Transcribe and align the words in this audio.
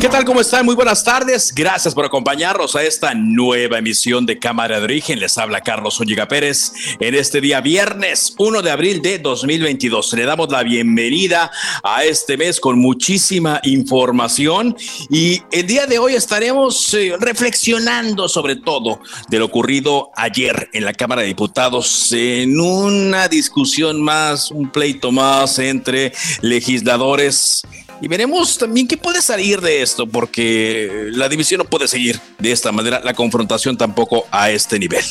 ¿Qué 0.00 0.08
tal? 0.08 0.24
¿Cómo 0.24 0.40
están? 0.40 0.64
Muy 0.64 0.74
buenas 0.74 1.04
tardes. 1.04 1.52
Gracias 1.54 1.94
por 1.94 2.06
acompañarnos 2.06 2.74
a 2.74 2.82
esta 2.82 3.12
nueva 3.12 3.80
emisión 3.80 4.24
de 4.24 4.38
Cámara 4.38 4.78
de 4.78 4.84
Origen. 4.84 5.20
Les 5.20 5.36
habla 5.36 5.60
Carlos 5.60 5.96
Zúñiga 5.98 6.26
Pérez 6.26 6.72
en 7.00 7.14
este 7.14 7.42
día 7.42 7.60
viernes 7.60 8.34
1 8.38 8.62
de 8.62 8.70
abril 8.70 9.02
de 9.02 9.18
2022. 9.18 10.14
Le 10.14 10.24
damos 10.24 10.50
la 10.50 10.62
bienvenida 10.62 11.50
a 11.82 12.04
este 12.04 12.38
mes 12.38 12.60
con 12.60 12.78
muchísima 12.78 13.60
información 13.62 14.74
y 15.10 15.42
el 15.52 15.66
día 15.66 15.86
de 15.86 15.98
hoy 15.98 16.14
estaremos 16.14 16.94
eh, 16.94 17.12
reflexionando 17.20 18.26
sobre 18.26 18.56
todo 18.56 19.00
de 19.28 19.38
lo 19.38 19.44
ocurrido 19.44 20.12
ayer 20.16 20.70
en 20.72 20.86
la 20.86 20.94
Cámara 20.94 21.20
de 21.20 21.28
Diputados 21.28 22.10
en 22.12 22.58
una 22.58 23.28
discusión 23.28 24.00
más, 24.00 24.50
un 24.50 24.70
pleito 24.70 25.12
más 25.12 25.58
entre 25.58 26.14
legisladores 26.40 27.66
y 28.00 28.08
veremos 28.08 28.58
también 28.58 28.88
qué 28.88 28.96
puede 28.96 29.22
salir 29.22 29.60
de 29.60 29.82
esto, 29.82 30.06
porque 30.06 31.08
la 31.12 31.28
división 31.28 31.58
no 31.58 31.64
puede 31.64 31.88
seguir 31.88 32.20
de 32.38 32.52
esta 32.52 32.72
manera, 32.72 33.00
la 33.04 33.14
confrontación 33.14 33.76
tampoco 33.76 34.26
a 34.30 34.50
este 34.50 34.78
nivel. 34.78 35.04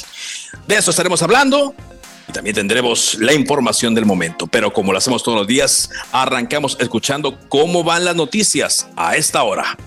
De 0.67 0.75
eso 0.75 0.91
estaremos 0.91 1.21
hablando 1.21 1.75
y 2.27 2.31
también 2.31 2.55
tendremos 2.55 3.15
la 3.15 3.33
información 3.33 3.93
del 3.95 4.05
momento. 4.05 4.47
Pero 4.47 4.71
como 4.71 4.91
lo 4.91 4.97
hacemos 4.97 5.23
todos 5.23 5.37
los 5.37 5.47
días, 5.47 5.89
arrancamos 6.11 6.77
escuchando 6.79 7.39
cómo 7.49 7.83
van 7.83 8.05
las 8.05 8.15
noticias 8.15 8.87
a 8.95 9.15
esta 9.15 9.43
hora. 9.43 9.77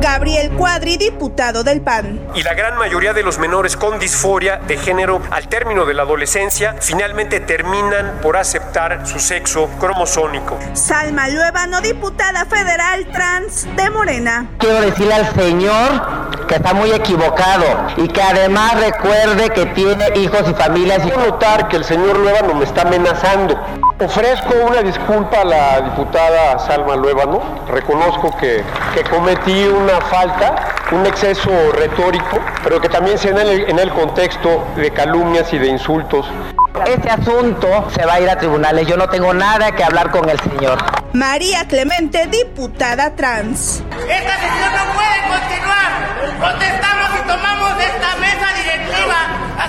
Gabriel 0.00 0.50
Cuadri, 0.52 0.96
diputado 0.96 1.64
del 1.64 1.80
PAN. 1.80 2.20
Y 2.34 2.42
la 2.42 2.54
gran 2.54 2.76
mayoría 2.76 3.12
de 3.12 3.22
los 3.22 3.38
menores 3.38 3.76
con 3.76 3.98
disforia 3.98 4.58
de 4.66 4.76
género 4.76 5.20
al 5.30 5.48
término 5.48 5.84
de 5.84 5.94
la 5.94 6.02
adolescencia 6.02 6.76
finalmente 6.80 7.40
terminan 7.40 8.20
por 8.22 8.36
aceptar 8.36 9.06
su 9.06 9.18
sexo 9.18 9.68
cromosómico. 9.80 10.58
Salma 10.74 11.28
Luevano, 11.28 11.80
diputada 11.80 12.44
federal 12.46 13.06
trans 13.12 13.66
de 13.76 13.90
Morena. 13.90 14.50
Quiero 14.58 14.80
decirle 14.82 15.14
al 15.14 15.34
señor 15.34 16.46
que 16.46 16.54
está 16.54 16.74
muy 16.74 16.92
equivocado 16.92 17.64
y 17.96 18.08
que 18.08 18.22
además 18.22 18.80
recuerde 18.80 19.50
que 19.50 19.66
tiene 19.66 20.06
hijos 20.16 20.44
y 20.48 20.54
familias. 20.54 21.02
Y 21.04 21.10
notar 21.10 21.68
que 21.68 21.76
el 21.76 21.84
señor 21.84 22.18
Luevano 22.18 22.54
me 22.54 22.64
está 22.64 22.82
amenazando. 22.82 23.58
Ofrezco 24.00 24.54
una 24.64 24.80
disculpa 24.80 25.40
a 25.40 25.44
la 25.44 25.80
diputada 25.80 26.56
Salma 26.60 26.94
Luevano. 26.94 27.64
Reconozco 27.66 28.30
que, 28.36 28.62
que 28.94 29.02
cometí 29.10 29.66
una 29.66 30.00
falta, 30.02 30.76
un 30.92 31.04
exceso 31.04 31.50
retórico, 31.72 32.38
pero 32.62 32.80
que 32.80 32.88
también 32.88 33.18
se 33.18 33.30
en 33.30 33.38
el, 33.38 33.68
en 33.68 33.76
el 33.80 33.90
contexto 33.90 34.64
de 34.76 34.92
calumnias 34.92 35.52
y 35.52 35.58
de 35.58 35.66
insultos. 35.66 36.26
Este 36.86 37.10
asunto 37.10 37.88
se 37.90 38.06
va 38.06 38.14
a 38.14 38.20
ir 38.20 38.30
a 38.30 38.38
tribunales. 38.38 38.86
Yo 38.86 38.96
no 38.96 39.08
tengo 39.08 39.34
nada 39.34 39.72
que 39.72 39.82
hablar 39.82 40.12
con 40.12 40.30
el 40.30 40.38
señor. 40.38 40.78
María 41.12 41.66
Clemente, 41.66 42.28
diputada 42.28 43.16
trans. 43.16 43.82
Esta 44.08 44.34
sesión 44.36 44.70
no 44.76 44.92
puede 44.94 45.18
continuar. 45.26 46.38
Protestamos 46.38 47.10
y 47.18 47.26
tomamos 47.26 47.82
esta 47.82 48.16
mesa 48.20 48.27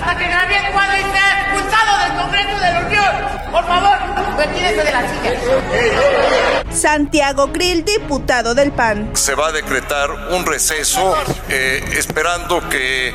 hasta 0.00 0.16
que 0.16 0.28
Gabriel 0.28 0.64
Cuadri 0.72 1.02
sea 1.02 1.40
expulsado 1.42 1.98
del 2.04 2.22
Congreso 2.22 2.58
de 2.58 2.72
la 2.72 2.86
Unión. 2.86 3.52
Por 3.52 3.64
favor, 3.66 3.98
retírese 4.38 4.84
de 4.84 4.92
la 4.92 5.02
silla. 5.08 6.62
Santiago 6.70 7.48
Grill, 7.52 7.84
diputado 7.84 8.54
del 8.54 8.72
PAN. 8.72 9.10
Se 9.14 9.34
va 9.34 9.48
a 9.48 9.52
decretar 9.52 10.10
un 10.30 10.46
receso 10.46 11.14
eh, 11.48 11.84
esperando 11.96 12.66
que 12.68 13.12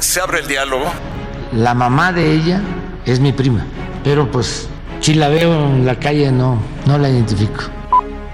se 0.00 0.20
abra 0.20 0.38
el 0.38 0.48
diálogo. 0.48 0.86
La 1.52 1.74
mamá 1.74 2.12
de 2.12 2.32
ella 2.32 2.60
es 3.06 3.20
mi 3.20 3.32
prima, 3.32 3.64
pero 4.02 4.30
pues 4.30 4.68
si 5.00 5.14
la 5.14 5.28
veo 5.28 5.52
en 5.66 5.86
la 5.86 5.98
calle 6.00 6.32
no, 6.32 6.60
no 6.86 6.98
la 6.98 7.08
identifico. 7.08 7.62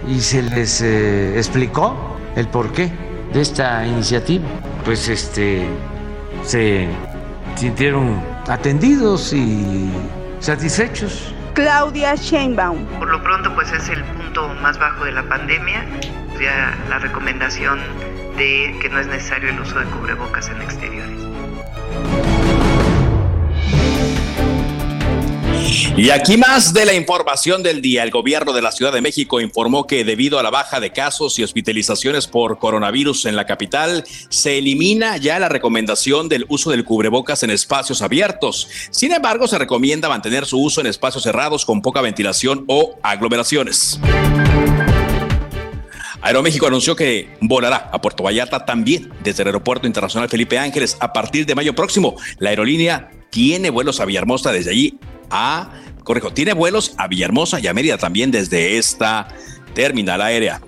Y 0.09 0.21
se 0.21 0.43
les 0.43 0.81
eh, 0.81 1.37
explicó 1.37 2.17
el 2.37 2.49
porqué 2.49 2.91
de 3.33 3.43
esta 3.43 3.87
iniciativa. 3.87 4.45
Pues 4.85 5.09
este 5.09 5.69
se 6.45 6.89
sintieron 7.57 8.23
atendidos 8.49 9.33
y 9.33 9.91
satisfechos. 10.41 11.35
Claudia 11.55 12.15
Sheinbaum. 12.15 12.87
Por 12.99 13.11
lo 13.11 13.23
pronto, 13.23 13.55
pues 13.55 13.73
es 13.73 13.89
el 13.89 14.03
punto 14.05 14.49
más 14.63 14.79
bajo 14.79 15.05
de 15.05 15.13
la 15.13 15.23
pandemia. 15.25 15.85
Ya 16.41 16.75
la 16.89 16.99
recomendación 16.99 17.79
de 18.37 18.75
que 18.81 18.89
no 18.89 18.99
es 18.99 19.07
necesario 19.07 19.51
el 19.51 19.61
uso 19.61 19.79
de 19.79 19.85
cubrebocas 19.87 20.49
en 20.49 20.63
exteriores. 20.63 21.30
Y 25.97 26.11
aquí 26.11 26.37
más 26.37 26.73
de 26.73 26.85
la 26.85 26.95
información 26.95 27.63
del 27.63 27.81
día. 27.83 28.03
El 28.03 28.11
gobierno 28.11 28.53
de 28.53 28.63
la 28.63 28.73
Ciudad 28.73 28.93
de 28.93 29.01
México 29.01 29.41
informó 29.41 29.87
que 29.87 30.05
debido 30.05 30.39
a 30.39 30.43
la 30.43 30.51
baja 30.51 30.81
de 30.81 30.93
casos 30.93 31.39
y 31.39 31.45
hospitalizaciones 31.45 32.27
por 32.27 32.59
coronavirus 32.59 33.27
en 33.27 33.37
la 33.37 33.47
capital, 33.47 34.05
se 34.29 34.59
elimina 34.59 35.17
ya 35.19 35.39
la 35.39 35.49
recomendación 35.49 36.29
del 36.29 36.47
uso 36.49 36.71
del 36.71 36.85
cubrebocas 36.85 37.43
en 37.43 37.51
espacios 37.51 38.03
abiertos. 38.03 38.69
Sin 38.91 39.13
embargo, 39.13 39.47
se 39.47 39.59
recomienda 39.59 40.09
mantener 40.09 40.47
su 40.47 40.61
uso 40.61 40.81
en 40.81 40.87
espacios 40.87 41.23
cerrados 41.23 41.65
con 41.65 41.83
poca 41.83 42.01
ventilación 42.01 42.65
o 42.67 42.99
aglomeraciones. 43.03 44.01
Aeroméxico 46.23 46.67
anunció 46.67 46.97
que 46.97 47.37
volará 47.41 47.91
a 47.93 48.01
Puerto 48.01 48.23
Vallarta 48.23 48.65
también 48.65 49.11
desde 49.23 49.43
el 49.43 49.49
Aeropuerto 49.49 49.87
Internacional 49.87 50.29
Felipe 50.29 50.59
Ángeles 50.59 50.97
a 51.01 51.13
partir 51.13 51.47
de 51.47 51.55
mayo 51.55 51.75
próximo. 51.75 52.17
La 52.39 52.51
aerolínea 52.51 53.11
tiene 53.31 53.71
vuelos 53.71 54.01
a 54.01 54.05
Villahermosa 54.05 54.53
desde 54.53 54.71
allí 54.71 54.99
a, 55.31 55.71
tiene 56.35 56.53
vuelos 56.53 56.95
a 56.97 57.09
Villahermosa 57.09 57.61
y 57.61 57.67
a 57.67 57.75
Mérida 57.75 57.99
también 57.99 58.31
desde 58.31 58.79
esta 58.79 59.29
terminal 59.75 60.21
aérea. 60.21 60.61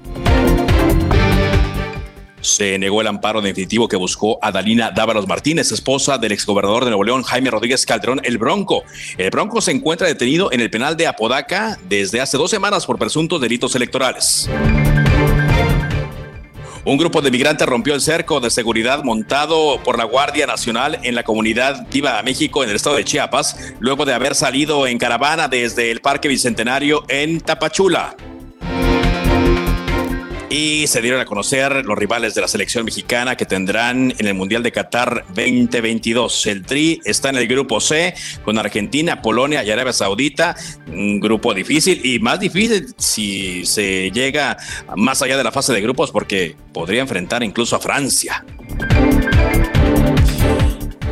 Se 2.43 2.77
negó 2.77 3.00
el 3.00 3.06
amparo 3.06 3.41
definitivo 3.41 3.87
que 3.87 3.97
buscó 3.97 4.39
a 4.43 4.50
Dalina 4.50 4.91
Dávalos 4.91 5.28
Martínez, 5.28 5.71
esposa 5.71 6.19
del 6.19 6.33
exgobernador 6.33 6.84
de 6.84 6.91
Nuevo 6.91 7.05
León, 7.05 7.23
Jaime 7.23 7.50
Rodríguez 7.50 7.87
Calderón, 7.87 8.21
el 8.25 8.37
Bronco. 8.37 8.83
El 9.17 9.31
Bronco 9.31 9.61
se 9.61 9.71
encuentra 9.71 10.09
detenido 10.09 10.50
en 10.50 10.61
el 10.61 10.69
penal 10.69 10.97
de 10.97 11.06
Apodaca 11.06 11.79
desde 11.89 12.21
hace 12.21 12.37
dos 12.37 12.50
semanas 12.50 12.84
por 12.84 12.99
presuntos 12.99 13.41
delitos 13.41 13.77
electorales. 13.77 14.50
Un 16.84 16.98
grupo 16.98 17.22
de 17.22 17.31
migrantes 17.31 17.69
rompió 17.69 17.94
el 17.94 18.00
cerco 18.00 18.40
de 18.40 18.50
seguridad 18.50 19.05
montado 19.05 19.81
por 19.84 19.96
la 19.96 20.05
Guardia 20.05 20.49
Nacional 20.49 20.99
en 21.05 21.14
la 21.14 21.23
comunidad 21.23 21.87
Viva 21.93 22.20
México 22.25 22.64
en 22.64 22.70
el 22.70 22.76
estado 22.76 22.96
de 22.96 23.05
Chiapas, 23.05 23.75
luego 23.79 24.05
de 24.05 24.14
haber 24.14 24.34
salido 24.34 24.88
en 24.88 24.99
caravana 24.99 25.46
desde 25.46 25.93
el 25.93 26.00
Parque 26.00 26.26
Bicentenario 26.26 27.05
en 27.08 27.40
Tapachula. 27.40 28.17
Y 30.52 30.87
se 30.87 31.00
dieron 31.00 31.19
a 31.19 31.25
conocer 31.25 31.82
los 31.87 31.96
rivales 31.96 32.34
de 32.34 32.43
la 32.43 32.46
selección 32.46 32.84
mexicana 32.84 33.38
que 33.38 33.46
tendrán 33.46 34.12
en 34.19 34.26
el 34.26 34.34
Mundial 34.34 34.62
de 34.62 34.70
Qatar 34.70 35.25
2022. 35.28 36.46
El 36.46 36.62
Tri 36.66 37.00
está 37.06 37.31
en 37.31 37.37
el 37.37 37.49
grupo 37.49 37.81
C 37.81 38.12
con 38.44 38.58
Argentina, 38.58 39.22
Polonia 39.22 39.64
y 39.64 39.70
Arabia 39.70 39.94
Saudita. 39.94 40.54
Un 40.88 41.20
grupo 41.20 41.54
difícil 41.54 42.04
y 42.04 42.19
más 42.19 42.38
difícil 42.38 42.94
si 42.99 43.64
se 43.64 44.10
llega 44.10 44.58
más 44.94 45.22
allá 45.22 45.38
de 45.38 45.44
la 45.44 45.52
fase 45.52 45.72
de 45.72 45.81
grupos 45.81 46.10
porque 46.10 46.54
podría 46.75 47.00
enfrentar 47.00 47.43
incluso 47.43 47.75
a 47.75 47.81
Francia. 47.81 48.44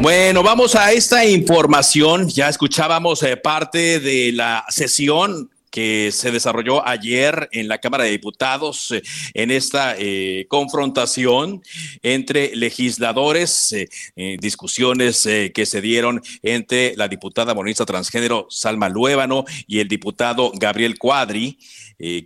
Bueno, 0.02 0.42
vamos 0.42 0.76
a 0.76 0.92
esta 0.92 1.24
información. 1.24 2.28
Ya 2.28 2.50
escuchábamos 2.50 3.22
eh, 3.22 3.38
parte 3.38 4.00
de 4.00 4.32
la 4.32 4.66
sesión 4.68 5.48
que 5.70 6.10
se 6.12 6.30
desarrolló 6.30 6.86
ayer 6.86 7.48
en 7.52 7.68
la 7.68 7.78
Cámara 7.78 8.04
de 8.04 8.10
Diputados 8.10 8.90
eh, 8.90 9.02
en 9.34 9.50
esta 9.50 9.94
eh, 9.96 10.46
confrontación 10.48 11.62
entre 12.02 12.54
legisladores, 12.56 13.72
eh, 13.72 14.36
discusiones 14.40 15.26
que 15.54 15.66
se 15.66 15.80
dieron 15.80 16.22
entre 16.42 16.96
la 16.96 17.08
diputada 17.08 17.54
monista 17.54 17.86
transgénero 17.86 18.46
Salma 18.50 18.88
Luébano 18.88 19.44
y 19.66 19.80
el 19.80 19.88
diputado 19.88 20.52
Gabriel 20.54 20.98
Cuadri. 20.98 21.58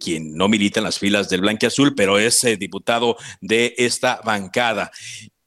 quien 0.01 0.37
no 0.37 0.49
milita 0.49 0.81
en 0.81 0.85
las 0.85 0.99
filas 0.99 1.29
del 1.29 1.43
Azul, 1.67 1.95
pero 1.97 2.19
es 2.19 2.47
diputado 2.59 3.17
de 3.41 3.75
esta 3.77 4.21
bancada 4.25 4.91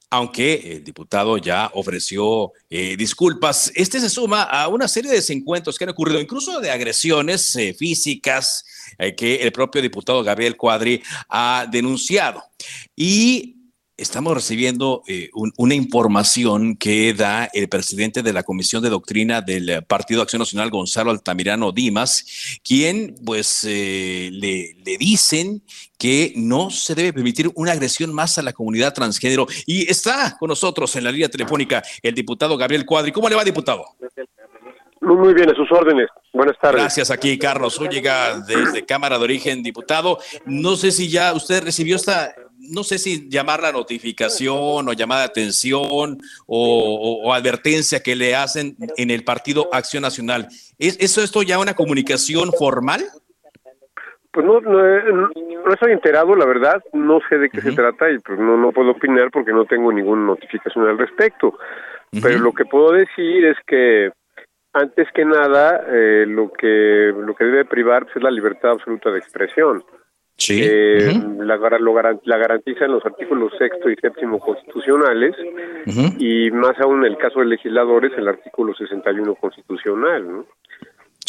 aunque 0.09 0.73
el 0.73 0.83
diputado 0.83 1.37
ya 1.37 1.69
ofreció 1.73 2.53
eh, 2.69 2.95
disculpas. 2.97 3.71
Este 3.75 3.99
se 3.99 4.09
suma 4.09 4.43
a 4.43 4.67
una 4.69 4.87
serie 4.87 5.11
de 5.11 5.17
desencuentros 5.17 5.77
que 5.77 5.83
han 5.83 5.89
ocurrido, 5.89 6.21
incluso 6.21 6.59
de 6.61 6.71
agresiones 6.71 7.55
eh, 7.55 7.73
físicas 7.73 8.63
eh, 8.97 9.15
que 9.15 9.35
el 9.35 9.51
propio 9.51 9.81
diputado 9.81 10.23
Gabriel 10.23 10.55
Cuadri 10.55 11.01
ha 11.29 11.67
denunciado. 11.69 12.41
Y 12.95 13.56
estamos 13.97 14.33
recibiendo 14.33 15.03
una 15.57 15.73
información 15.73 16.75
que 16.75 17.13
da 17.13 17.49
el 17.53 17.67
presidente 17.67 18.21
de 18.21 18.33
la 18.33 18.43
Comisión 18.43 18.83
de 18.83 18.89
Doctrina 18.89 19.41
del 19.41 19.83
Partido 19.85 20.21
Acción 20.21 20.39
Nacional, 20.39 20.69
Gonzalo 20.69 21.11
Altamirano 21.11 21.71
Dimas, 21.71 22.59
quien 22.63 23.15
pues 23.25 23.63
le, 23.63 24.29
le 24.31 24.97
dicen 24.97 25.63
que 25.97 26.33
no 26.35 26.69
se 26.69 26.95
debe 26.95 27.13
permitir 27.13 27.49
una 27.55 27.71
agresión 27.71 28.13
más 28.13 28.37
a 28.37 28.43
la 28.43 28.53
comunidad 28.53 28.93
transgénero. 28.93 29.47
Y 29.65 29.89
está 29.89 30.37
con 30.39 30.49
nosotros 30.49 30.95
en 30.95 31.03
la 31.03 31.11
línea 31.11 31.29
telefónica 31.29 31.83
el 32.01 32.13
diputado 32.13 32.57
Gabriel 32.57 32.85
Cuadri. 32.85 33.11
¿Cómo 33.11 33.29
le 33.29 33.35
va, 33.35 33.43
diputado? 33.43 33.83
Muy, 35.01 35.33
bien, 35.33 35.49
a 35.49 35.55
sus 35.55 35.71
órdenes. 35.71 36.07
Buenas 36.33 36.57
tardes. 36.59 36.81
Gracias 36.81 37.11
aquí, 37.11 37.37
Carlos 37.37 37.79
Úñiga, 37.79 38.39
desde 38.39 38.85
Cámara 38.85 39.17
de 39.17 39.23
Origen, 39.23 39.63
diputado. 39.63 40.19
No 40.45 40.75
sé 40.75 40.91
si 40.91 41.07
ya 41.07 41.33
usted 41.33 41.63
recibió 41.63 41.95
esta, 41.95 42.33
no 42.69 42.83
sé 42.83 42.97
si 42.97 43.29
llamar 43.29 43.61
la 43.61 43.71
notificación 43.71 44.87
o 44.87 44.93
llamada 44.93 45.21
de 45.21 45.27
atención 45.27 46.17
o, 46.45 47.33
advertencia 47.33 48.01
que 48.01 48.15
le 48.15 48.35
hacen 48.35 48.75
en 48.97 49.11
el 49.11 49.23
Partido 49.23 49.69
Acción 49.71 50.01
Nacional. 50.01 50.47
¿Es 50.79 50.97
eso 50.99 51.21
esto 51.21 51.43
ya 51.43 51.59
una 51.59 51.73
comunicación 51.73 52.51
formal? 52.57 53.01
Pues 54.31 54.45
no, 54.45 54.61
no, 54.61 55.73
estoy 55.73 55.93
enterado, 55.93 56.35
la 56.35 56.45
verdad, 56.45 56.83
no 56.93 57.19
sé 57.29 57.37
de 57.37 57.49
qué 57.49 57.61
se 57.61 57.71
trata 57.71 58.09
y 58.11 58.19
pues 58.19 58.37
no, 58.39 58.57
no 58.57 58.71
puedo 58.71 58.91
opinar 58.91 59.31
porque 59.31 59.51
no 59.51 59.65
tengo 59.65 59.91
ninguna 59.91 60.25
notificación 60.25 60.87
al 60.87 60.97
respecto. 60.97 61.57
Pero 62.21 62.39
lo 62.39 62.53
que 62.53 62.65
puedo 62.65 62.91
decir 62.91 63.45
es 63.45 63.57
que 63.65 64.11
antes 64.73 65.07
que 65.13 65.25
nada 65.25 65.83
eh, 65.87 66.25
lo 66.27 66.51
que 66.51 67.13
lo 67.15 67.35
que 67.35 67.45
debe 67.45 67.65
privar 67.65 68.03
pues, 68.03 68.17
es 68.17 68.23
la 68.23 68.31
libertad 68.31 68.71
absoluta 68.71 69.09
de 69.11 69.19
expresión. 69.19 69.83
Sí. 70.37 70.61
Eh, 70.63 71.13
la, 71.39 71.57
lo, 71.79 71.95
la 72.23 72.37
garantizan 72.37 72.91
los 72.91 73.03
artículos 73.03 73.51
sexto 73.57 73.89
y 73.89 73.95
séptimo 73.95 74.39
constitucionales 74.39 75.35
y 76.19 76.51
más 76.51 76.79
aún 76.79 77.05
en 77.05 77.11
el 77.11 77.17
caso 77.17 77.39
de 77.39 77.47
legisladores 77.47 78.11
el 78.17 78.27
artículo 78.27 78.75
61 78.75 79.35
constitucional, 79.35 80.31
¿no? 80.31 80.45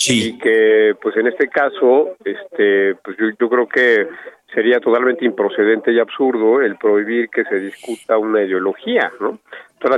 Y 0.06 0.38
que, 0.38 0.94
pues 1.02 1.16
en 1.16 1.26
este 1.26 1.48
caso, 1.48 2.16
este, 2.24 2.94
pues 2.96 3.16
yo, 3.38 3.48
creo 3.48 3.68
que 3.68 4.06
sería 4.54 4.78
totalmente 4.78 5.24
improcedente 5.24 5.92
y 5.92 5.98
absurdo 5.98 6.62
el 6.62 6.76
prohibir 6.76 7.28
que 7.30 7.44
se 7.44 7.58
discuta 7.58 8.16
una 8.16 8.42
ideología, 8.44 9.10
¿no? 9.20 9.40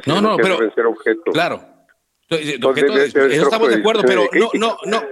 no, 0.06 0.20
no, 0.20 0.36
pero, 0.36 0.58
claro, 1.32 1.60
estamos 2.30 3.68
de 3.68 3.76
acuerdo, 3.76 4.02
pero 4.06 4.28
no, 4.32 4.50
no, 4.54 4.76
no. 4.84 5.02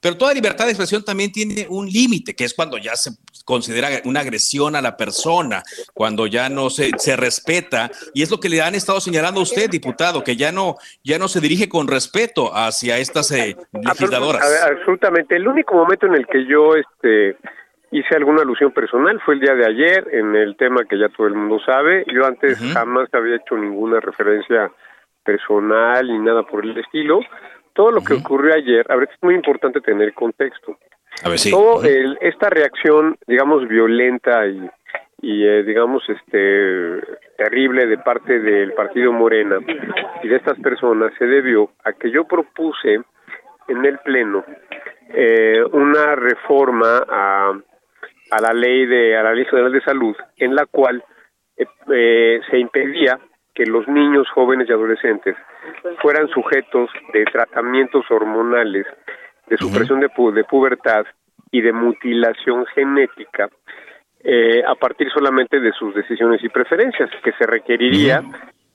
Pero 0.00 0.16
toda 0.16 0.32
libertad 0.32 0.66
de 0.66 0.70
expresión 0.70 1.04
también 1.04 1.32
tiene 1.32 1.66
un 1.68 1.88
límite, 1.88 2.34
que 2.34 2.44
es 2.44 2.54
cuando 2.54 2.78
ya 2.78 2.94
se 2.94 3.10
considera 3.44 3.88
una 4.04 4.20
agresión 4.20 4.76
a 4.76 4.82
la 4.82 4.96
persona, 4.96 5.62
cuando 5.92 6.26
ya 6.26 6.48
no 6.48 6.70
se, 6.70 6.90
se 6.98 7.16
respeta. 7.16 7.90
Y 8.14 8.22
es 8.22 8.30
lo 8.30 8.38
que 8.38 8.48
le 8.48 8.62
han 8.62 8.74
estado 8.76 9.00
señalando 9.00 9.40
a 9.40 9.42
usted, 9.42 9.68
diputado, 9.68 10.22
que 10.22 10.36
ya 10.36 10.52
no, 10.52 10.76
ya 11.02 11.18
no 11.18 11.26
se 11.26 11.40
dirige 11.40 11.68
con 11.68 11.88
respeto 11.88 12.54
hacia 12.54 12.98
estas 12.98 13.32
eh, 13.32 13.56
legisladoras. 13.72 14.44
Absolutamente. 14.70 15.36
El 15.36 15.48
único 15.48 15.74
momento 15.74 16.06
en 16.06 16.14
el 16.14 16.26
que 16.26 16.46
yo 16.46 16.76
este, 16.76 17.36
hice 17.90 18.14
alguna 18.14 18.42
alusión 18.42 18.72
personal 18.72 19.20
fue 19.24 19.34
el 19.34 19.40
día 19.40 19.54
de 19.54 19.66
ayer 19.66 20.06
en 20.12 20.36
el 20.36 20.56
tema 20.56 20.84
que 20.84 20.98
ya 20.98 21.08
todo 21.08 21.26
el 21.26 21.34
mundo 21.34 21.58
sabe. 21.64 22.04
Yo 22.12 22.24
antes 22.24 22.58
jamás 22.72 23.08
había 23.12 23.36
hecho 23.36 23.56
ninguna 23.56 23.98
referencia 24.00 24.70
personal 25.28 26.06
ni 26.06 26.18
nada 26.20 26.42
por 26.42 26.64
el 26.64 26.76
estilo. 26.78 27.20
Todo 27.74 27.90
lo 27.90 28.00
que 28.00 28.14
ocurrió 28.14 28.54
ayer, 28.54 28.84
a 28.88 28.96
ver, 28.96 29.10
es 29.12 29.22
muy 29.22 29.34
importante 29.34 29.80
tener 29.82 30.14
contexto. 30.14 30.78
A 31.22 31.28
ver, 31.28 31.38
sí. 31.38 31.50
Todo 31.50 31.82
esta 32.20 32.48
reacción, 32.48 33.16
digamos, 33.26 33.68
violenta 33.68 34.46
y, 34.46 34.70
y 35.20 35.46
eh, 35.46 35.62
digamos, 35.64 36.02
este 36.08 37.00
terrible 37.36 37.86
de 37.86 37.98
parte 37.98 38.40
del 38.40 38.72
partido 38.72 39.12
Morena 39.12 39.58
y 40.22 40.28
de 40.28 40.36
estas 40.36 40.58
personas 40.60 41.12
se 41.18 41.26
debió 41.26 41.70
a 41.84 41.92
que 41.92 42.10
yo 42.10 42.24
propuse 42.24 43.00
en 43.68 43.84
el 43.84 43.98
pleno 43.98 44.44
eh, 45.10 45.62
una 45.72 46.16
reforma 46.16 47.04
a, 47.06 47.52
a 48.30 48.40
la 48.40 48.52
ley 48.54 48.86
de 48.86 49.16
a 49.16 49.22
la 49.22 49.34
ley 49.34 49.44
federal 49.44 49.72
de 49.72 49.82
salud 49.82 50.16
en 50.36 50.54
la 50.54 50.66
cual 50.66 51.04
eh, 51.56 52.40
se 52.50 52.58
impedía 52.58 53.18
que 53.58 53.66
los 53.66 53.88
niños, 53.88 54.28
jóvenes 54.32 54.68
y 54.68 54.72
adolescentes 54.72 55.34
fueran 56.00 56.28
sujetos 56.28 56.88
de 57.12 57.24
tratamientos 57.24 58.08
hormonales, 58.08 58.86
de 59.48 59.56
supresión 59.56 59.98
de, 59.98 60.06
de 60.06 60.44
pubertad 60.44 61.04
y 61.50 61.60
de 61.60 61.72
mutilación 61.72 62.66
genética 62.66 63.48
eh, 64.22 64.62
a 64.64 64.76
partir 64.76 65.10
solamente 65.10 65.58
de 65.58 65.72
sus 65.72 65.92
decisiones 65.92 66.40
y 66.44 66.48
preferencias, 66.48 67.10
que 67.24 67.32
se 67.32 67.46
requeriría 67.46 68.22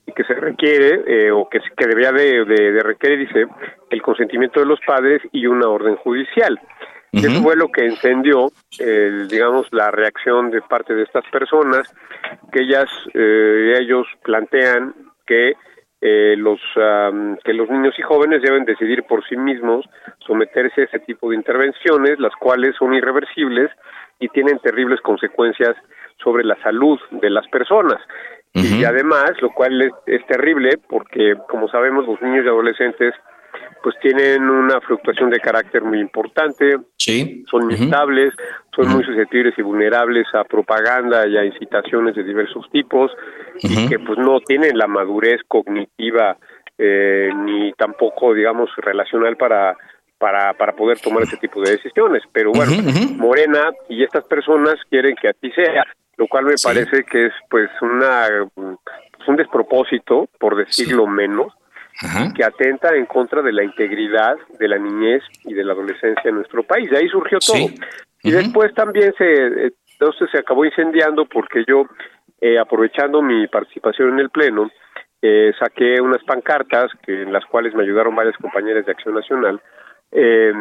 y 0.06 0.12
que 0.12 0.26
se 0.26 0.34
requiere 0.34 1.02
eh, 1.08 1.32
o 1.32 1.48
que, 1.48 1.60
que 1.78 1.88
debería 1.88 2.12
de, 2.12 2.44
de, 2.44 2.84
requerirse 2.84 3.46
el 3.90 4.02
consentimiento 4.02 4.60
de 4.60 4.66
los 4.66 4.82
padres 4.86 5.22
y 5.32 5.48
una 5.48 5.70
orden 5.70 5.96
judicial. 5.96 6.60
Eso 7.14 7.44
fue 7.44 7.56
lo 7.56 7.68
que 7.68 7.86
encendió, 7.86 8.52
digamos, 9.30 9.68
la 9.72 9.92
reacción 9.92 10.50
de 10.50 10.62
parte 10.62 10.96
de 10.96 11.04
estas 11.04 11.24
personas, 11.32 11.94
que 12.52 12.64
ellas, 12.64 12.90
eh, 13.14 13.76
ellos 13.80 14.08
plantean 14.24 14.96
que 15.28 15.54
eh, 16.02 16.36
los 16.36 16.60
que 17.46 17.54
los 17.54 17.70
niños 17.70 17.94
y 17.98 18.02
jóvenes 18.02 18.42
deben 18.42 18.66
decidir 18.66 19.04
por 19.04 19.24
sí 19.28 19.38
mismos 19.38 19.86
someterse 20.26 20.82
a 20.82 20.84
ese 20.86 21.00
tipo 21.00 21.30
de 21.30 21.36
intervenciones, 21.36 22.20
las 22.20 22.34
cuales 22.36 22.76
son 22.78 22.94
irreversibles 22.96 23.70
y 24.20 24.28
tienen 24.30 24.58
terribles 24.60 25.00
consecuencias 25.02 25.76
sobre 26.22 26.44
la 26.44 26.56
salud 26.64 27.00
de 27.12 27.30
las 27.30 27.48
personas. 27.48 28.02
Y 28.56 28.84
además, 28.84 29.32
lo 29.42 29.52
cual 29.52 29.82
es, 29.82 29.92
es 30.06 30.26
terrible 30.28 30.78
porque, 30.90 31.36
como 31.50 31.68
sabemos, 31.70 32.06
los 32.06 32.22
niños 32.22 32.46
y 32.46 32.50
adolescentes 32.50 33.14
pues 33.84 33.96
tienen 34.02 34.50
una 34.50 34.80
fluctuación 34.80 35.30
de 35.30 35.42
carácter 35.42 35.84
muy 35.84 36.00
importante, 36.00 36.78
sí. 36.98 37.44
son 37.52 37.70
inestables, 37.70 38.34
son 38.74 38.88
muy 38.88 39.04
susceptibles 39.04 39.54
y 39.58 39.62
vulnerables 39.62 40.26
a 40.34 40.46
propaganda 40.46 41.28
y 41.28 41.36
a 41.36 41.44
incitaciones 41.44 42.16
de 42.16 42.24
diversos 42.24 42.66
tipos 42.72 43.12
y 43.62 43.90
que 43.90 44.00
pues 44.00 44.18
no 44.18 44.40
tienen 44.40 44.78
la 44.78 44.88
madurez 44.88 45.42
cognitiva 45.50 46.38
eh, 46.78 47.30
ni 47.46 47.74
tampoco 47.74 48.34
digamos 48.34 48.70
relacional 48.78 49.36
para 49.36 49.76
para, 50.18 50.54
para 50.54 50.72
poder 50.74 51.02
tomar 51.02 51.24
ese 51.24 51.36
tipo 51.36 51.62
de 51.62 51.72
decisiones. 51.72 52.24
Pero 52.32 52.54
bueno, 52.54 52.72
Morena 53.18 53.72
y 53.90 54.04
estas 54.04 54.24
personas 54.24 54.76
quieren 54.90 55.16
que 55.22 55.28
así 55.28 55.52
sea, 55.52 55.84
lo 56.16 56.28
cual 56.28 56.46
me 56.46 56.56
parece 56.64 57.04
que 57.04 57.26
es 57.26 57.34
pues 57.50 57.70
una 57.82 58.48
pues, 58.56 59.28
un 59.28 59.36
despropósito, 59.36 60.30
por 60.40 60.56
decirlo 60.56 61.08
menos, 61.08 61.52
que 62.36 62.44
atenta 62.44 62.96
en 62.96 63.06
contra 63.06 63.42
de 63.42 63.54
la 63.54 63.64
integridad 63.64 64.36
de 64.60 64.68
la 64.68 64.78
niñez 64.78 65.24
y 65.46 65.54
de 65.54 65.64
la 65.64 65.74
adolescencia 65.74 66.30
en 66.30 66.36
nuestro 66.36 66.64
país. 66.64 66.90
De 66.90 66.98
ahí 66.98 67.08
surgió 67.08 67.40
todo. 67.40 67.70
Y 68.24 68.32
después 68.32 68.74
también 68.74 69.14
se, 69.18 69.72
entonces 69.94 70.30
se 70.32 70.40
acabó 70.40 70.66
incendiando 70.66 71.26
porque 71.26 71.64
yo, 71.68 71.86
eh, 72.42 72.60
aprovechando 72.60 73.22
mi 73.22 73.48
participación 73.48 74.10
en 74.14 74.20
el 74.20 74.30
Pleno, 74.30 74.70
eh, 75.22 75.54
saqué 75.58 76.02
unas 76.02 76.24
pancartas 76.24 76.92
que, 77.06 77.22
en 77.22 77.32
las 77.32 77.46
cuales 77.46 77.74
me 77.74 77.84
ayudaron 77.84 78.16
varias 78.16 78.36
compañeras 78.38 78.86
de 78.86 78.92
Acción 78.92 79.16
Nacional, 79.16 79.62
eh, 80.16 80.54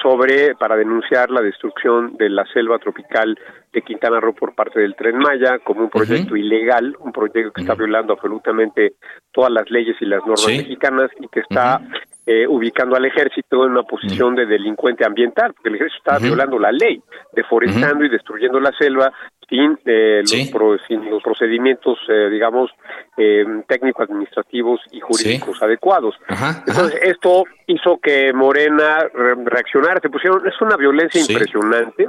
sobre 0.00 0.54
para 0.54 0.76
denunciar 0.76 1.30
la 1.30 1.42
destrucción 1.42 2.16
de 2.16 2.28
la 2.30 2.44
selva 2.52 2.78
tropical 2.78 3.36
de 3.72 3.82
Quintana 3.82 4.20
Roo 4.20 4.34
por 4.34 4.54
parte 4.54 4.78
del 4.78 4.94
Tren 4.94 5.18
Maya 5.18 5.58
como 5.58 5.82
un 5.82 5.90
proyecto 5.90 6.36
ilegal, 6.36 6.96
un 7.00 7.10
proyecto 7.10 7.52
que 7.52 7.62
está 7.62 7.74
violando 7.74 8.12
absolutamente 8.12 8.94
todas 9.32 9.50
las 9.50 9.68
leyes 9.68 9.96
y 10.00 10.04
las 10.04 10.20
normas 10.20 10.46
mexicanas 10.46 11.10
y 11.18 11.26
que 11.26 11.40
está 11.40 11.80
eh, 12.24 12.46
ubicando 12.46 12.94
al 12.96 13.04
ejército 13.04 13.64
en 13.64 13.72
una 13.72 13.82
posición 13.82 14.36
de 14.36 14.46
delincuente 14.46 15.04
ambiental, 15.04 15.52
porque 15.54 15.70
el 15.70 15.74
ejército 15.74 15.98
está 15.98 16.24
violando 16.24 16.58
la 16.58 16.70
ley, 16.70 17.02
deforestando 17.32 18.04
y 18.04 18.08
destruyendo 18.08 18.60
la 18.60 18.70
selva 18.78 19.12
sin, 19.48 19.78
eh, 19.84 20.22
los, 20.22 20.48
pro- 20.50 20.78
sin 20.86 21.10
los 21.10 21.22
procedimientos, 21.22 21.98
eh, 22.08 22.28
digamos, 22.30 22.70
eh, 23.16 23.44
técnico-administrativos 23.68 24.80
y 24.90 25.00
jurídicos 25.00 25.62
adecuados. 25.62 26.14
Entonces, 26.66 27.00
esto 27.02 27.44
hizo 27.66 27.98
que 28.02 28.32
Morena 28.32 29.00
re- 29.12 29.34
reaccionara, 29.44 30.00
se 30.00 30.08
pusieron, 30.10 30.46
es 30.46 30.60
una 30.60 30.76
violencia 30.76 31.20
Sí. 31.22 31.32
impresionante. 31.32 32.08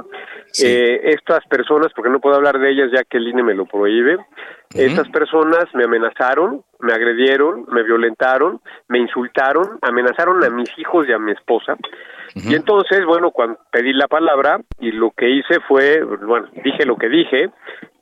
Eh, 0.62 1.00
estas 1.04 1.44
personas, 1.46 1.92
porque 1.94 2.10
no 2.10 2.20
puedo 2.20 2.36
hablar 2.36 2.58
de 2.58 2.70
ellas 2.70 2.90
ya 2.92 3.04
que 3.04 3.18
el 3.18 3.28
INE 3.28 3.42
me 3.42 3.54
lo 3.54 3.66
prohíbe, 3.66 4.16
estas 4.84 5.08
personas 5.08 5.64
me 5.74 5.84
amenazaron, 5.84 6.62
me 6.80 6.92
agredieron, 6.92 7.64
me 7.68 7.82
violentaron, 7.82 8.60
me 8.88 8.98
insultaron, 8.98 9.78
amenazaron 9.82 10.42
a 10.44 10.50
mis 10.50 10.68
hijos 10.78 11.08
y 11.08 11.12
a 11.12 11.18
mi 11.18 11.32
esposa. 11.32 11.76
Y 12.34 12.54
entonces, 12.54 13.04
bueno, 13.06 13.30
cuando 13.30 13.58
pedí 13.70 13.92
la 13.94 14.08
palabra 14.08 14.60
y 14.78 14.92
lo 14.92 15.10
que 15.12 15.30
hice 15.30 15.60
fue, 15.66 16.02
bueno, 16.02 16.48
dije 16.64 16.84
lo 16.84 16.96
que 16.96 17.08
dije, 17.08 17.50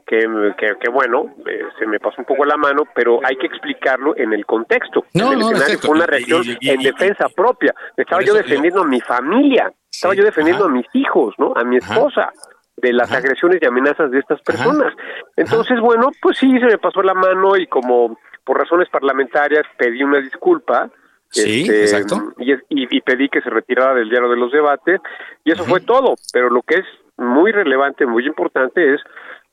que, 0.06 0.18
que, 0.58 0.72
que 0.80 0.90
bueno, 0.90 1.32
eh, 1.46 1.62
se 1.78 1.86
me 1.86 1.98
pasó 2.00 2.16
un 2.18 2.24
poco 2.24 2.44
la 2.44 2.56
mano, 2.56 2.82
pero 2.94 3.20
hay 3.24 3.36
que 3.36 3.46
explicarlo 3.46 4.14
en 4.16 4.32
el 4.32 4.44
contexto. 4.44 5.04
No, 5.14 5.28
en 5.28 5.32
el 5.34 5.38
no, 5.38 5.50
escenario 5.50 5.78
fue 5.78 5.90
una 5.96 6.06
reacción 6.06 6.42
y- 6.44 6.56
y- 6.60 6.70
en 6.70 6.80
defensa 6.82 7.28
propia. 7.28 7.74
Estaba 7.96 8.22
yo 8.22 8.34
defendiendo 8.34 8.82
a 8.82 8.86
mi 8.86 9.00
familia, 9.00 9.72
estaba 9.90 10.14
yo 10.14 10.24
defendiendo 10.24 10.64
a 10.66 10.68
mis 10.68 10.86
hijos, 10.94 11.34
¿no? 11.38 11.52
A 11.56 11.62
mi 11.64 11.76
esposa 11.76 12.32
de 12.76 12.92
las 12.92 13.12
agresiones 13.12 13.58
y 13.62 13.66
amenazas 13.66 14.10
de 14.10 14.18
estas 14.18 14.40
personas. 14.42 14.92
Entonces, 15.36 15.80
bueno, 15.80 16.10
pues 16.20 16.38
sí, 16.38 16.50
se 16.58 16.66
me 16.66 16.78
pasó 16.78 17.02
la 17.02 17.14
mano 17.14 17.56
y 17.56 17.66
como 17.66 18.18
por 18.44 18.58
razones 18.58 18.88
parlamentarias 18.90 19.64
pedí 19.78 20.02
una 20.02 20.20
disculpa. 20.20 20.90
Sí, 21.30 21.62
este, 21.62 21.80
exacto. 21.82 22.32
Y, 22.38 22.52
es- 22.52 22.62
y- 22.68 22.96
y 22.96 23.00
pedí 23.00 23.28
que 23.28 23.40
se 23.40 23.50
retirara 23.50 23.94
del 23.94 24.08
diario 24.10 24.28
de 24.28 24.36
los 24.36 24.52
debates 24.52 25.00
y 25.44 25.52
eso 25.52 25.64
fue 25.64 25.80
todo. 25.80 26.14
Pero 26.32 26.50
lo 26.50 26.62
que 26.62 26.74
es 26.76 26.86
muy 27.16 27.52
relevante, 27.52 28.06
muy 28.06 28.26
importante 28.26 28.94
es 28.94 29.00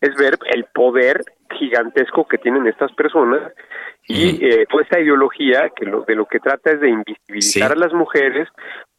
es 0.02 0.16
ver 0.16 0.34
el 0.52 0.66
poder 0.74 1.22
gigantesco 1.60 2.28
que 2.28 2.40
tienen 2.40 2.66
estas 2.66 2.92
personas 2.94 3.40
y 4.08 4.44
eh, 4.46 4.66
toda 4.70 4.84
esta 4.84 5.00
ideología 5.00 5.72
que 5.76 5.86
lo, 5.86 6.04
de 6.04 6.16
lo 6.16 6.26
que 6.26 6.40
trata 6.40 6.72
es 6.72 6.82
de 6.82 6.90
invisibilizar 6.90 7.72
a 7.72 7.76
las 7.76 7.94
mujeres, 7.94 8.48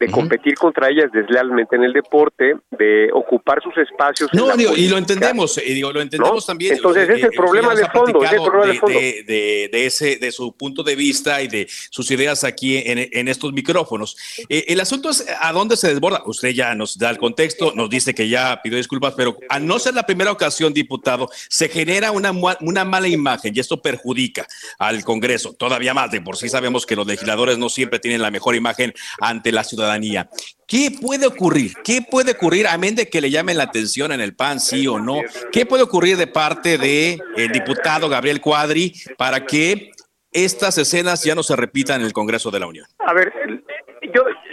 de 0.01 0.11
competir 0.11 0.55
contra 0.55 0.89
ellas 0.89 1.11
deslealmente 1.13 1.77
en 1.77 1.85
el 1.85 1.93
deporte, 1.93 2.57
de 2.71 3.09
ocupar 3.13 3.63
sus 3.63 3.77
espacios. 3.79 4.31
en 4.33 4.39
No, 4.41 4.47
la 4.49 4.57
digo, 4.57 4.73
y 4.77 4.89
lo 4.89 4.99
entendemos, 4.99 5.59
y 5.65 5.75
digo, 5.75 5.93
lo 5.93 6.01
entendemos 6.01 6.35
¿No? 6.37 6.41
también. 6.47 6.75
Entonces, 6.75 7.09
eh, 7.09 7.13
es 7.15 7.23
el 7.25 7.33
eh, 7.33 7.37
problema 7.37 7.75
de 7.75 7.87
fondo, 7.89 8.25
es 8.25 8.33
el 8.33 8.43
problema 8.43 8.67
de 8.73 8.79
fondo. 8.79 8.99
de, 8.99 9.23
de- 9.27 9.69
de 9.71 9.87
ese, 9.87 10.17
de 10.17 10.33
su 10.33 10.57
punto 10.57 10.83
de 10.83 10.97
vista 10.97 11.41
y 11.43 11.49
de 11.49 11.67
sus 11.69 12.11
ideas 12.11 12.43
aquí 12.43 12.79
en, 12.79 13.09
en 13.13 13.29
estos 13.29 13.53
micrófonos. 13.53 14.17
Eh, 14.49 14.65
el 14.69 14.81
asunto 14.81 15.11
es 15.11 15.25
a 15.41 15.53
dónde 15.53 15.77
se 15.77 15.89
desborda. 15.89 16.23
Usted 16.27 16.49
ya 16.51 16.75
nos 16.75 16.99
da 16.99 17.11
el 17.11 17.19
contexto, 17.19 17.73
nos 17.75 17.89
dice 17.91 18.15
que 18.15 18.29
ya 18.29 18.61
pidió 18.63 18.79
disculpas, 18.79 19.15
pero 19.17 19.37
al 19.49 19.67
no 19.67 19.79
ser 19.79 19.95
la 19.95 20.05
primera 20.07 20.33
ocasión, 20.33 20.73
diputado, 20.73 21.29
se 21.49 21.69
genera 21.69 22.11
una, 22.11 22.33
una 22.61 22.85
mala 22.85 23.09
imagen 23.09 23.53
y 23.55 23.61
esto 23.61 23.81
perjudica 23.81 24.47
al 24.95 25.05
Congreso. 25.05 25.53
Todavía 25.55 25.95
más, 25.95 26.11
de 26.11 26.21
por 26.21 26.37
sí 26.37 26.49
sabemos 26.49 26.87
que 26.87 26.97
los 26.97 27.07
legisladores 27.07 27.59
no 27.59 27.69
siempre 27.69 27.99
tienen 27.99 28.23
la 28.23 28.31
mejor 28.31 28.55
imagen 28.55 28.93
ante 29.21 29.53
la 29.53 29.65
ciudadanía. 29.65 30.29
¿Qué 30.67 30.91
puede 31.01 31.27
ocurrir? 31.27 31.75
¿Qué 31.85 32.03
puede 32.03 32.33
ocurrir, 32.33 32.67
amén 32.67 32.95
de 32.95 33.09
que 33.09 33.21
le 33.21 33.31
llamen 33.31 33.59
la 33.59 33.65
atención 33.65 34.13
en 34.13 34.21
el 34.21 34.35
PAN, 34.35 34.61
sí 34.61 34.87
o 34.87 34.99
no? 34.99 35.21
¿Qué 35.51 35.67
puede 35.67 35.83
ocurrir 35.83 36.17
de 36.17 36.27
parte 36.27 36.79
del 36.79 37.21
diputado 37.53 38.09
Gabriel 38.09 38.41
Cuadri 38.41 38.95
para 39.19 39.45
que 39.45 39.91
estas 40.33 40.79
escenas 40.79 41.23
ya 41.25 41.35
no 41.35 41.43
se 41.43 41.55
repitan 41.57 42.01
en 42.01 42.07
el 42.07 42.13
Congreso 42.13 42.51
de 42.51 42.61
la 42.61 42.67
Unión? 42.67 42.87
A 43.01 43.13
ver, 43.13 43.33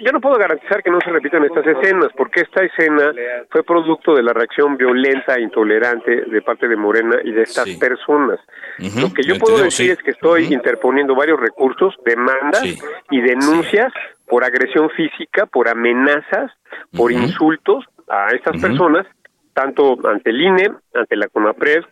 yo, 0.03 0.11
no 0.11 0.21
puedo 0.21 0.37
garantizar 0.37 0.81
que 0.83 0.89
no 0.89 0.99
se 1.01 1.09
repitan 1.09 1.43
estas 1.43 1.65
escenas, 1.65 2.09
porque 2.15 2.41
esta 2.41 2.63
escena 2.63 3.13
fue 3.49 3.63
producto 3.63 4.13
de 4.13 4.23
la 4.23 4.33
reacción 4.33 4.77
violenta 4.77 5.35
e 5.35 5.41
intolerante 5.41 6.25
de 6.25 6.41
parte 6.41 6.67
de 6.67 6.75
Morena 6.75 7.17
y 7.23 7.31
de 7.31 7.43
estas 7.43 7.69
personas. 7.77 8.39
Lo 8.77 9.13
que 9.13 9.23
yo 9.23 9.37
puedo 9.37 9.57
decir 9.57 9.87
sí. 9.87 9.91
es 9.91 9.99
que 9.99 10.11
estoy 10.11 10.53
interponiendo 10.53 11.15
varios 11.15 11.39
recursos, 11.39 11.95
demandas 12.05 12.63
y 13.09 13.21
denuncias 13.21 13.91
por 14.25 14.43
agresión 14.43 14.89
física, 14.91 15.45
por 15.45 15.67
amenazas, 15.67 16.51
por 16.95 17.11
insultos 17.11 17.85
a 18.07 18.27
estas 18.29 18.61
personas, 18.61 19.05
tanto 19.53 19.97
ante 20.07 20.29
el 20.29 20.41
INE, 20.41 20.71
ante 20.93 21.15
la 21.15 21.27
CONAPRED, 21.27 21.83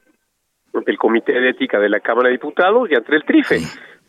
ante 0.74 0.92
el 0.92 0.98
Comité 0.98 1.34
de 1.34 1.50
Ética 1.50 1.80
de 1.80 1.90
la 1.90 2.00
Cámara 2.00 2.28
de 2.28 2.34
Diputados 2.34 2.90
y 2.90 2.96
ante 2.96 3.16
el 3.16 3.24
TRIFE, 3.24 3.60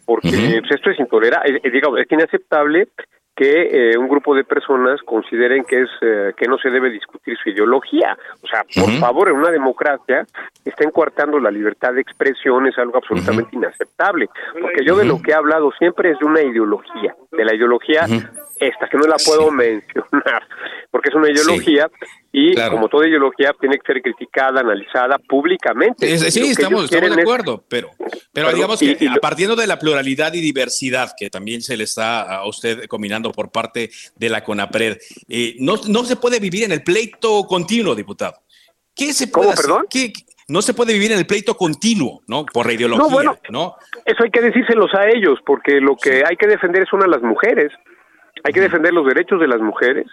porque 0.05 0.61
pues, 0.61 0.71
esto 0.71 0.91
es 0.91 1.01
intolerable, 1.01 1.61
es, 1.63 1.73
digamos, 1.73 2.01
es 2.01 2.07
inaceptable 2.11 2.89
que 3.39 3.93
eh, 3.93 3.97
un 3.97 4.09
grupo 4.09 4.35
de 4.35 4.43
personas 4.43 5.01
consideren 5.03 5.63
que 5.63 5.83
es 5.83 5.89
eh, 6.01 6.33
que 6.37 6.49
no 6.49 6.59
se 6.59 6.71
debe 6.71 6.91
discutir 6.91 7.39
su 7.41 7.51
ideología. 7.51 8.19
O 8.43 8.49
sea, 8.49 8.65
por 8.65 8.91
favor, 8.99 9.29
en 9.29 9.37
una 9.37 9.53
democracia 9.53 10.27
está 10.65 10.83
encuartando 10.83 11.39
la 11.39 11.53
libertad 11.53 11.95
de 11.95 12.01
expresión, 12.01 12.67
es 12.67 12.77
algo 12.79 12.97
absolutamente 12.97 13.55
inaceptable. 13.55 14.29
Porque 14.61 14.85
yo 14.85 14.97
de 14.97 15.05
lo 15.05 15.23
que 15.23 15.31
he 15.31 15.35
hablado 15.35 15.71
siempre 15.79 16.11
es 16.11 16.19
de 16.19 16.25
una 16.25 16.43
ideología, 16.43 17.15
de 17.31 17.45
la 17.45 17.55
ideología 17.55 18.07
esta, 18.59 18.89
que 18.89 18.99
no 18.99 19.07
la 19.07 19.19
puedo 19.25 19.53
mencionar, 19.53 20.43
porque 20.91 21.11
es 21.11 21.15
una 21.15 21.31
ideología 21.31 21.89
y 22.33 22.55
como 22.55 22.89
toda 22.89 23.09
ideología 23.09 23.53
tiene 23.59 23.79
que 23.79 23.93
ser 23.93 24.03
criticada, 24.03 24.61
analizada 24.61 25.19
públicamente. 25.19 26.13
Es- 26.13 26.21
sí, 26.35 26.51
estamos, 26.51 26.85
estamos 26.85 27.11
de 27.17 27.23
es- 27.23 27.23
acuerdo, 27.23 27.65
pero, 27.69 27.91
pero 28.33 28.53
digamos 28.53 28.83
y- 28.83 28.95
que 28.97 29.05
y 29.05 29.09
lo- 29.09 29.21
partiendo 29.21 29.57
de 29.57 29.67
la 29.67 29.79
pluralidad 29.79 30.35
y 30.35 30.41
diversidad 30.41 31.13
que 31.19 31.31
también 31.31 31.63
se 31.63 31.77
le 31.77 31.85
está 31.85 32.23
a 32.37 32.47
usted 32.47 32.85
combinando 32.87 33.33
por 33.33 33.51
parte 33.51 33.91
de 34.17 34.29
la 34.29 34.45
CONAPRED, 34.45 34.99
eh, 35.29 35.57
no, 35.61 35.75
no 35.89 36.05
se 36.05 36.17
puede 36.17 36.39
vivir 36.39 36.65
en 36.65 36.73
el 36.73 36.83
pleito 36.83 37.45
continuo, 37.45 37.95
diputado. 37.95 38.35
¿Qué 38.95 39.13
se 39.13 39.29
puede 39.29 39.47
¿Cómo, 39.47 39.53
hacer? 39.55 39.65
perdón? 39.67 39.87
¿Qué- 39.91 40.13
no 40.49 40.63
se 40.63 40.73
puede 40.75 40.93
vivir 40.95 41.13
en 41.13 41.19
el 41.19 41.27
pleito 41.27 41.55
continuo, 41.57 42.23
¿no? 42.27 42.45
Por 42.47 42.67
la 42.67 42.73
ideología, 42.73 43.05
No, 43.05 43.11
bueno, 43.11 43.39
¿no? 43.51 43.75
Eso 44.07 44.25
hay 44.25 44.31
que 44.31 44.41
decírselos 44.41 44.93
a 44.95 45.07
ellos, 45.09 45.39
porque 45.45 45.81
lo 45.81 45.95
que 45.97 46.25
hay 46.29 46.37
que 46.37 46.47
defender 46.47 46.87
son 46.89 47.03
a 47.03 47.07
las 47.07 47.21
mujeres. 47.23 47.71
Hay 48.45 48.53
que 48.55 48.61
defender 48.61 48.93
los 48.95 49.07
derechos 49.07 49.41
de 49.41 49.47
las 49.49 49.61
mujeres 49.61 50.07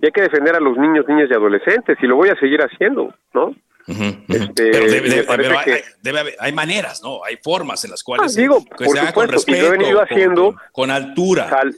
y 0.00 0.06
hay 0.06 0.12
que 0.12 0.22
defender 0.22 0.54
a 0.56 0.60
los 0.60 0.76
niños, 0.76 1.06
niñas 1.08 1.28
y 1.30 1.34
adolescentes, 1.34 1.96
y 2.02 2.06
lo 2.06 2.16
voy 2.16 2.28
a 2.30 2.36
seguir 2.36 2.60
haciendo, 2.60 3.14
¿no? 3.32 3.54
Este, 3.86 4.70
Pero 4.72 4.86
debe- 4.86 5.02
me 5.02 5.08
debe- 5.08 5.24
parece 5.26 5.48
pero 5.50 5.58
hay, 5.58 5.64
que- 5.66 5.72
hay- 5.74 5.82
debe 6.02 6.18
haber- 6.20 6.34
hay 6.40 6.52
maneras, 6.52 7.02
¿no? 7.04 7.22
Hay 7.24 7.36
formas 7.42 7.84
en 7.84 7.90
las 7.90 8.02
cuales 8.02 8.34
Ah, 8.36 8.40
digo, 8.40 8.60
se, 8.60 8.68
que 8.70 8.84
por 8.86 8.96
se 8.96 9.06
supuesto, 9.06 9.24
y 9.24 9.26
respeto, 9.34 9.60
lo 9.60 9.66
he 9.66 9.70
venido 9.78 9.98
con- 9.98 10.04
haciendo. 10.08 10.42
con, 10.52 10.56
con 10.72 10.90
altura. 10.90 11.48
Sal- 11.50 11.74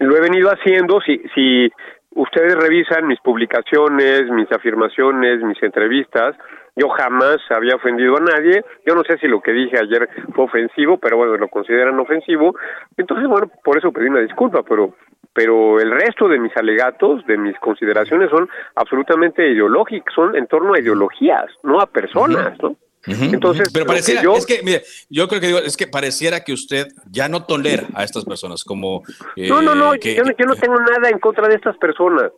lo 0.00 0.16
he 0.16 0.20
venido 0.20 0.50
haciendo, 0.50 1.00
si, 1.00 1.20
si 1.34 1.70
ustedes 2.10 2.54
revisan 2.54 3.06
mis 3.06 3.18
publicaciones, 3.20 4.28
mis 4.30 4.50
afirmaciones, 4.52 5.42
mis 5.42 5.60
entrevistas, 5.62 6.36
yo 6.76 6.88
jamás 6.90 7.38
había 7.50 7.74
ofendido 7.76 8.16
a 8.16 8.20
nadie, 8.20 8.62
yo 8.86 8.94
no 8.94 9.02
sé 9.04 9.18
si 9.18 9.26
lo 9.26 9.40
que 9.40 9.50
dije 9.52 9.76
ayer 9.80 10.08
fue 10.34 10.44
ofensivo, 10.44 10.98
pero 10.98 11.16
bueno, 11.16 11.36
lo 11.36 11.48
consideran 11.48 11.98
ofensivo, 11.98 12.54
entonces 12.96 13.26
bueno, 13.26 13.50
por 13.64 13.76
eso 13.78 13.90
pedí 13.90 14.06
una 14.06 14.20
disculpa, 14.20 14.62
pero 14.62 14.94
pero 15.38 15.78
el 15.78 15.90
resto 15.92 16.26
de 16.26 16.36
mis 16.40 16.56
alegatos, 16.56 17.24
de 17.26 17.38
mis 17.38 17.56
consideraciones 17.60 18.28
son 18.28 18.48
absolutamente 18.74 19.48
ideológicas, 19.48 20.12
son 20.12 20.34
en 20.34 20.48
torno 20.48 20.74
a 20.74 20.80
ideologías, 20.80 21.46
no 21.62 21.80
a 21.80 21.86
personas, 21.86 22.58
¿no? 22.60 22.76
Entonces, 23.06 23.70
pero 23.72 23.84
que 23.84 23.88
pareciera, 23.88 24.20
yo- 24.22 24.34
es 24.34 24.44
que, 24.44 24.60
mire, 24.64 24.82
yo 25.08 25.28
creo 25.28 25.40
que 25.40 25.46
digo, 25.46 25.58
es 25.60 25.76
que 25.76 25.86
pareciera 25.86 26.42
que 26.42 26.52
usted 26.52 26.88
ya 27.08 27.28
no 27.28 27.44
tolera 27.46 27.84
a 27.94 28.02
estas 28.02 28.24
personas 28.24 28.64
como... 28.64 29.02
eh, 29.36 29.48
No, 29.48 29.62
no, 29.62 29.76
no, 29.76 29.92
que- 29.92 30.16
yo, 30.16 30.24
no- 30.24 30.32
yo 30.36 30.44
no 30.46 30.56
tengo 30.56 30.76
nada 30.80 31.08
en 31.08 31.20
contra 31.20 31.46
de 31.46 31.54
estas 31.54 31.76
personas. 31.78 32.32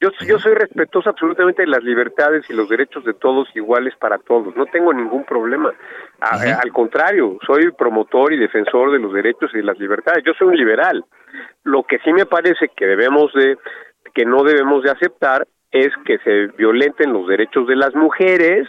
Yo, 0.00 0.10
yo 0.26 0.38
soy 0.38 0.54
respetuoso 0.54 1.08
absolutamente 1.10 1.62
de 1.62 1.68
las 1.68 1.82
libertades 1.82 2.44
y 2.50 2.54
los 2.54 2.68
derechos 2.68 3.04
de 3.04 3.14
todos 3.14 3.48
iguales 3.54 3.94
para 3.98 4.18
todos. 4.18 4.54
No 4.56 4.66
tengo 4.66 4.92
ningún 4.92 5.24
problema. 5.24 5.72
A-. 6.20 6.60
Al 6.62 6.72
contrario, 6.72 7.38
soy 7.46 7.70
promotor 7.72 8.32
y 8.32 8.38
defensor 8.38 8.92
de 8.92 8.98
los 8.98 9.12
derechos 9.12 9.50
y 9.54 9.58
de 9.58 9.64
las 9.64 9.78
libertades. 9.78 10.24
Yo 10.24 10.32
soy 10.38 10.48
un 10.48 10.56
liberal. 10.56 11.04
Lo 11.64 11.82
que 11.82 11.98
sí 11.98 12.12
me 12.12 12.26
parece 12.26 12.70
que 12.74 12.86
debemos 12.86 13.32
de, 13.34 13.56
que 14.14 14.24
no 14.24 14.42
debemos 14.42 14.82
de 14.82 14.90
aceptar 14.90 15.46
es 15.70 15.90
que 16.04 16.18
se 16.18 16.46
violenten 16.56 17.12
los 17.12 17.26
derechos 17.26 17.66
de 17.66 17.76
las 17.76 17.94
mujeres, 17.94 18.66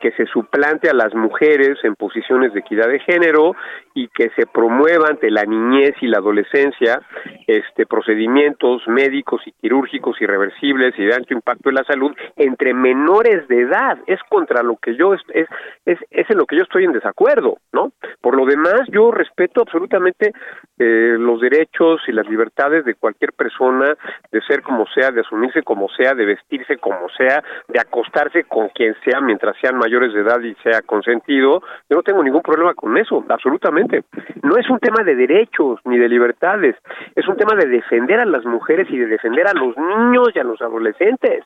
que 0.00 0.12
se 0.12 0.26
suplante 0.26 0.88
a 0.90 0.94
las 0.94 1.14
mujeres 1.14 1.78
en 1.82 1.94
posiciones 1.94 2.52
de 2.52 2.60
equidad 2.60 2.88
de 2.88 3.00
género 3.00 3.54
y 3.94 4.08
que 4.08 4.30
se 4.36 4.46
promueva 4.46 5.08
ante 5.08 5.30
la 5.30 5.44
niñez 5.44 5.94
y 6.00 6.06
la 6.06 6.18
adolescencia 6.18 7.00
este 7.46 7.86
procedimientos 7.86 8.82
médicos 8.86 9.40
y 9.46 9.52
quirúrgicos 9.52 10.20
irreversibles 10.20 10.94
y 10.98 11.04
de 11.04 11.14
alto 11.14 11.34
impacto 11.34 11.68
en 11.68 11.76
la 11.76 11.84
salud 11.84 12.14
entre 12.36 12.74
menores 12.74 13.46
de 13.48 13.62
edad. 13.62 13.98
Es 14.06 14.20
contra 14.28 14.62
lo 14.62 14.76
que 14.76 14.96
yo 14.96 15.14
es 15.14 15.22
es 15.32 15.48
es, 15.84 15.98
es 16.10 16.28
en 16.30 16.38
lo 16.38 16.46
que 16.46 16.56
yo 16.56 16.62
estoy 16.62 16.84
en 16.84 16.92
desacuerdo 16.92 17.58
no 17.72 17.92
por 18.20 18.36
lo 18.36 18.44
demás 18.44 18.82
yo 18.88 19.10
respeto 19.10 19.62
absolutamente 19.62 20.32
eh, 20.78 21.16
los 21.18 21.40
derechos 21.40 22.00
y 22.06 22.12
las 22.12 22.28
libertades 22.28 22.84
de 22.84 22.94
cualquier 22.94 23.32
persona 23.32 23.96
de 24.30 24.40
ser 24.42 24.62
como 24.62 24.86
sea 24.94 25.10
de 25.10 25.20
asumirse 25.20 25.62
como 25.62 25.88
sea 25.90 26.14
de 26.14 26.26
vestirse 26.26 26.76
como 26.78 27.08
sea 27.16 27.42
de 27.68 27.80
acostarse 27.80 28.44
con 28.44 28.68
quien 28.70 28.94
sea 29.04 29.20
mientras 29.20 29.56
sean 29.60 29.76
mayores 29.86 30.12
de 30.12 30.20
edad 30.20 30.40
y 30.40 30.54
sea 30.62 30.82
consentido 30.82 31.62
yo 31.88 31.96
no 31.96 32.02
tengo 32.02 32.22
ningún 32.22 32.42
problema 32.42 32.74
con 32.74 32.96
eso 32.98 33.24
absolutamente. 33.28 34.04
No 34.42 34.56
es 34.56 34.68
un 34.68 34.78
tema 34.80 35.04
de 35.04 35.14
derechos 35.14 35.80
ni 35.84 35.98
de 35.98 36.08
libertades 36.08 36.76
es 37.14 37.26
un 37.28 37.36
tema 37.36 37.54
de 37.54 37.66
defender 37.66 38.20
a 38.20 38.24
las 38.24 38.44
mujeres 38.44 38.88
y 38.90 38.98
de 38.98 39.06
defender 39.06 39.46
a 39.46 39.52
los 39.52 39.76
niños 39.76 40.28
y 40.34 40.38
a 40.38 40.44
los 40.44 40.60
adolescentes 40.60 41.44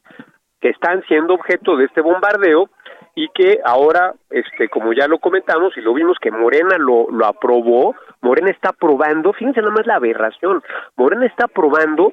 que 0.61 0.71
están 0.71 1.03
siendo 1.05 1.35
objeto 1.35 1.77
de 1.77 1.87
este 1.87 2.01
bombardeo 2.01 2.69
y 3.15 3.29
que 3.35 3.59
ahora, 3.65 4.15
este, 4.31 4.69
como 4.69 4.93
ya 4.93 5.09
lo 5.09 5.19
comentamos 5.19 5.77
y 5.77 5.81
lo 5.81 5.95
vimos 5.95 6.17
que 6.21 6.31
Morena 6.31 6.77
lo, 6.79 7.11
lo 7.11 7.27
aprobó, 7.27 7.95
Morena 8.21 8.51
está 8.51 8.71
aprobando, 8.71 9.33
fíjense 9.33 9.61
nada 9.61 9.73
más 9.73 9.87
la 9.87 9.97
aberración, 9.97 10.63
Morena 10.97 11.27
está 11.27 11.47
aprobando 11.47 12.13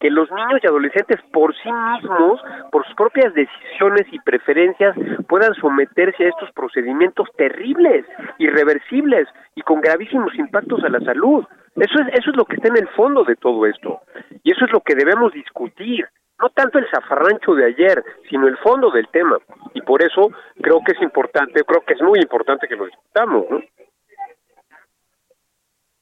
que 0.00 0.10
los 0.10 0.30
niños 0.30 0.60
y 0.62 0.66
adolescentes 0.66 1.20
por 1.32 1.54
sí 1.56 1.70
mismos, 1.70 2.40
por 2.70 2.84
sus 2.86 2.94
propias 2.94 3.34
decisiones 3.34 4.06
y 4.12 4.18
preferencias, 4.20 4.96
puedan 5.28 5.54
someterse 5.54 6.24
a 6.24 6.28
estos 6.28 6.50
procedimientos 6.52 7.28
terribles, 7.36 8.06
irreversibles 8.38 9.28
y 9.54 9.62
con 9.62 9.80
gravísimos 9.80 10.34
impactos 10.36 10.82
a 10.84 10.88
la 10.88 11.00
salud. 11.00 11.44
Eso 11.76 12.00
es, 12.02 12.08
eso 12.18 12.30
es 12.30 12.36
lo 12.36 12.44
que 12.44 12.56
está 12.56 12.68
en 12.68 12.78
el 12.78 12.88
fondo 12.90 13.24
de 13.24 13.36
todo 13.36 13.66
esto. 13.66 14.00
Y 14.42 14.52
eso 14.52 14.64
es 14.64 14.72
lo 14.72 14.80
que 14.80 14.94
debemos 14.94 15.32
discutir. 15.32 16.06
No 16.40 16.50
tanto 16.50 16.78
el 16.78 16.86
zafarrancho 16.88 17.54
de 17.54 17.66
ayer, 17.66 18.04
sino 18.30 18.46
el 18.46 18.56
fondo 18.58 18.90
del 18.90 19.08
tema. 19.08 19.38
Y 19.74 19.82
por 19.82 20.02
eso 20.02 20.30
creo 20.62 20.80
que 20.84 20.92
es 20.92 21.02
importante, 21.02 21.64
creo 21.64 21.82
que 21.84 21.94
es 21.94 22.02
muy 22.02 22.20
importante 22.20 22.68
que 22.68 22.76
lo 22.76 22.86
discutamos, 22.86 23.46
¿no? 23.50 23.60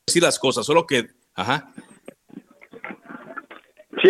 Sí, 0.07 0.21
las 0.21 0.38
cosas, 0.38 0.65
solo 0.65 0.87
que, 0.87 1.07
ajá, 1.35 1.65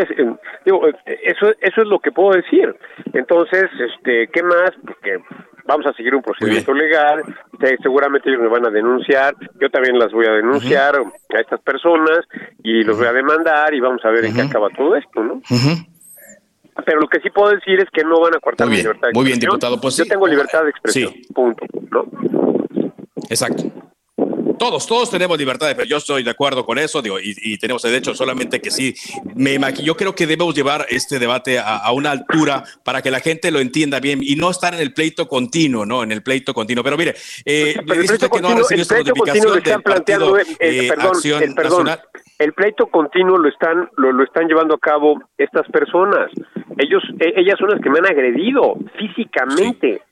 Es, 0.00 0.10
eh, 0.10 0.34
digo, 0.64 0.82
eso, 1.04 1.50
eso 1.60 1.82
es 1.82 1.88
lo 1.88 1.98
que 2.00 2.12
puedo 2.12 2.30
decir. 2.30 2.74
Entonces, 3.12 3.64
este, 3.78 4.28
¿qué 4.28 4.42
más? 4.42 4.70
Porque 4.84 5.18
vamos 5.66 5.86
a 5.86 5.92
seguir 5.92 6.14
un 6.14 6.22
procedimiento 6.22 6.72
legal, 6.72 7.22
seguramente 7.82 8.28
ellos 8.28 8.42
me 8.42 8.48
van 8.48 8.66
a 8.66 8.70
denunciar, 8.70 9.34
yo 9.60 9.68
también 9.70 9.98
las 9.98 10.12
voy 10.12 10.26
a 10.26 10.32
denunciar 10.32 10.96
a 10.96 11.40
estas 11.40 11.60
personas 11.60 12.20
y 12.62 12.84
los 12.84 12.96
voy 12.96 13.06
a 13.06 13.12
demandar 13.12 13.74
y 13.74 13.80
vamos 13.80 14.04
a 14.04 14.10
ver 14.10 14.26
en 14.26 14.34
qué 14.34 14.42
acaba 14.42 14.68
todo 14.70 14.94
esto, 14.96 15.22
¿no? 15.22 15.42
Pero 16.84 17.00
lo 17.00 17.08
que 17.08 17.20
sí 17.20 17.30
puedo 17.30 17.50
decir 17.50 17.80
es 17.80 17.90
que 17.90 18.04
no 18.04 18.20
van 18.20 18.36
a 18.36 18.38
cortar 18.38 18.68
mi 18.68 18.76
libertad 18.76 19.08
de 19.08 19.14
Muy 19.14 19.24
bien, 19.24 19.38
diputado. 19.38 19.80
Pues 19.80 19.96
yo 19.96 20.04
tengo 20.04 20.26
libertad 20.26 20.62
de 20.62 20.70
expresión, 20.70 21.12
punto, 21.34 21.64
¿no? 21.90 22.04
Exacto. 23.28 23.64
Todos, 24.58 24.86
todos 24.86 25.10
tenemos 25.10 25.38
libertad, 25.38 25.72
pero 25.76 25.86
yo 25.86 25.98
estoy 25.98 26.22
de 26.22 26.30
acuerdo 26.30 26.64
con 26.64 26.78
eso, 26.78 27.02
digo, 27.02 27.18
y, 27.20 27.58
tenemos 27.58 27.84
el 27.84 27.92
derecho, 27.92 28.14
solamente 28.14 28.60
que 28.60 28.70
sí, 28.70 28.94
me, 29.34 29.58
yo 29.82 29.96
creo 29.96 30.14
que 30.14 30.26
debemos 30.26 30.54
llevar 30.54 30.86
este 30.88 31.18
debate 31.18 31.58
a, 31.58 31.90
una 31.92 32.10
altura 32.10 32.64
para 32.84 33.02
que 33.02 33.10
la 33.10 33.20
gente 33.20 33.50
lo 33.50 33.60
entienda 33.60 34.00
bien 34.00 34.20
y 34.22 34.36
no 34.36 34.50
estar 34.50 34.74
en 34.74 34.80
el 34.80 34.92
pleito 34.92 35.28
continuo, 35.28 35.84
¿no? 35.84 36.02
En 36.02 36.12
el 36.12 36.22
pleito 36.22 36.54
continuo. 36.54 36.82
Pero 36.84 36.96
mire, 36.96 37.14
eh, 37.44 37.74
el 37.76 37.84
pleito 37.84 38.28
continuo, 38.28 38.66
el 38.68 38.86
pleito 38.86 39.14
continuo 39.14 39.50
lo 39.50 39.58
están 39.58 39.82
planteando, 39.82 40.38
el, 40.38 40.46
eh, 40.58 40.88
perdón, 40.88 41.42
el, 41.42 41.54
perdón, 41.54 41.88
el 42.38 42.52
pleito 42.52 42.86
continuo 42.86 43.38
lo 43.38 43.48
están, 43.48 43.88
lo, 43.96 44.12
lo 44.12 44.24
están 44.24 44.46
llevando 44.46 44.74
a 44.74 44.78
cabo 44.78 45.22
estas 45.38 45.66
personas. 45.68 46.30
Ellos, 46.78 47.02
e, 47.20 47.40
ellas 47.40 47.58
son 47.58 47.70
las 47.70 47.80
que 47.80 47.90
me 47.90 47.98
han 47.98 48.06
agredido 48.06 48.76
físicamente. 48.98 50.02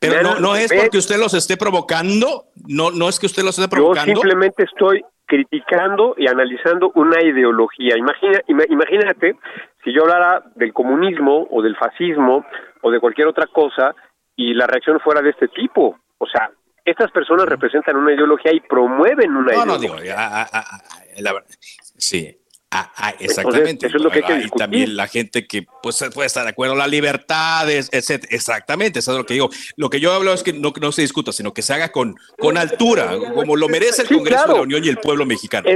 Pero 0.00 0.22
no, 0.22 0.38
no 0.38 0.56
es 0.56 0.72
porque 0.72 0.98
usted 0.98 1.18
los 1.18 1.34
esté 1.34 1.56
provocando, 1.56 2.46
no, 2.68 2.90
no 2.90 3.08
es 3.08 3.18
que 3.18 3.26
usted 3.26 3.42
los 3.42 3.58
esté 3.58 3.68
provocando. 3.68 4.12
Yo 4.12 4.20
simplemente 4.20 4.64
estoy 4.64 5.04
criticando 5.26 6.14
y 6.16 6.28
analizando 6.28 6.92
una 6.94 7.20
ideología. 7.22 7.96
Imagina, 7.96 8.40
imagínate 8.46 9.36
si 9.84 9.92
yo 9.92 10.02
hablara 10.02 10.44
del 10.54 10.72
comunismo 10.72 11.48
o 11.50 11.62
del 11.62 11.76
fascismo 11.76 12.46
o 12.82 12.90
de 12.90 13.00
cualquier 13.00 13.26
otra 13.26 13.46
cosa 13.46 13.94
y 14.36 14.54
la 14.54 14.66
reacción 14.66 15.00
fuera 15.00 15.20
de 15.20 15.30
este 15.30 15.48
tipo. 15.48 15.98
O 16.18 16.26
sea, 16.26 16.50
estas 16.84 17.10
personas 17.10 17.46
representan 17.46 17.96
una 17.96 18.14
ideología 18.14 18.52
y 18.54 18.60
promueven 18.60 19.36
una 19.36 19.52
ideología. 19.52 19.64
No, 19.66 19.78
digo, 19.78 19.96
la 21.20 21.32
verdad, 21.32 21.48
sí. 21.60 22.38
Ah, 22.70 22.92
ah, 22.96 23.14
exactamente. 23.18 23.86
eso 23.86 23.96
es 23.96 24.02
lo 24.02 24.10
que 24.10 24.18
hay 24.18 24.40
que 24.40 24.46
Y 24.46 24.50
también 24.50 24.94
la 24.94 25.06
gente 25.06 25.46
que 25.46 25.64
pues 25.82 26.04
puede 26.14 26.26
estar 26.26 26.44
de 26.44 26.50
acuerdo, 26.50 26.74
la 26.74 26.86
libertad, 26.86 27.68
etc. 27.70 28.26
Exactamente, 28.30 28.98
eso 28.98 29.12
es 29.12 29.18
lo 29.18 29.24
que 29.24 29.34
digo. 29.34 29.48
Lo 29.76 29.88
que 29.88 30.00
yo 30.00 30.12
hablo 30.12 30.34
es 30.34 30.42
que 30.42 30.52
no, 30.52 30.72
no 30.80 30.92
se 30.92 31.02
discuta, 31.02 31.32
sino 31.32 31.54
que 31.54 31.62
se 31.62 31.72
haga 31.72 31.90
con, 31.90 32.16
con 32.38 32.58
altura, 32.58 33.12
como 33.34 33.56
lo 33.56 33.68
merece 33.68 34.02
el 34.02 34.08
Congreso 34.08 34.48
de 34.48 34.54
la 34.54 34.62
Unión 34.62 34.84
y 34.84 34.88
el 34.88 34.98
pueblo 34.98 35.24
mexicano. 35.24 35.66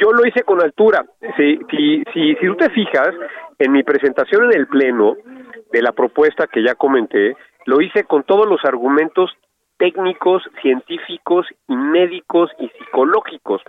yo 0.00 0.12
lo 0.12 0.26
hice 0.26 0.42
con 0.42 0.60
altura. 0.60 1.06
Si, 1.36 1.58
si, 1.70 2.02
si, 2.12 2.34
si 2.34 2.46
tú 2.46 2.56
te 2.56 2.70
fijas, 2.70 3.14
en 3.60 3.70
mi 3.70 3.84
presentación 3.84 4.44
en 4.46 4.58
el 4.58 4.66
Pleno 4.66 5.16
de 5.70 5.82
la 5.82 5.92
propuesta 5.92 6.48
que 6.48 6.64
ya 6.64 6.74
comenté, 6.74 7.36
lo 7.66 7.80
hice 7.80 8.02
con 8.04 8.24
todos 8.24 8.48
los 8.48 8.64
argumentos 8.64 9.30
técnicos, 9.82 10.44
científicos 10.62 11.44
y 11.66 11.74
médicos 11.74 12.52
y 12.60 12.68
psicológicos. 12.68 13.62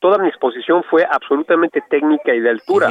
Toda 0.00 0.18
mi 0.18 0.26
exposición 0.26 0.82
fue 0.90 1.06
absolutamente 1.08 1.80
técnica 1.88 2.34
y 2.34 2.40
de 2.40 2.50
altura. 2.50 2.88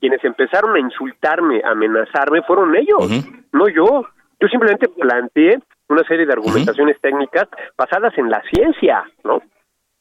Quienes 0.00 0.24
empezaron 0.24 0.74
a 0.74 0.80
insultarme, 0.80 1.62
a 1.64 1.70
amenazarme, 1.70 2.42
fueron 2.42 2.74
ellos, 2.74 3.24
no 3.52 3.68
yo. 3.68 4.04
Yo 4.40 4.48
simplemente 4.48 4.88
planteé 4.88 5.60
una 5.88 6.02
serie 6.02 6.26
de 6.26 6.32
argumentaciones 6.32 7.00
técnicas 7.00 7.46
basadas 7.78 8.12
en 8.18 8.28
la 8.28 8.42
ciencia, 8.52 9.04
¿no? 9.22 9.40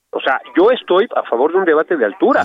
O 0.10 0.20
sea, 0.20 0.42
yo 0.58 0.72
estoy 0.72 1.08
a 1.16 1.22
favor 1.30 1.52
de 1.52 1.60
un 1.60 1.66
debate 1.66 1.96
de 1.96 2.06
altura, 2.06 2.44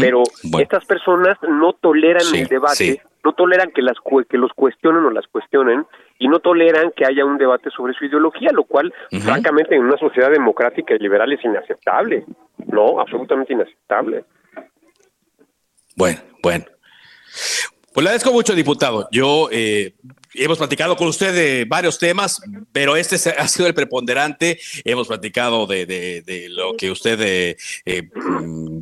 pero 0.00 0.24
estas 0.58 0.84
personas 0.84 1.38
no 1.42 1.74
toleran 1.74 2.26
el 2.34 2.48
debate, 2.48 3.00
no 3.24 3.32
toleran 3.32 3.70
que, 3.70 3.82
las, 3.82 3.96
que 4.28 4.38
los 4.38 4.52
cuestionen 4.52 5.04
o 5.04 5.10
las 5.10 5.26
cuestionen, 5.28 5.86
y 6.18 6.28
no 6.28 6.40
toleran 6.40 6.92
que 6.94 7.04
haya 7.06 7.24
un 7.24 7.38
debate 7.38 7.70
sobre 7.70 7.94
su 7.94 8.04
ideología, 8.04 8.50
lo 8.52 8.64
cual, 8.64 8.92
francamente, 9.22 9.74
en 9.74 9.82
una 9.82 9.96
sociedad 9.96 10.30
democrática 10.30 10.94
y 10.94 10.98
liberal 10.98 11.32
es 11.32 11.44
inaceptable. 11.44 12.24
No, 12.66 13.00
absolutamente 13.00 13.52
inaceptable. 13.52 14.24
Bueno, 15.96 16.20
bueno. 16.42 16.64
Pues 17.92 18.04
le 18.04 18.08
agradezco 18.08 18.32
mucho, 18.32 18.54
diputado. 18.54 19.06
Yo 19.12 19.50
eh, 19.52 19.94
hemos 20.32 20.56
platicado 20.56 20.96
con 20.96 21.08
usted 21.08 21.34
de 21.34 21.66
varios 21.66 21.98
temas, 21.98 22.40
pero 22.72 22.96
este 22.96 23.16
ha 23.30 23.46
sido 23.48 23.66
el 23.66 23.74
preponderante. 23.74 24.58
Hemos 24.84 25.08
platicado 25.08 25.66
de, 25.66 26.46
lo 26.48 26.74
que 26.74 26.90
usted 26.90 27.20
eh, 27.20 27.56
eh, 27.84 28.08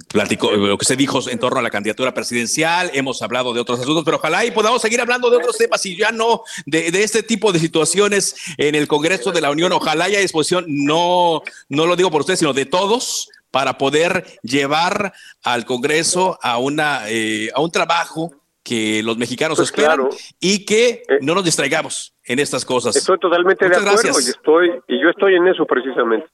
platicó, 0.07 0.53
lo 0.53 0.79
que 0.79 0.85
usted 0.85 0.97
dijo 0.97 1.29
en 1.29 1.41
torno 1.41 1.59
a 1.59 1.63
la 1.63 1.71
candidatura 1.71 2.15
presidencial. 2.15 2.93
Hemos 2.95 3.21
hablado 3.21 3.53
de 3.53 3.59
otros 3.59 3.81
asuntos, 3.81 4.05
pero 4.05 4.19
ojalá 4.19 4.45
y 4.45 4.53
podamos 4.53 4.81
seguir 4.81 5.01
hablando 5.01 5.29
de 5.29 5.39
otros 5.39 5.59
temas 5.59 5.85
y 5.87 5.97
ya 5.97 6.13
no 6.13 6.45
de, 6.67 6.89
este 7.03 7.25
tipo 7.25 7.53
de 7.53 7.59
situaciones 7.59 8.37
en 8.59 8.77
el 8.77 8.87
Congreso 8.87 9.33
de 9.33 9.41
la 9.41 9.51
Unión. 9.51 9.73
Ojalá 9.73 10.05
haya 10.05 10.21
disposición, 10.21 10.67
no, 10.69 11.43
no 11.69 11.87
lo 11.87 11.97
digo 11.97 12.13
por 12.13 12.21
usted, 12.21 12.37
sino 12.37 12.53
de 12.53 12.65
todos 12.65 13.29
para 13.51 13.77
poder 13.77 14.39
llevar 14.45 15.13
al 15.43 15.65
Congreso 15.65 16.39
a, 16.41 16.59
una, 16.59 17.07
a 17.07 17.61
un 17.61 17.73
trabajo 17.73 18.40
que 18.63 19.03
los 19.03 19.17
mexicanos 19.17 19.59
pues 19.59 19.71
esperan 19.71 20.09
y 20.39 20.65
que 20.65 21.03
eh, 21.09 21.19
no 21.23 21.35
nos 21.35 21.45
distraigamos 21.45 22.15
en 22.25 22.39
estas 22.39 22.65
cosas. 22.65 22.95
Estoy 22.97 23.19
totalmente 23.19 23.69
de 23.69 23.77
acuerdo 23.77 24.21
y 24.21 24.31
estoy 24.31 24.83
y 24.89 25.03
yo 25.03 25.09
estoy 25.11 25.35
en 25.35 25.49
eso 25.49 25.65
precisamente. 25.67 26.27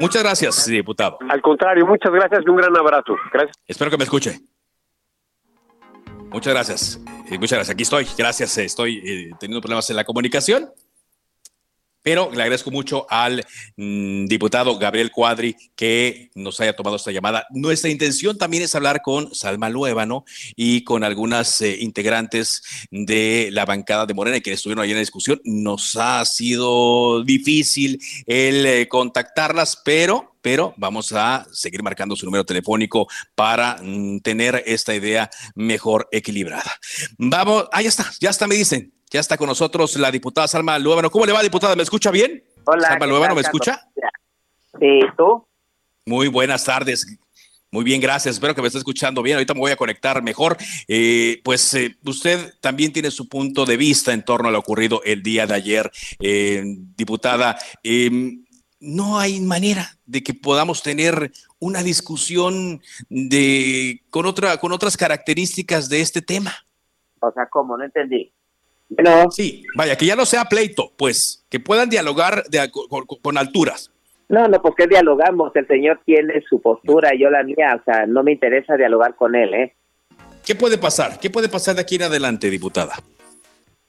Muchas 0.00 0.22
gracias, 0.22 0.66
diputado. 0.66 1.18
Al 1.28 1.40
contrario, 1.40 1.86
muchas 1.86 2.12
gracias 2.12 2.42
y 2.44 2.50
un 2.50 2.56
gran 2.56 2.76
abrazo. 2.76 3.16
Gracias. 3.32 3.56
Espero 3.66 3.90
que 3.90 3.96
me 3.96 4.04
escuche. 4.04 4.40
Muchas 6.30 6.52
gracias. 6.52 7.00
Eh, 7.30 7.38
muchas 7.38 7.58
gracias. 7.58 7.70
Aquí 7.70 7.82
estoy. 7.84 8.06
Gracias. 8.18 8.58
Eh, 8.58 8.64
estoy 8.64 9.30
teniendo 9.38 9.60
problemas 9.60 9.88
en 9.90 9.96
la 9.96 10.04
comunicación. 10.04 10.68
Pero 12.04 12.30
le 12.30 12.42
agradezco 12.42 12.70
mucho 12.70 13.06
al 13.08 13.44
mm, 13.76 14.26
diputado 14.26 14.78
Gabriel 14.78 15.10
Cuadri 15.10 15.56
que 15.74 16.30
nos 16.34 16.60
haya 16.60 16.76
tomado 16.76 16.96
esta 16.96 17.10
llamada. 17.10 17.46
Nuestra 17.50 17.90
intención 17.90 18.38
también 18.38 18.62
es 18.62 18.74
hablar 18.74 19.00
con 19.02 19.34
Salma 19.34 19.70
Luébano 19.70 20.24
y 20.54 20.84
con 20.84 21.02
algunas 21.02 21.60
eh, 21.62 21.78
integrantes 21.80 22.62
de 22.90 23.48
la 23.50 23.64
bancada 23.64 24.04
de 24.04 24.14
Morena 24.14 24.40
que 24.40 24.52
estuvieron 24.52 24.84
ahí 24.84 24.90
en 24.90 24.96
la 24.96 25.00
discusión. 25.00 25.40
Nos 25.44 25.96
ha 25.96 26.22
sido 26.26 27.24
difícil 27.24 28.00
el 28.26 28.66
eh, 28.66 28.86
contactarlas, 28.86 29.80
pero 29.84 30.34
pero 30.44 30.74
vamos 30.76 31.10
a 31.12 31.46
seguir 31.52 31.82
marcando 31.82 32.14
su 32.14 32.26
número 32.26 32.44
telefónico 32.44 33.08
para 33.34 33.78
mm, 33.82 34.18
tener 34.20 34.62
esta 34.66 34.94
idea 34.94 35.30
mejor 35.54 36.06
equilibrada. 36.12 36.70
Vamos, 37.16 37.64
ahí 37.72 37.86
está, 37.86 38.12
ya 38.20 38.28
está, 38.28 38.46
me 38.46 38.54
dicen. 38.54 38.92
Ya 39.14 39.20
está 39.20 39.36
con 39.36 39.46
nosotros 39.46 39.94
la 39.94 40.10
diputada 40.10 40.48
Salma 40.48 40.76
Luébano. 40.76 41.08
¿Cómo 41.08 41.24
le 41.24 41.32
va, 41.32 41.40
diputada? 41.40 41.76
¿Me 41.76 41.84
escucha 41.84 42.10
bien? 42.10 42.42
Hola. 42.64 42.88
Salma 42.88 43.06
Luébano, 43.06 43.36
¿me 43.36 43.42
escucha? 43.42 43.88
Sí, 44.80 45.02
¿tú? 45.16 45.46
Muy 46.04 46.26
buenas 46.26 46.64
tardes. 46.64 47.06
Muy 47.70 47.84
bien, 47.84 48.00
gracias. 48.00 48.34
Espero 48.34 48.56
que 48.56 48.60
me 48.60 48.66
esté 48.66 48.78
escuchando 48.78 49.22
bien. 49.22 49.36
Ahorita 49.36 49.54
me 49.54 49.60
voy 49.60 49.70
a 49.70 49.76
conectar 49.76 50.20
mejor. 50.20 50.56
Eh, 50.88 51.40
pues 51.44 51.74
eh, 51.74 51.96
usted 52.04 52.54
también 52.60 52.92
tiene 52.92 53.12
su 53.12 53.28
punto 53.28 53.64
de 53.64 53.76
vista 53.76 54.12
en 54.12 54.24
torno 54.24 54.48
a 54.48 54.50
lo 54.50 54.58
ocurrido 54.58 55.00
el 55.04 55.22
día 55.22 55.46
de 55.46 55.54
ayer, 55.54 55.92
eh, 56.18 56.64
diputada. 56.96 57.56
Em, 57.84 58.44
no 58.80 59.20
hay 59.20 59.38
manera 59.40 59.96
de 60.06 60.24
que 60.24 60.34
podamos 60.34 60.82
tener 60.82 61.30
una 61.60 61.84
discusión 61.84 62.82
de 63.08 64.02
con 64.10 64.26
otra 64.26 64.56
con 64.56 64.72
otras 64.72 64.96
características 64.96 65.88
de 65.88 66.00
este 66.00 66.20
tema. 66.20 66.52
O 67.20 67.30
sea, 67.30 67.46
¿cómo? 67.46 67.76
No 67.76 67.84
entendí. 67.84 68.32
Sí, 69.30 69.64
vaya, 69.76 69.96
que 69.96 70.06
ya 70.06 70.16
no 70.16 70.24
sea 70.24 70.44
pleito, 70.44 70.92
pues, 70.96 71.44
que 71.50 71.60
puedan 71.60 71.88
dialogar 71.88 72.44
con, 73.22 73.38
alturas. 73.38 73.90
No, 74.28 74.46
no, 74.48 74.60
porque 74.62 74.86
dialogamos. 74.86 75.54
El 75.54 75.66
señor 75.66 76.00
tiene 76.04 76.42
su 76.48 76.60
postura 76.60 77.14
y 77.14 77.20
yo 77.20 77.30
la 77.30 77.42
mía. 77.42 77.78
O 77.80 77.84
sea, 77.84 78.06
no 78.06 78.22
me 78.22 78.32
interesa 78.32 78.76
dialogar 78.76 79.16
con 79.16 79.34
él, 79.34 79.54
¿eh? 79.54 79.74
¿Qué 80.46 80.54
puede 80.54 80.78
pasar? 80.78 81.18
¿Qué 81.20 81.30
puede 81.30 81.48
pasar 81.48 81.74
de 81.74 81.82
aquí 81.82 81.96
en 81.96 82.02
adelante, 82.02 82.50
diputada? 82.50 82.94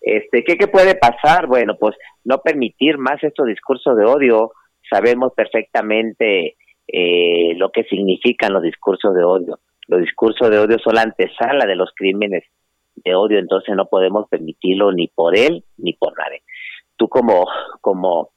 Este, 0.02 0.44
¿qué, 0.44 0.56
¿Qué 0.58 0.68
puede 0.68 0.96
pasar? 0.96 1.48
Bueno, 1.48 1.76
pues 1.80 1.96
no 2.24 2.40
permitir 2.40 2.98
más 2.98 3.24
estos 3.24 3.48
discursos 3.48 3.98
de 3.98 4.06
odio. 4.06 4.52
Sabemos 4.90 5.34
perfectamente 5.36 6.56
eh, 6.88 7.54
lo 7.56 7.72
que 7.72 7.84
significan 7.86 8.54
los 8.54 8.64
discursos 8.64 9.16
de 9.16 9.24
odio. 9.24 9.60
Los 9.88 10.02
discursos 10.02 10.50
de 10.50 10.60
odio 10.60 10.78
son 10.80 10.96
la 10.96 11.02
antesala 11.02 11.66
de 11.66 11.76
los 11.76 11.92
crímenes 11.96 12.44
de 12.96 13.16
odio, 13.16 13.40
entonces 13.40 13.76
no 13.76 13.86
podemos 13.86 14.28
permitirlo 14.30 14.92
ni 14.92 15.08
por 15.08 15.38
él 15.38 15.64
ni 15.78 15.94
por 15.94 16.18
nadie. 16.18 16.44
Tú 16.96 17.08
como, 17.10 17.46
como 17.82 18.30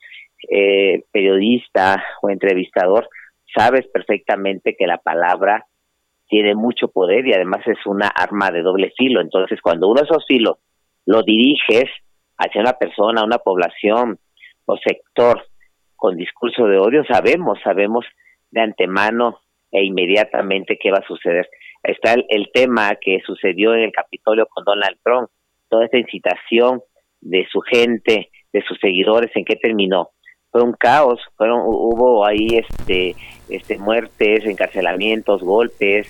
eh, 0.51 1.05
periodista 1.13 2.03
o 2.23 2.31
entrevistador 2.31 3.09
sabes 3.55 3.87
perfectamente 3.89 4.77
que 4.77 4.87
la 4.87 4.99
palabra 4.99 5.67
tiene 6.29 6.55
mucho 6.55 6.89
poder 6.89 7.27
y 7.27 7.33
además 7.33 7.67
es 7.67 7.79
una 7.87 8.09
arma 8.09 8.51
de 8.51 8.63
doble 8.63 8.93
filo. 8.97 9.21
Entonces, 9.21 9.61
cuando 9.63 9.89
uno 9.89 10.01
de 10.01 10.07
esos 10.07 10.25
filos 10.27 10.59
lo 11.07 11.23
diriges 11.23 11.91
hacia 12.37 12.61
una 12.61 12.75
persona, 12.75 13.25
una 13.25 13.39
población 13.39 14.19
o 14.67 14.77
sector 14.77 15.43
con 15.97 16.17
discurso 16.17 16.67
de 16.67 16.79
odio, 16.79 17.03
sabemos, 17.05 17.59
sabemos 17.65 18.05
de 18.51 18.61
antemano 18.61 19.41
e 19.73 19.85
inmediatamente 19.85 20.79
qué 20.81 20.91
va 20.91 20.99
a 20.99 21.07
suceder. 21.07 21.49
Está 21.83 22.15
el, 22.15 22.51
tema 22.53 22.97
que 23.01 23.21
sucedió 23.25 23.75
en 23.75 23.81
el 23.81 23.93
Capitolio 23.93 24.47
con 24.47 24.65
Donald 24.65 24.99
Trump, 25.03 25.29
toda 25.69 25.85
esta 25.85 25.99
incitación 25.99 26.81
de 27.21 27.47
su 27.51 27.61
gente, 27.61 28.31
de 28.53 28.63
sus 28.63 28.79
seguidores, 28.81 29.31
¿en 29.35 29.45
qué 29.45 29.57
terminó? 29.57 30.11
Fue 30.51 30.63
un 30.63 30.73
caos, 30.73 31.21
fueron, 31.37 31.61
hubo 31.65 32.25
ahí 32.25 32.47
este, 32.53 33.15
este 33.49 33.79
muertes, 33.79 34.45
encarcelamientos, 34.47 35.43
golpes, 35.43 36.09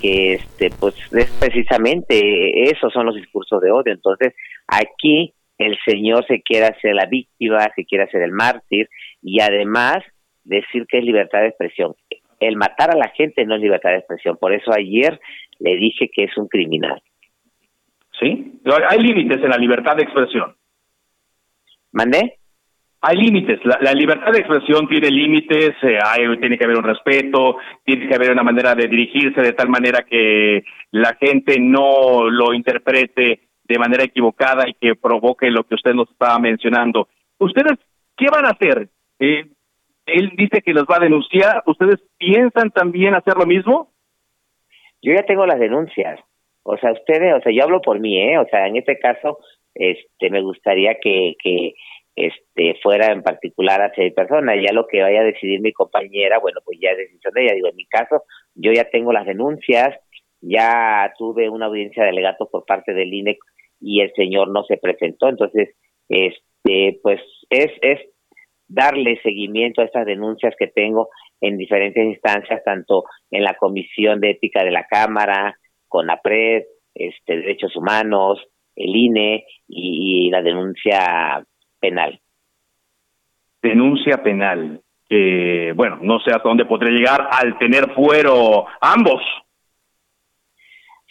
que 0.00 0.34
este, 0.34 0.70
pues 0.78 0.94
es 1.12 1.30
precisamente 1.38 2.70
esos 2.70 2.92
son 2.92 3.06
los 3.06 3.14
discursos 3.14 3.60
de 3.60 3.70
odio. 3.70 3.92
Entonces, 3.92 4.34
aquí 4.66 5.34
el 5.58 5.76
Señor 5.84 6.26
se 6.26 6.40
quiere 6.42 6.66
hacer 6.66 6.94
la 6.94 7.06
víctima, 7.06 7.68
se 7.76 7.84
quiere 7.84 8.04
hacer 8.04 8.22
el 8.22 8.32
mártir 8.32 8.88
y 9.22 9.40
además 9.40 9.98
decir 10.44 10.86
que 10.88 10.98
es 10.98 11.04
libertad 11.04 11.40
de 11.40 11.48
expresión. 11.48 11.94
El 12.40 12.56
matar 12.56 12.90
a 12.90 12.98
la 12.98 13.08
gente 13.10 13.44
no 13.44 13.54
es 13.54 13.60
libertad 13.60 13.90
de 13.90 13.98
expresión. 13.98 14.36
Por 14.38 14.52
eso 14.52 14.72
ayer 14.72 15.20
le 15.58 15.76
dije 15.76 16.10
que 16.12 16.24
es 16.24 16.36
un 16.36 16.48
criminal. 16.48 17.00
¿Sí? 18.18 18.60
Hay 18.88 18.98
límites 18.98 19.42
en 19.42 19.50
la 19.50 19.56
libertad 19.56 19.96
de 19.96 20.02
expresión. 20.02 20.54
¿Mandé? 21.92 22.38
Hay 23.02 23.16
límites. 23.16 23.60
La, 23.64 23.92
libertad 23.92 24.30
de 24.32 24.40
expresión 24.40 24.86
tiene 24.86 25.10
límites. 25.10 25.70
Eh, 25.82 25.98
hay, 26.04 26.36
tiene 26.38 26.58
que 26.58 26.64
haber 26.64 26.76
un 26.76 26.84
respeto. 26.84 27.56
Tiene 27.84 28.06
que 28.08 28.14
haber 28.14 28.32
una 28.32 28.42
manera 28.42 28.74
de 28.74 28.88
dirigirse 28.88 29.40
de 29.40 29.54
tal 29.54 29.70
manera 29.70 30.02
que 30.02 30.64
la 30.90 31.16
gente 31.18 31.58
no 31.58 32.28
lo 32.28 32.52
interprete 32.52 33.40
de 33.64 33.78
manera 33.78 34.04
equivocada 34.04 34.68
y 34.68 34.74
que 34.74 34.96
provoque 34.96 35.50
lo 35.50 35.64
que 35.64 35.76
usted 35.76 35.94
nos 35.94 36.10
estaba 36.10 36.38
mencionando. 36.38 37.08
¿Ustedes 37.38 37.78
qué 38.16 38.26
van 38.30 38.44
a 38.44 38.50
hacer? 38.50 38.88
Eh, 39.18 39.46
él 40.14 40.32
dice 40.36 40.62
que 40.62 40.72
los 40.72 40.84
va 40.84 40.96
a 40.96 41.04
denunciar. 41.04 41.62
¿Ustedes 41.66 42.00
piensan 42.18 42.70
también 42.70 43.14
hacer 43.14 43.34
lo 43.36 43.46
mismo? 43.46 43.92
Yo 45.02 45.14
ya 45.14 45.22
tengo 45.24 45.46
las 45.46 45.58
denuncias. 45.58 46.20
O 46.62 46.76
sea, 46.76 46.92
ustedes, 46.92 47.34
o 47.34 47.40
sea, 47.40 47.52
yo 47.52 47.62
hablo 47.62 47.80
por 47.80 47.98
mí, 48.00 48.20
¿eh? 48.20 48.38
O 48.38 48.46
sea, 48.48 48.66
en 48.66 48.76
este 48.76 48.98
caso, 48.98 49.38
este, 49.74 50.30
me 50.30 50.42
gustaría 50.42 50.96
que, 51.00 51.34
que 51.42 51.74
este, 52.16 52.78
fuera 52.82 53.12
en 53.12 53.22
particular 53.22 53.80
a 53.80 53.92
seis 53.94 54.12
personas. 54.12 54.56
Ya 54.62 54.72
lo 54.72 54.86
que 54.86 55.02
vaya 55.02 55.20
a 55.20 55.24
decidir 55.24 55.60
mi 55.60 55.72
compañera, 55.72 56.38
bueno, 56.38 56.60
pues 56.64 56.78
ya 56.80 56.90
es 56.90 56.98
decisión 56.98 57.32
de 57.34 57.44
ella. 57.44 57.54
Digo, 57.54 57.68
en 57.68 57.76
mi 57.76 57.86
caso, 57.86 58.24
yo 58.54 58.72
ya 58.72 58.84
tengo 58.84 59.12
las 59.12 59.26
denuncias, 59.26 59.98
ya 60.40 61.12
tuve 61.18 61.48
una 61.48 61.66
audiencia 61.66 62.02
de 62.02 62.10
alegatos 62.10 62.48
por 62.50 62.64
parte 62.64 62.92
del 62.92 63.12
INE 63.12 63.38
y 63.80 64.02
el 64.02 64.12
señor 64.14 64.48
no 64.48 64.64
se 64.64 64.76
presentó. 64.76 65.28
Entonces, 65.28 65.74
este, 66.08 67.00
pues 67.02 67.20
es, 67.48 67.72
es 67.80 68.00
darle 68.70 69.20
seguimiento 69.22 69.82
a 69.82 69.84
estas 69.84 70.06
denuncias 70.06 70.54
que 70.56 70.68
tengo 70.68 71.08
en 71.40 71.58
diferentes 71.58 72.04
instancias, 72.04 72.62
tanto 72.64 73.04
en 73.30 73.42
la 73.42 73.54
Comisión 73.54 74.20
de 74.20 74.30
Ética 74.30 74.64
de 74.64 74.70
la 74.70 74.84
Cámara, 74.84 75.56
con 75.88 76.06
la 76.06 76.20
PRED, 76.22 76.62
este, 76.94 77.36
Derechos 77.36 77.74
Humanos, 77.76 78.38
el 78.76 78.94
INE 78.94 79.44
y, 79.68 80.30
la 80.30 80.40
denuncia 80.40 81.44
penal. 81.80 82.20
Denuncia 83.60 84.22
penal. 84.22 84.80
bueno, 85.74 85.98
no 86.00 86.20
sé 86.20 86.30
hasta 86.30 86.48
dónde 86.48 86.64
podré 86.64 86.92
llegar 86.92 87.28
al 87.30 87.58
tener 87.58 87.90
fuero 87.94 88.66
ambos. 88.80 89.20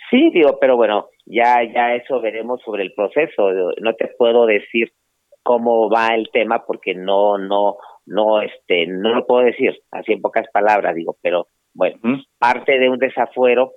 Sí, 0.10 0.32
digo, 0.34 0.58
pero 0.60 0.78
bueno, 0.78 1.10
ya 1.26 1.62
ya 1.64 1.94
eso 1.94 2.22
veremos 2.22 2.62
sobre 2.64 2.84
el 2.84 2.94
proceso. 2.94 3.52
No 3.82 3.94
te 3.94 4.08
puedo 4.18 4.46
decir 4.46 4.92
cómo 5.44 5.90
va 5.90 6.16
el 6.16 6.30
tema 6.32 6.66
porque 6.66 6.94
no 6.94 7.38
no 7.38 7.78
no 8.06 8.42
este 8.42 8.88
no 8.88 9.14
lo 9.14 9.26
puedo 9.26 9.46
decir 9.46 9.80
así 9.92 10.14
en 10.14 10.22
pocas 10.22 10.48
palabras 10.52 10.96
digo 10.96 11.18
pero 11.22 11.48
bueno 11.74 12.00
parte 12.38 12.80
de 12.80 12.90
un 12.90 13.00
desafuero 13.00 13.74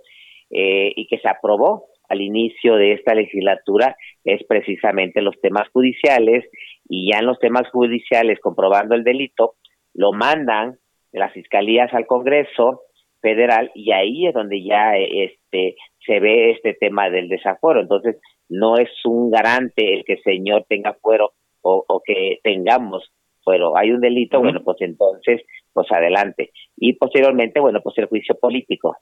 eh, 0.51 0.93
y 0.95 1.07
que 1.07 1.19
se 1.19 1.29
aprobó 1.29 1.87
al 2.09 2.21
inicio 2.21 2.77
de 2.77 2.93
esta 2.93 3.15
legislatura 3.15 3.97
es 4.25 4.45
precisamente 4.47 5.23
los 5.23 5.41
temas 5.41 5.69
judiciales 5.71 6.45
y 6.89 7.11
ya 7.11 7.21
en 7.21 7.27
los 7.27 7.39
temas 7.39 7.69
judiciales 7.71 8.39
comprobando 8.41 8.95
el 8.95 9.05
delito 9.05 9.55
lo 9.95 10.13
mandan 10.13 10.79
las 11.13 11.33
fiscalías 11.33 11.93
al 11.95 12.07
Congreso 12.07 12.83
federal 13.21 13.71
y 13.75 13.93
ahí 13.93 14.27
es 14.27 14.35
donde 14.35 14.63
ya 14.63 14.97
este 14.97 15.77
se 16.05 16.21
ve 16.21 16.51
este 16.51 16.75
tema 16.75 17.09
del 17.09 17.29
desafuero. 17.29 17.81
Entonces 17.81 18.17
no 18.49 18.77
es 18.77 18.91
un 19.05 19.31
garante 19.31 19.95
el 19.95 20.05
que 20.05 20.15
el 20.15 20.23
señor 20.23 20.67
tenga 20.69 20.95
fuero 21.01 21.33
o, 21.63 22.03
que 22.05 22.41
tengamos, 22.43 23.11
pero 23.45 23.77
hay 23.77 23.91
un 23.91 24.01
delito, 24.01 24.41
bueno, 24.41 24.61
pues 24.63 24.77
entonces, 24.81 25.43
pues 25.73 25.91
adelante. 25.91 26.51
Y 26.77 26.95
posteriormente, 26.95 27.61
bueno, 27.61 27.81
pues 27.83 27.97
el 27.99 28.07
juicio 28.07 28.37
político. 28.39 28.97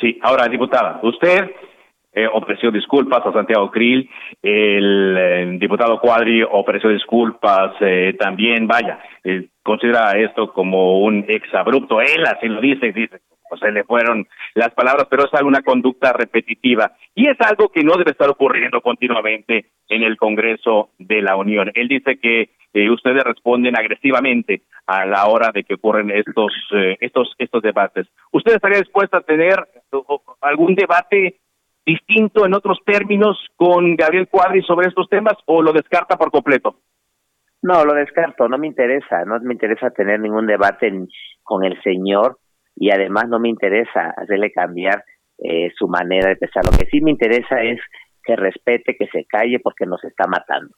Sí, 0.00 0.18
ahora, 0.22 0.48
diputada, 0.48 1.00
usted 1.02 1.50
eh, 2.12 2.26
ofreció 2.32 2.70
disculpas 2.70 3.24
a 3.24 3.32
Santiago 3.32 3.70
Krill, 3.70 4.08
el, 4.42 5.16
eh, 5.18 5.56
diputado 5.58 6.00
Cuadri 6.00 6.42
ofreció 6.42 6.90
disculpas 6.90 7.74
eh, 7.80 8.14
también, 8.18 8.66
vaya, 8.66 8.98
eh, 9.24 9.48
considera 9.62 10.12
esto 10.18 10.52
como 10.52 11.00
un 11.00 11.24
exabrupto, 11.28 12.00
él 12.00 12.24
así 12.26 12.48
lo 12.48 12.60
dice, 12.60 12.92
dice, 12.92 13.20
pues 13.52 13.60
se 13.60 13.70
le 13.70 13.84
fueron 13.84 14.26
las 14.54 14.70
palabras, 14.70 15.08
pero 15.10 15.26
es 15.26 15.34
alguna 15.34 15.60
conducta 15.60 16.14
repetitiva 16.14 16.92
y 17.14 17.28
es 17.28 17.36
algo 17.40 17.68
que 17.68 17.84
no 17.84 17.98
debe 17.98 18.12
estar 18.12 18.30
ocurriendo 18.30 18.80
continuamente 18.80 19.66
en 19.90 20.02
el 20.02 20.16
Congreso 20.16 20.88
de 20.98 21.20
la 21.20 21.36
Unión. 21.36 21.70
Él 21.74 21.86
dice 21.86 22.18
que 22.18 22.48
eh, 22.72 22.88
ustedes 22.88 23.22
responden 23.22 23.76
agresivamente 23.76 24.62
a 24.86 25.04
la 25.04 25.26
hora 25.26 25.50
de 25.52 25.64
que 25.64 25.74
ocurren 25.74 26.10
estos 26.10 26.50
eh, 26.74 26.96
estos 27.02 27.34
estos 27.36 27.60
debates. 27.62 28.06
¿Usted 28.30 28.54
estaría 28.54 28.78
dispuesta 28.78 29.18
a 29.18 29.20
tener 29.20 29.56
algún 30.40 30.74
debate 30.74 31.36
distinto 31.84 32.46
en 32.46 32.54
otros 32.54 32.78
términos 32.86 33.36
con 33.56 33.96
Gabriel 33.96 34.28
Cuadri 34.28 34.62
sobre 34.62 34.88
estos 34.88 35.10
temas 35.10 35.34
o 35.44 35.60
lo 35.60 35.74
descarta 35.74 36.16
por 36.16 36.30
completo? 36.30 36.76
No, 37.60 37.84
lo 37.84 37.92
descarto, 37.92 38.48
no 38.48 38.56
me 38.56 38.66
interesa, 38.66 39.26
no 39.26 39.38
me 39.40 39.52
interesa 39.52 39.90
tener 39.90 40.20
ningún 40.20 40.46
debate 40.46 40.90
con 41.42 41.64
el 41.64 41.78
señor 41.82 42.38
y 42.76 42.90
además 42.90 43.28
no 43.28 43.38
me 43.38 43.48
interesa 43.48 44.14
hacerle 44.16 44.52
cambiar 44.52 45.04
eh, 45.38 45.70
su 45.76 45.88
manera 45.88 46.28
de 46.28 46.36
pensar. 46.36 46.64
Lo 46.64 46.76
que 46.76 46.86
sí 46.86 47.00
me 47.00 47.10
interesa 47.10 47.62
es 47.62 47.80
que 48.24 48.36
respete, 48.36 48.96
que 48.96 49.06
se 49.08 49.24
calle 49.24 49.58
porque 49.60 49.86
nos 49.86 50.02
está 50.04 50.26
matando. 50.26 50.74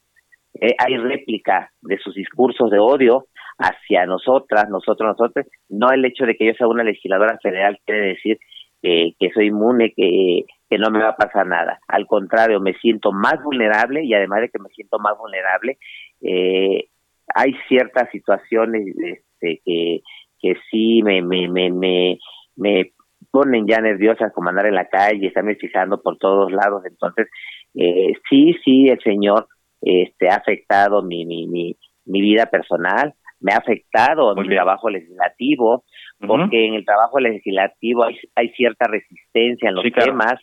Eh, 0.59 0.75
hay 0.77 0.97
réplica 0.97 1.71
de 1.81 1.97
sus 1.97 2.15
discursos 2.15 2.71
de 2.71 2.79
odio 2.79 3.25
hacia 3.57 4.05
nosotras, 4.05 4.69
nosotros, 4.69 5.15
nosotros. 5.17 5.45
No 5.69 5.91
el 5.91 6.03
hecho 6.05 6.25
de 6.25 6.35
que 6.35 6.47
yo 6.47 6.53
sea 6.53 6.67
una 6.67 6.83
legisladora 6.83 7.37
federal 7.41 7.79
quiere 7.85 8.07
decir 8.07 8.39
que 8.81 9.31
soy 9.33 9.47
inmune, 9.47 9.93
que, 9.95 10.43
que 10.69 10.77
no 10.77 10.89
me 10.89 10.99
va 10.99 11.09
a 11.09 11.15
pasar 11.15 11.47
nada. 11.47 11.79
Al 11.87 12.07
contrario, 12.07 12.59
me 12.59 12.73
siento 12.73 13.11
más 13.11 13.41
vulnerable 13.43 14.03
y 14.03 14.13
además 14.13 14.41
de 14.41 14.49
que 14.49 14.59
me 14.59 14.69
siento 14.69 14.99
más 14.99 15.17
vulnerable, 15.17 15.77
eh, 16.21 16.85
hay 17.33 17.53
ciertas 17.67 18.09
situaciones 18.11 18.87
este, 18.97 19.61
que, 19.63 20.01
que 20.45 20.59
sí 20.69 21.01
me, 21.03 21.23
me, 21.23 21.47
me, 21.47 21.71
me, 21.71 22.19
me 22.55 22.91
ponen 23.31 23.65
ya 23.65 23.81
nerviosas 23.81 24.31
como 24.31 24.49
andar 24.49 24.67
en 24.67 24.75
la 24.75 24.87
calle, 24.87 25.27
estarme 25.27 25.55
fijando 25.55 26.01
por 26.03 26.17
todos 26.17 26.51
lados. 26.51 26.83
Entonces, 26.85 27.27
eh, 27.73 28.13
sí, 28.29 28.53
sí, 28.63 28.89
el 28.89 28.99
Señor 29.01 29.47
este, 29.81 30.29
ha 30.29 30.35
afectado 30.35 31.01
mi, 31.01 31.25
mi, 31.25 31.47
mi, 31.47 31.75
mi 32.05 32.21
vida 32.21 32.45
personal, 32.45 33.13
me 33.39 33.53
ha 33.53 33.57
afectado 33.57 34.35
mi 34.35 34.47
trabajo 34.47 34.89
legislativo, 34.89 35.83
porque 36.19 36.67
en 36.67 36.75
el 36.75 36.85
trabajo 36.85 37.19
legislativo 37.19 38.03
hay, 38.03 38.15
hay 38.35 38.49
cierta 38.49 38.87
resistencia 38.87 39.69
en 39.69 39.75
los 39.75 39.85
temas. 39.91 40.35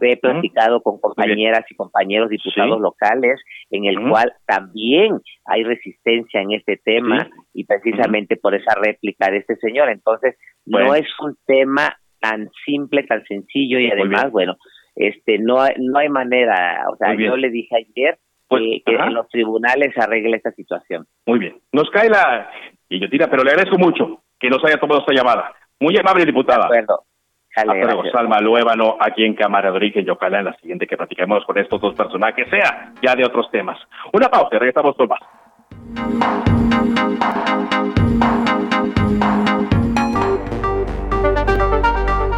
He 0.00 0.16
platicado 0.16 0.82
con 0.82 1.00
compañeras 1.00 1.64
y 1.70 1.74
compañeros 1.76 2.28
diputados 2.28 2.80
locales 2.80 3.40
en 3.70 3.84
el 3.84 4.08
cual 4.08 4.32
también 4.46 5.20
hay 5.44 5.62
resistencia 5.64 6.40
en 6.40 6.52
este 6.52 6.76
tema 6.76 7.28
y 7.52 7.64
precisamente 7.64 8.36
por 8.36 8.54
esa 8.54 8.74
réplica 8.74 9.30
de 9.30 9.38
este 9.38 9.56
señor. 9.56 9.88
Entonces, 9.90 10.36
no 10.64 10.94
es 10.94 11.06
un 11.20 11.36
tema 11.46 11.96
tan 12.20 12.48
simple, 12.64 13.04
tan 13.04 13.24
sencillo 13.24 13.78
y 13.78 13.90
además, 13.90 14.30
bueno, 14.30 14.56
este 14.94 15.38
no 15.38 15.60
hay, 15.60 15.74
no 15.78 15.98
hay 15.98 16.08
manera, 16.08 16.86
o 16.92 16.96
sea, 16.96 17.14
yo 17.14 17.36
le 17.36 17.50
dije 17.50 17.76
ayer 17.76 18.18
pues, 18.48 18.62
que 18.84 18.94
en 18.94 19.14
los 19.14 19.28
tribunales 19.28 19.96
arregle 19.96 20.36
esta 20.36 20.52
situación. 20.52 21.06
Muy 21.26 21.38
bien. 21.38 21.60
Nos 21.72 21.90
cae 21.90 22.08
la 22.08 22.50
guillotina, 22.88 23.28
pero 23.28 23.44
le 23.44 23.50
agradezco 23.50 23.78
mucho 23.78 24.22
que 24.38 24.48
nos 24.48 24.64
haya 24.64 24.78
tomado 24.78 25.00
esta 25.00 25.12
llamada. 25.12 25.54
Muy 25.80 25.96
amable, 25.96 26.24
diputada. 26.24 26.68
De 26.68 26.78
acuerdo. 26.78 27.04
Hasta 27.56 27.74
luego, 27.74 28.02
Salma 28.12 28.38
Luébano, 28.38 28.96
aquí 29.00 29.24
en 29.24 29.34
Cámara 29.34 29.70
de 29.70 29.76
Origen 29.76 30.04
y 30.06 30.10
ojalá 30.10 30.40
en 30.40 30.44
la 30.44 30.56
siguiente 30.56 30.86
que 30.86 30.96
platiquemos 30.96 31.42
con 31.46 31.56
estos 31.56 31.80
dos 31.80 31.94
personajes, 31.94 32.46
sea 32.50 32.92
ya 33.02 33.14
de 33.14 33.24
otros 33.24 33.50
temas. 33.50 33.78
Una 34.12 34.28
pausa, 34.28 34.58
regresamos 34.58 34.94
con 34.94 35.08
más. 35.08 35.20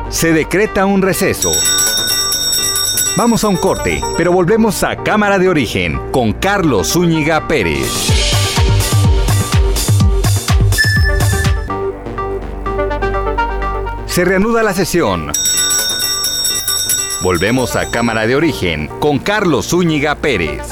Se 0.08 0.32
decreta 0.32 0.86
un 0.86 1.02
receso. 1.02 1.50
Vamos 3.16 3.42
a 3.42 3.48
un 3.48 3.56
corte, 3.56 4.00
pero 4.16 4.30
volvemos 4.30 4.84
a 4.84 5.02
Cámara 5.02 5.38
de 5.38 5.48
Origen 5.48 5.98
con 6.12 6.32
Carlos 6.32 6.92
Zúñiga 6.92 7.48
Pérez. 7.48 8.17
Se 14.18 14.24
reanuda 14.24 14.64
la 14.64 14.74
sesión. 14.74 15.30
Volvemos 17.22 17.76
a 17.76 17.88
Cámara 17.88 18.26
de 18.26 18.34
Origen 18.34 18.88
con 18.98 19.20
Carlos 19.20 19.72
Zúñiga 19.72 20.16
Pérez. 20.16 20.66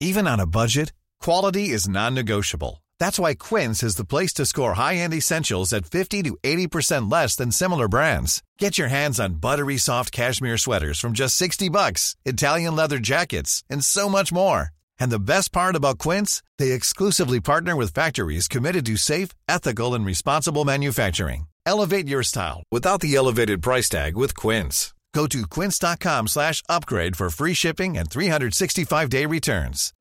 Even 0.00 0.26
on 0.26 0.40
a 0.40 0.44
budget, 0.44 0.92
quality 1.20 1.70
is 1.70 1.88
non-negotiable. 1.88 2.82
That's 2.98 3.20
why 3.20 3.36
Quince 3.36 3.84
is 3.84 3.94
the 3.94 4.04
place 4.04 4.32
to 4.34 4.44
score 4.44 4.74
high-end 4.74 5.14
essentials 5.14 5.72
at 5.72 5.86
50 5.86 6.24
to 6.24 6.36
80% 6.42 7.08
less 7.08 7.36
than 7.36 7.52
similar 7.52 7.86
brands. 7.86 8.42
Get 8.58 8.76
your 8.76 8.88
hands 8.88 9.20
on 9.20 9.34
buttery 9.34 9.76
soft 9.78 10.10
cashmere 10.10 10.58
sweaters 10.58 10.98
from 10.98 11.12
just 11.12 11.36
60 11.36 11.68
bucks, 11.68 12.16
Italian 12.24 12.74
leather 12.74 12.98
jackets, 12.98 13.62
and 13.70 13.84
so 13.84 14.08
much 14.08 14.32
more. 14.32 14.72
And 15.00 15.10
the 15.10 15.18
best 15.18 15.52
part 15.52 15.76
about 15.76 15.98
Quince, 15.98 16.42
they 16.58 16.72
exclusively 16.72 17.40
partner 17.40 17.74
with 17.76 17.94
factories 17.94 18.48
committed 18.48 18.84
to 18.86 18.96
safe, 18.96 19.30
ethical 19.48 19.94
and 19.94 20.04
responsible 20.06 20.64
manufacturing. 20.64 21.46
Elevate 21.66 22.08
your 22.08 22.22
style 22.22 22.62
without 22.70 23.00
the 23.00 23.14
elevated 23.14 23.62
price 23.62 23.88
tag 23.88 24.16
with 24.16 24.34
Quince. 24.36 24.92
Go 25.14 25.26
to 25.28 25.42
quince.com/upgrade 25.46 27.16
for 27.16 27.28
free 27.30 27.54
shipping 27.54 27.96
and 27.98 28.08
365-day 28.08 29.26
returns. 29.26 29.92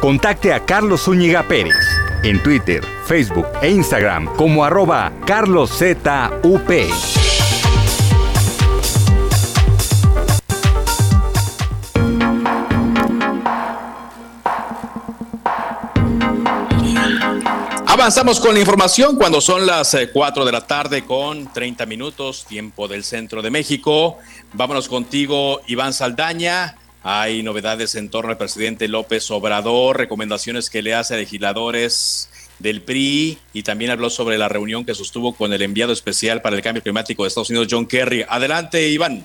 Contacte 0.00 0.52
a 0.52 0.60
Carlos 0.60 1.06
Zúñiga 1.06 1.42
Pérez 1.48 2.04
en 2.24 2.42
Twitter, 2.42 2.82
Facebook 3.06 3.46
e 3.62 3.70
Instagram 3.70 4.26
como 4.36 4.62
carloszup. 5.26 6.08
Avanzamos 18.04 18.38
con 18.38 18.52
la 18.52 18.60
información 18.60 19.16
cuando 19.16 19.40
son 19.40 19.64
las 19.64 19.96
4 20.12 20.42
eh, 20.42 20.44
de 20.44 20.52
la 20.52 20.66
tarde 20.66 21.06
con 21.06 21.50
30 21.50 21.86
minutos, 21.86 22.44
tiempo 22.44 22.86
del 22.86 23.02
centro 23.02 23.40
de 23.40 23.50
México. 23.50 24.18
Vámonos 24.52 24.90
contigo, 24.90 25.62
Iván 25.68 25.94
Saldaña. 25.94 26.76
Hay 27.02 27.42
novedades 27.42 27.94
en 27.94 28.10
torno 28.10 28.30
al 28.30 28.36
presidente 28.36 28.88
López 28.88 29.30
Obrador, 29.30 29.96
recomendaciones 29.96 30.68
que 30.68 30.82
le 30.82 30.94
hace 30.94 31.14
a 31.14 31.16
legisladores 31.16 32.28
del 32.58 32.82
PRI 32.82 33.38
y 33.54 33.62
también 33.62 33.90
habló 33.90 34.10
sobre 34.10 34.36
la 34.36 34.50
reunión 34.50 34.84
que 34.84 34.94
sostuvo 34.94 35.34
con 35.34 35.54
el 35.54 35.62
enviado 35.62 35.94
especial 35.94 36.42
para 36.42 36.56
el 36.56 36.62
cambio 36.62 36.82
climático 36.82 37.22
de 37.22 37.28
Estados 37.28 37.48
Unidos, 37.48 37.68
John 37.70 37.86
Kerry. 37.86 38.26
Adelante, 38.28 38.86
Iván. 38.86 39.24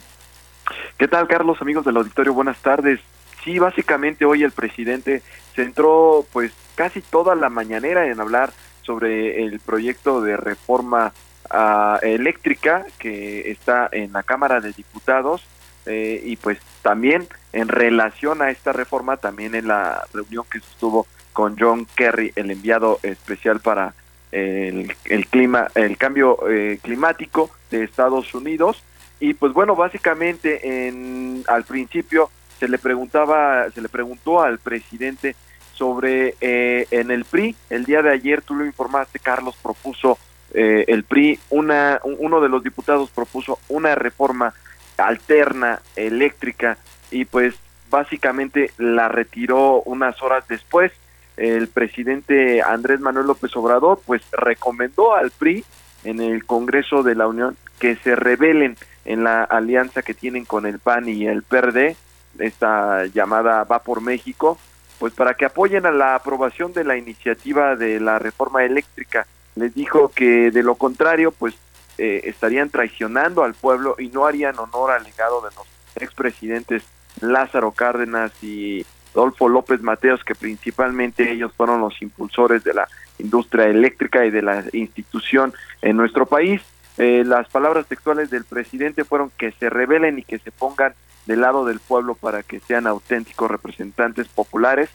¿Qué 0.98 1.10
tal, 1.10 1.28
Carlos, 1.28 1.58
amigos 1.60 1.84
del 1.84 1.98
auditorio? 1.98 2.34
Buenas 2.34 2.60
tardes. 2.60 3.02
Sí, 3.44 3.60
básicamente 3.60 4.24
hoy 4.24 4.44
el 4.44 4.54
presidente 4.54 5.22
centró 5.54 6.26
pues 6.32 6.54
casi 6.76 7.02
toda 7.02 7.36
la 7.36 7.50
mañanera 7.50 8.08
en 8.08 8.22
hablar 8.22 8.54
sobre 8.82 9.44
el 9.44 9.60
proyecto 9.60 10.22
de 10.22 10.38
reforma 10.38 11.14
uh, 11.52 12.06
eléctrica 12.06 12.86
que 12.98 13.52
está 13.52 13.90
en 13.92 14.14
la 14.14 14.24
Cámara 14.24 14.62
de 14.62 14.72
Diputados 14.74 15.46
eh, 15.86 16.22
y 16.24 16.36
pues 16.36 16.60
también 16.82 17.28
en 17.54 17.68
relación 17.68 18.42
a 18.42 18.52
esta 18.52 18.74
reforma 18.74 19.18
también 19.18 19.56
en 19.56 19.68
la 19.68 20.06
reunión 20.14 20.46
que 20.50 20.60
estuvo 20.60 21.08
con 21.34 21.56
John 21.58 21.88
Kerry, 21.96 22.32
el 22.36 22.52
enviado 22.52 23.00
especial 23.02 23.60
para 23.60 23.94
el, 24.32 24.94
el 25.06 25.28
clima, 25.28 25.70
el 25.74 25.98
cambio 25.98 26.38
eh, 26.48 26.80
climático 26.82 27.50
de 27.72 27.84
Estados 27.84 28.34
Unidos. 28.34 28.84
Y 29.20 29.34
pues 29.34 29.54
bueno 29.54 29.76
básicamente 29.76 30.88
en 30.88 31.44
al 31.48 31.64
principio 31.64 32.30
se 32.60 32.68
le 32.68 32.78
preguntaba, 32.78 33.70
se 33.72 33.82
le 33.82 33.90
preguntó 33.90 34.42
al 34.42 34.60
presidente 34.60 35.36
sobre 35.80 36.36
eh, 36.42 36.88
en 36.92 37.10
el 37.10 37.24
PRI, 37.24 37.56
el 37.70 37.86
día 37.86 38.02
de 38.02 38.12
ayer 38.12 38.42
tú 38.42 38.54
lo 38.54 38.66
informaste, 38.66 39.18
Carlos 39.18 39.56
propuso 39.64 40.18
eh, 40.54 40.84
el 40.90 41.06
PRI, 41.06 41.40
una, 41.50 42.02
uno 42.04 42.42
de 42.42 42.50
los 42.50 42.62
diputados 42.62 43.10
propuso 43.12 43.60
una 43.70 43.96
reforma 43.96 44.54
alterna, 44.98 45.82
eléctrica, 45.96 46.78
y 47.12 47.24
pues 47.24 47.56
básicamente 47.90 48.72
la 48.78 49.08
retiró 49.08 49.82
unas 49.84 50.22
horas 50.22 50.46
después. 50.50 50.92
El 51.38 51.70
presidente 51.70 52.62
Andrés 52.62 53.00
Manuel 53.00 53.28
López 53.28 53.56
Obrador 53.56 54.02
pues 54.06 54.22
recomendó 54.34 55.16
al 55.16 55.32
PRI 55.32 55.64
en 56.04 56.20
el 56.20 56.46
Congreso 56.46 57.04
de 57.04 57.16
la 57.16 57.28
Unión 57.28 57.56
que 57.80 57.96
se 57.96 58.18
rebelen 58.18 58.76
en 59.06 59.24
la 59.24 59.46
alianza 59.46 60.02
que 60.02 60.14
tienen 60.14 60.44
con 60.44 60.66
el 60.66 60.80
PAN 60.80 61.08
y 61.08 61.26
el 61.26 61.44
PRD, 61.44 61.96
esta 62.38 63.06
llamada 63.06 63.64
Va 63.64 63.80
por 63.80 64.02
México, 64.02 64.58
pues 65.00 65.14
para 65.14 65.34
que 65.34 65.46
apoyen 65.46 65.86
a 65.86 65.92
la 65.92 66.16
aprobación 66.16 66.74
de 66.74 66.84
la 66.84 66.98
iniciativa 66.98 67.76
de 67.76 68.00
la 68.00 68.20
reforma 68.20 68.64
eléctrica. 68.64 69.26
Les 69.56 69.74
dijo 69.74 70.10
que 70.10 70.52
de 70.52 70.62
lo 70.62 70.76
contrario, 70.76 71.32
pues 71.32 71.56
eh, 71.98 72.22
estarían 72.26 72.70
traicionando 72.70 73.44
al 73.44 73.54
pueblo 73.54 73.96
y 73.98 74.10
no 74.10 74.26
harían 74.26 74.60
honor 74.60 74.92
al 74.92 75.04
legado 75.04 75.42
de 75.42 75.56
los 75.56 75.66
expresidentes 75.96 76.84
Lázaro 77.22 77.72
Cárdenas 77.72 78.32
y 78.44 78.86
Adolfo 79.14 79.50
López 79.50 79.82
Mateos, 79.82 80.24
que 80.24 80.36
principalmente 80.36 81.32
ellos 81.32 81.52
fueron 81.56 81.82
los 81.82 82.02
impulsores 82.02 82.64
de 82.64 82.74
la 82.74 82.88
industria 83.18 83.66
eléctrica 83.66 84.26
y 84.26 84.32
de 84.32 84.42
la 84.42 84.64
institución 84.74 85.54
en 85.82 85.98
nuestro 85.98 86.26
país. 86.26 86.62
Eh, 86.98 87.24
las 87.26 87.48
palabras 87.48 87.86
textuales 87.88 88.30
del 88.30 88.44
presidente 88.44 89.04
fueron 89.04 89.32
que 89.38 89.52
se 89.54 89.70
rebelen 89.70 90.20
y 90.20 90.24
que 90.24 90.40
se 90.40 90.52
pongan 90.52 90.94
del 91.30 91.42
lado 91.42 91.64
del 91.64 91.80
pueblo 91.80 92.16
para 92.16 92.42
que 92.42 92.60
sean 92.60 92.88
auténticos 92.88 93.52
representantes 93.52 94.28
populares. 94.28 94.90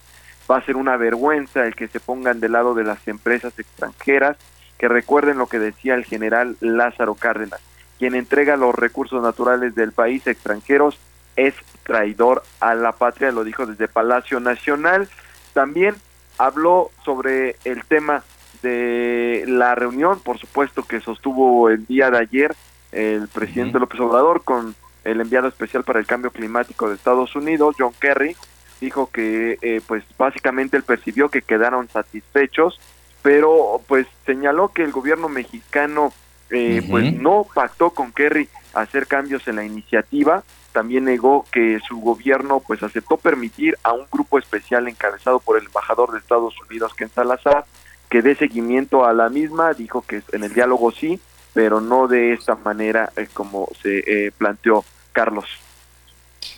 Va 0.50 0.56
a 0.56 0.64
ser 0.64 0.74
una 0.74 0.96
vergüenza 0.96 1.64
el 1.64 1.76
que 1.76 1.86
se 1.86 2.00
pongan 2.00 2.40
del 2.40 2.52
lado 2.52 2.74
de 2.74 2.82
las 2.82 3.06
empresas 3.06 3.56
extranjeras, 3.56 4.36
que 4.76 4.88
recuerden 4.88 5.38
lo 5.38 5.46
que 5.46 5.60
decía 5.60 5.94
el 5.94 6.04
general 6.04 6.56
Lázaro 6.58 7.14
Cárdenas, 7.14 7.60
quien 8.00 8.16
entrega 8.16 8.56
los 8.56 8.74
recursos 8.74 9.22
naturales 9.22 9.76
del 9.76 9.92
país 9.92 10.26
a 10.26 10.32
extranjeros 10.32 10.98
es 11.36 11.54
traidor 11.84 12.42
a 12.58 12.74
la 12.74 12.90
patria, 12.90 13.30
lo 13.30 13.44
dijo 13.44 13.64
desde 13.64 13.86
Palacio 13.86 14.40
Nacional. 14.40 15.08
También 15.52 15.94
habló 16.36 16.90
sobre 17.04 17.54
el 17.64 17.84
tema 17.84 18.24
de 18.62 19.44
la 19.46 19.76
reunión, 19.76 20.18
por 20.18 20.38
supuesto 20.38 20.82
que 20.82 21.00
sostuvo 21.00 21.70
el 21.70 21.86
día 21.86 22.10
de 22.10 22.18
ayer 22.18 22.56
el 22.90 23.28
presidente 23.28 23.78
López 23.78 24.00
Obrador 24.00 24.42
con 24.42 24.74
el 25.04 25.20
enviado 25.20 25.48
especial 25.48 25.84
para 25.84 26.00
el 26.00 26.06
cambio 26.06 26.30
climático 26.30 26.88
de 26.88 26.94
Estados 26.94 27.34
Unidos, 27.36 27.76
John 27.78 27.92
Kerry, 27.98 28.36
dijo 28.80 29.10
que 29.10 29.58
eh, 29.62 29.80
pues 29.86 30.04
básicamente 30.18 30.76
él 30.76 30.82
percibió 30.82 31.28
que 31.28 31.42
quedaron 31.42 31.88
satisfechos, 31.88 32.80
pero 33.22 33.80
pues 33.86 34.06
señaló 34.26 34.68
que 34.68 34.82
el 34.82 34.92
gobierno 34.92 35.28
mexicano 35.28 36.12
eh, 36.50 36.86
pues 36.90 37.14
no 37.14 37.46
pactó 37.54 37.90
con 37.90 38.12
Kerry 38.12 38.48
hacer 38.74 39.06
cambios 39.06 39.48
en 39.48 39.56
la 39.56 39.64
iniciativa, 39.64 40.42
también 40.72 41.04
negó 41.04 41.46
que 41.52 41.78
su 41.86 42.00
gobierno 42.00 42.60
pues 42.66 42.82
aceptó 42.82 43.16
permitir 43.16 43.78
a 43.82 43.92
un 43.92 44.06
grupo 44.10 44.38
especial 44.38 44.88
encabezado 44.88 45.38
por 45.38 45.56
el 45.56 45.66
embajador 45.66 46.12
de 46.12 46.18
Estados 46.18 46.54
Unidos, 46.68 46.94
Ken 46.94 47.08
Salazar, 47.08 47.64
que 48.10 48.22
dé 48.22 48.34
seguimiento 48.34 49.04
a 49.04 49.12
la 49.12 49.28
misma, 49.28 49.72
dijo 49.72 50.02
que 50.02 50.22
en 50.32 50.44
el 50.44 50.52
diálogo 50.52 50.90
sí, 50.90 51.20
pero 51.54 51.80
no 51.80 52.08
de 52.08 52.34
esta 52.34 52.56
manera 52.56 53.10
eh, 53.16 53.28
como 53.32 53.68
se 53.82 54.32
planteó 54.36 54.84
Carlos. 55.12 55.46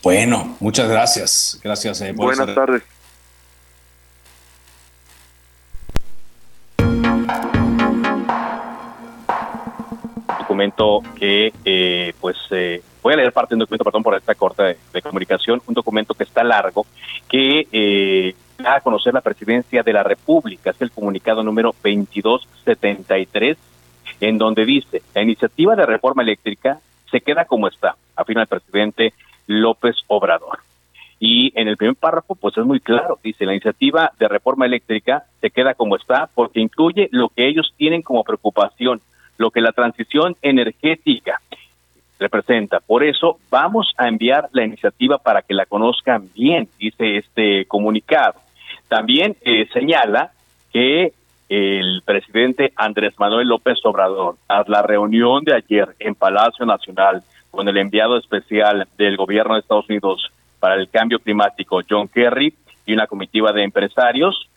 Bueno, 0.03 0.57
muchas 0.61 0.89
gracias. 0.89 1.61
Gracias. 1.63 2.01
Eh, 2.01 2.13
Buenas 2.13 2.55
tardes. 2.55 2.83
documento 10.39 11.03
que, 11.19 11.53
eh, 11.65 12.13
pues, 12.21 12.37
eh, 12.51 12.81
voy 13.03 13.15
a 13.15 13.17
leer 13.17 13.33
parte 13.33 13.51
de 13.51 13.57
un 13.57 13.61
documento, 13.61 13.85
perdón 13.85 14.03
por 14.05 14.15
esta 14.15 14.35
corta 14.35 14.65
de, 14.65 15.03
comunicación, 15.03 15.61
un 15.67 15.75
documento 15.75 16.15
que 16.15 16.23
está 16.23 16.45
largo, 16.45 16.87
que 17.29 18.35
da 18.57 18.77
a 18.77 18.81
conocer 18.81 19.13
la 19.13 19.21
presidencia 19.21 19.83
de 19.83 19.93
la 19.93 20.05
República, 20.05 20.71
es 20.71 20.81
el 20.81 20.93
comunicado 20.93 21.43
número 21.43 21.75
2273, 21.83 23.59
en 24.21 24.39
donde 24.39 24.65
dice, 24.65 25.03
la 25.15 25.23
iniciativa 25.23 25.75
de 25.77 25.87
reforma 25.87 26.23
eléctrica 26.23 26.79
se 27.11 27.21
queda 27.21 27.45
como 27.45 27.69
está, 27.69 27.97
afirma 28.15 28.43
el 28.43 28.49
presidente 28.49 29.13
López 29.47 29.97
Obrador. 30.09 30.59
Y 31.19 31.59
en 31.59 31.69
el 31.69 31.77
primer 31.77 31.97
párrafo, 31.97 32.35
pues 32.35 32.57
es 32.59 32.65
muy 32.65 32.81
claro, 32.81 33.19
dice, 33.23 33.47
la 33.47 33.53
iniciativa 33.53 34.13
de 34.19 34.29
reforma 34.29 34.67
eléctrica 34.67 35.25
se 35.41 35.51
queda 35.51 35.75
como 35.75 35.97
está 35.97 36.29
porque 36.35 36.61
incluye 36.61 37.09
lo 37.11 37.31
que 37.31 37.49
ellos 37.49 37.73
tienen 37.77 38.03
como 38.03 38.23
preocupación, 38.23 39.01
lo 39.39 39.51
que 39.51 39.63
la 39.63 39.73
transición 39.73 40.37
energética 40.43 41.41
representa. 42.19 42.81
Por 42.81 43.05
eso 43.05 43.39
vamos 43.51 43.93
a 43.97 44.09
enviar 44.09 44.49
la 44.53 44.65
iniciativa 44.65 45.19
para 45.19 45.43
que 45.43 45.55
la 45.55 45.67
conozcan 45.67 46.29
bien, 46.35 46.69
dice 46.79 47.19
este 47.19 47.67
comunicado. 47.67 48.35
También 48.89 49.37
eh, 49.43 49.69
señala 49.73 50.33
que 50.73 51.13
el 51.49 52.03
presidente 52.05 52.73
Andrés 52.77 53.15
Manuel 53.19 53.49
López 53.49 53.79
Obrador, 53.85 54.37
a 54.49 54.65
la 54.67 54.83
reunión 54.83 55.45
de 55.45 55.55
ayer 55.55 55.89
en 55.99 56.15
Palacio 56.15 56.67
Nacional 56.67 57.23
con 57.51 57.69
el 57.69 57.77
enviado 57.77 58.19
especial 58.19 58.87
del 58.99 59.17
gobierno 59.17 59.55
de 59.55 59.61
Estados 59.61 59.89
Unidos 59.89 60.31
para 60.59 60.75
el 60.75 60.89
cambio 60.91 61.19
climático, 61.19 61.81
John 61.89 62.09
Kerry, 62.09 62.55
y 62.85 62.93
una 62.93 63.07
comitiva 63.07 63.53
de 63.53 63.65
empresarios, 63.65 64.49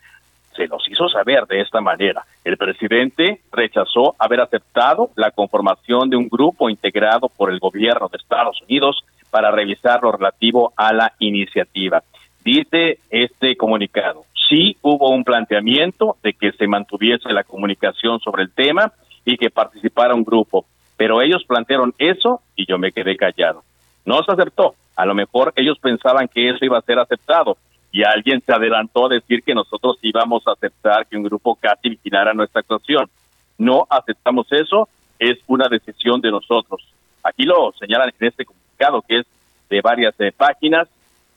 se 0.56 0.66
los 0.66 0.86
hizo 0.88 1.08
saber 1.08 1.46
de 1.46 1.60
esta 1.60 1.80
manera. 1.80 2.24
El 2.44 2.56
presidente 2.56 3.40
rechazó 3.52 4.14
haber 4.18 4.40
aceptado 4.40 5.10
la 5.16 5.30
conformación 5.30 6.10
de 6.10 6.16
un 6.16 6.28
grupo 6.28 6.68
integrado 6.68 7.28
por 7.28 7.50
el 7.50 7.58
gobierno 7.58 8.08
de 8.08 8.18
Estados 8.18 8.60
Unidos 8.62 9.04
para 9.30 9.50
revisar 9.50 10.02
lo 10.02 10.12
relativo 10.12 10.72
a 10.76 10.92
la 10.92 11.12
iniciativa. 11.18 12.02
Dice 12.44 12.98
este 13.10 13.56
comunicado, 13.56 14.24
sí 14.50 14.76
hubo 14.82 15.10
un 15.10 15.24
planteamiento 15.24 16.16
de 16.22 16.34
que 16.34 16.52
se 16.52 16.66
mantuviese 16.66 17.32
la 17.32 17.44
comunicación 17.44 18.20
sobre 18.20 18.42
el 18.42 18.52
tema 18.52 18.92
y 19.24 19.38
que 19.38 19.48
participara 19.48 20.14
un 20.14 20.24
grupo, 20.24 20.66
pero 20.98 21.22
ellos 21.22 21.44
plantearon 21.46 21.94
eso 21.98 22.42
y 22.54 22.66
yo 22.66 22.76
me 22.76 22.92
quedé 22.92 23.16
callado. 23.16 23.62
No 24.04 24.22
se 24.22 24.32
aceptó. 24.32 24.74
A 24.96 25.06
lo 25.06 25.14
mejor 25.14 25.54
ellos 25.56 25.78
pensaban 25.78 26.28
que 26.28 26.50
eso 26.50 26.64
iba 26.64 26.76
a 26.76 26.82
ser 26.82 26.98
aceptado, 26.98 27.56
y 27.92 28.04
alguien 28.04 28.42
se 28.44 28.52
adelantó 28.52 29.06
a 29.06 29.14
decir 29.14 29.42
que 29.42 29.54
nosotros 29.54 29.98
íbamos 30.02 30.46
a 30.46 30.52
aceptar 30.52 31.06
que 31.06 31.16
un 31.16 31.24
grupo 31.24 31.56
casi 31.56 31.90
vigilara 31.90 32.32
nuestra 32.32 32.60
actuación. 32.60 33.10
No 33.58 33.86
aceptamos 33.90 34.46
eso, 34.52 34.88
es 35.18 35.38
una 35.46 35.68
decisión 35.68 36.20
de 36.20 36.30
nosotros. 36.30 36.86
Aquí 37.22 37.42
lo 37.42 37.72
señalan 37.78 38.12
en 38.18 38.28
este 38.28 38.44
comunicado 38.44 39.02
que 39.02 39.18
es 39.18 39.26
de 39.68 39.80
varias 39.80 40.14
eh, 40.20 40.32
páginas 40.36 40.88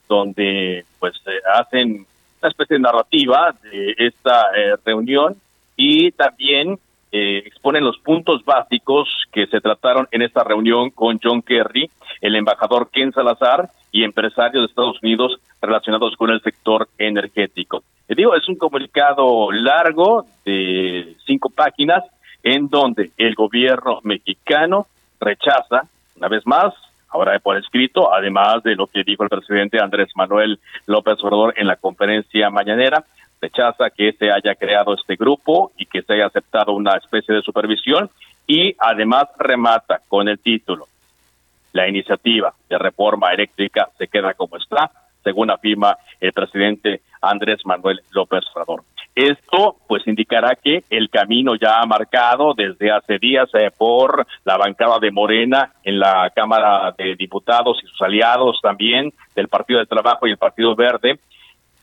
donde 0.08 0.86
pues 1.00 1.16
eh, 1.26 1.40
hacen 1.56 2.06
una 2.44 2.50
especie 2.50 2.76
de 2.76 2.82
narrativa 2.82 3.56
de 3.64 3.96
esta 3.98 4.48
eh, 4.56 4.76
reunión 4.86 5.36
y 5.78 6.12
también 6.12 6.78
exponen 7.16 7.84
los 7.84 8.00
puntos 8.00 8.44
básicos 8.44 9.08
que 9.32 9.46
se 9.46 9.62
trataron 9.62 10.08
en 10.10 10.24
esta 10.24 10.44
reunión 10.44 10.90
con 10.90 11.20
John 11.22 11.44
Kerry, 11.44 11.88
el 12.22 12.36
embajador 12.36 12.90
Ken 12.92 13.12
Salazar 13.12 13.70
y 13.92 14.04
empresarios 14.04 14.64
de 14.64 14.66
Estados 14.66 14.98
Unidos 15.04 15.40
relacionados 15.62 16.16
con 16.16 16.32
el 16.32 16.42
sector 16.42 16.90
energético. 16.98 17.84
Le 18.08 18.16
digo, 18.16 18.36
es 18.36 18.50
un 18.50 18.56
comunicado 18.56 19.52
largo 19.52 20.26
de 20.44 21.16
cinco 21.26 21.52
páginas 21.52 22.04
en 22.42 22.68
donde 22.68 23.12
el 23.18 23.36
gobierno 23.36 24.00
mexicano 24.04 24.88
rechaza, 25.22 25.84
una 26.18 26.28
vez 26.28 26.46
más, 26.48 26.74
ahora 27.14 27.38
por 27.40 27.58
escrito, 27.58 28.14
además 28.14 28.64
de 28.64 28.76
lo 28.76 28.88
que 28.88 29.04
dijo 29.04 29.24
el 29.24 29.30
presidente 29.30 29.80
Andrés 29.80 30.10
Manuel 30.16 30.60
López 30.88 31.18
Obrador 31.22 31.54
en 31.58 31.68
la 31.68 31.76
conferencia 31.76 32.50
mañanera, 32.50 33.06
rechaza 33.42 33.90
que 33.90 34.14
se 34.14 34.32
haya 34.32 34.56
creado 34.56 34.96
este 34.96 35.16
grupo 35.16 35.72
y 35.78 35.86
que 35.86 36.02
se 36.02 36.14
haya 36.14 36.28
aceptado 36.28 36.74
una 36.74 36.96
especie 36.96 37.36
de 37.36 37.42
supervisión 37.42 38.10
y 38.48 38.76
además 38.80 39.26
remata 39.38 40.02
con 40.08 40.28
el 40.28 40.40
título 40.40 40.88
la 41.74 41.88
iniciativa 41.88 42.54
de 42.70 42.78
reforma 42.78 43.34
eléctrica 43.34 43.90
se 43.98 44.08
queda 44.08 44.34
como 44.36 44.58
está, 44.58 44.92
según 45.24 45.52
afirma 45.52 45.98
el 46.22 46.32
presidente 46.32 47.02
Andrés 47.22 47.66
Manuel 47.66 48.02
López 48.12 48.44
Obrador. 48.54 48.84
Esto 49.16 49.78
pues 49.88 50.08
indicará 50.08 50.56
que 50.56 50.84
el 50.90 51.10
camino 51.10 51.56
ya 51.56 51.86
marcado 51.86 52.54
desde 52.56 52.92
hace 52.92 53.20
días 53.20 53.48
eh, 53.54 53.70
por 53.78 54.26
la 54.44 54.58
bancada 54.58 54.98
de 55.00 55.12
Morena 55.12 55.72
en 55.84 56.00
la 56.00 56.32
Cámara 56.36 56.94
de 56.98 57.16
Diputados 57.16 57.78
y 57.84 57.88
sus 57.88 58.02
aliados 58.02 58.60
también 58.62 59.14
del 59.36 59.50
Partido 59.50 59.80
del 59.80 59.88
Trabajo 59.88 60.26
y 60.26 60.32
el 60.32 60.38
Partido 60.38 60.76
Verde 60.76 61.20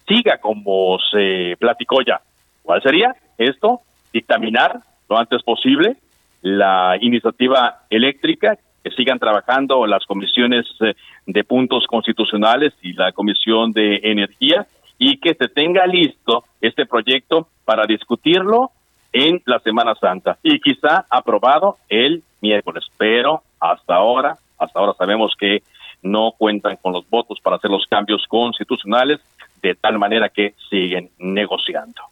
siga 0.09 0.39
como 0.39 0.99
se 1.11 1.57
platicó 1.61 2.03
ya. 2.03 2.21
¿Cuál 2.63 2.83
sería 2.83 3.15
esto? 3.39 3.81
Dictaminar 4.13 4.81
lo 5.09 5.17
antes 5.17 5.43
posible 5.45 5.97
la 6.43 6.97
iniciativa 7.01 7.83
eléctrica 7.91 8.59
que 8.83 8.91
sigan 8.93 9.19
trabajando 9.19 9.87
las 9.87 10.05
comisiones 10.07 10.67
eh, 10.81 10.95
de 11.27 11.45
puntos 11.45 11.87
constitucionales 11.87 12.73
y 12.83 12.95
la 12.95 13.13
comisión 13.13 13.73
de 13.73 14.01
energía 14.03 14.67
y 15.03 15.17
que 15.19 15.35
se 15.35 15.49
tenga 15.49 15.87
listo 15.87 16.45
este 16.61 16.85
proyecto 16.85 17.49
para 17.65 17.87
discutirlo 17.87 18.71
en 19.13 19.43
la 19.47 19.59
Semana 19.61 19.95
Santa 19.95 20.37
y 20.43 20.61
quizá 20.61 21.07
aprobado 21.11 21.79
el 21.89 22.23
miércoles, 22.43 22.85
pero 22.99 23.43
hasta 23.59 23.95
ahora, 23.97 24.37
hasta 24.59 24.79
ahora 24.79 24.93
sabemos 24.93 25.33
que 25.39 25.63
no 26.03 26.33
cuentan 26.37 26.77
con 26.77 26.93
los 26.93 27.09
votos 27.09 27.41
para 27.41 27.57
hacer 27.57 27.71
los 27.71 27.87
cambios 27.87 28.27
constitucionales 28.29 29.21
de 29.63 29.75
tal 29.75 29.99
manera 29.99 30.29
que 30.29 30.55
siguen 30.69 31.09
negociando. 31.19 32.03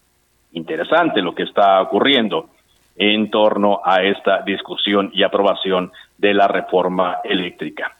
Interesante 0.52 1.20
lo 1.20 1.34
que 1.34 1.42
está 1.42 1.82
ocurriendo 1.82 2.48
en 2.96 3.30
torno 3.30 3.82
a 3.84 4.02
esta 4.02 4.40
discusión 4.40 5.10
y 5.12 5.24
aprobación 5.24 5.92
de 6.16 6.32
la 6.32 6.48
reforma 6.48 7.18
eléctrica. 7.22 7.97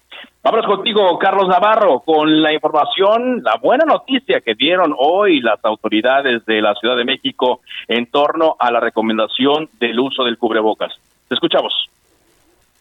Vamos 0.50 0.64
contigo, 0.64 1.18
Carlos 1.18 1.46
Navarro, 1.46 2.00
con 2.00 2.40
la 2.40 2.54
información, 2.54 3.42
la 3.42 3.58
buena 3.58 3.84
noticia 3.84 4.40
que 4.40 4.54
dieron 4.54 4.94
hoy 4.96 5.40
las 5.40 5.62
autoridades 5.62 6.42
de 6.46 6.62
la 6.62 6.74
Ciudad 6.76 6.96
de 6.96 7.04
México 7.04 7.61
en 7.87 8.06
torno 8.06 8.56
a 8.58 8.70
la 8.70 8.80
recomendación 8.80 9.68
del 9.78 10.00
uso 10.00 10.24
del 10.24 10.38
cubrebocas. 10.38 10.94
Te 11.28 11.34
escuchamos. 11.34 11.90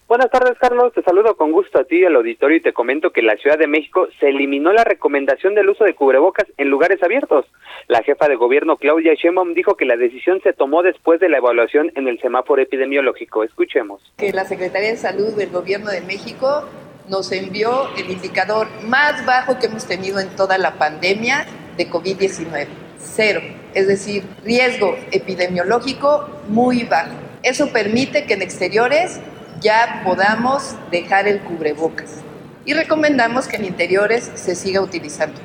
Buenas 0.08 0.32
tardes, 0.32 0.58
Carlos. 0.58 0.94
Te 0.94 1.02
saludo 1.02 1.36
con 1.36 1.52
gusto 1.52 1.82
a 1.82 1.84
ti, 1.84 2.06
al 2.06 2.16
auditorio, 2.16 2.56
y 2.56 2.62
te 2.62 2.72
comento 2.72 3.10
que 3.10 3.20
en 3.20 3.28
la 3.28 3.36
Ciudad 3.36 3.58
de 3.58 3.68
México 3.68 4.08
se 4.18 4.30
eliminó 4.30 4.72
la 4.72 4.86
recomendación 4.86 5.54
del 5.54 5.68
uso 5.68 5.84
de 5.84 5.94
cubrebocas 5.94 6.48
en 6.56 6.70
lugares 6.70 7.04
abiertos. 7.04 7.48
La 7.90 8.02
jefa 8.02 8.30
de 8.30 8.38
gobierno, 8.38 8.78
Claudia 8.78 9.14
Sheinbaum, 9.14 9.54
dijo 9.54 9.76
que 9.76 9.84
la 9.84 9.98
decisión 9.98 10.40
se 10.42 10.54
tomó 10.54 10.84
después 10.84 11.20
de 11.20 11.28
la 11.28 11.40
evaluación 11.40 11.92
en 11.96 12.08
el 12.08 12.18
semáforo 12.22 12.62
epidemiológico. 12.62 13.44
Escuchemos. 13.44 14.02
Que 14.18 14.32
la 14.32 14.46
Secretaría 14.46 14.92
de 14.92 14.96
Salud 14.96 15.36
del 15.36 15.50
Gobierno 15.50 15.92
de 15.92 16.00
México 16.00 16.64
nos 17.08 17.32
envió 17.32 17.90
el 17.98 18.10
indicador 18.12 18.68
más 18.84 19.26
bajo 19.26 19.60
que 19.60 19.68
hemos 19.68 19.86
tenido 19.86 20.20
en 20.20 20.30
toda 20.30 20.58
la 20.58 20.74
pandemia 20.74 21.46
de 21.78 21.90
COVID-19. 21.90 22.68
Cero. 23.00 23.42
Es 23.74 23.88
decir, 23.88 24.24
riesgo 24.44 24.98
epidemiológico 25.12 26.30
muy 26.48 26.84
bajo. 26.84 27.14
Eso 27.44 27.72
permite 27.72 28.26
que 28.26 28.34
en 28.34 28.42
exteriores 28.42 29.20
ya 29.62 30.02
podamos 30.04 30.76
dejar 30.92 31.28
el 31.28 31.40
cubrebocas. 31.42 32.24
Y 32.66 32.74
recomendamos 32.74 33.48
que 33.48 33.58
en 33.58 33.66
interiores 33.66 34.32
se 34.36 34.56
siga 34.56 34.82
utilizando. 34.82 35.40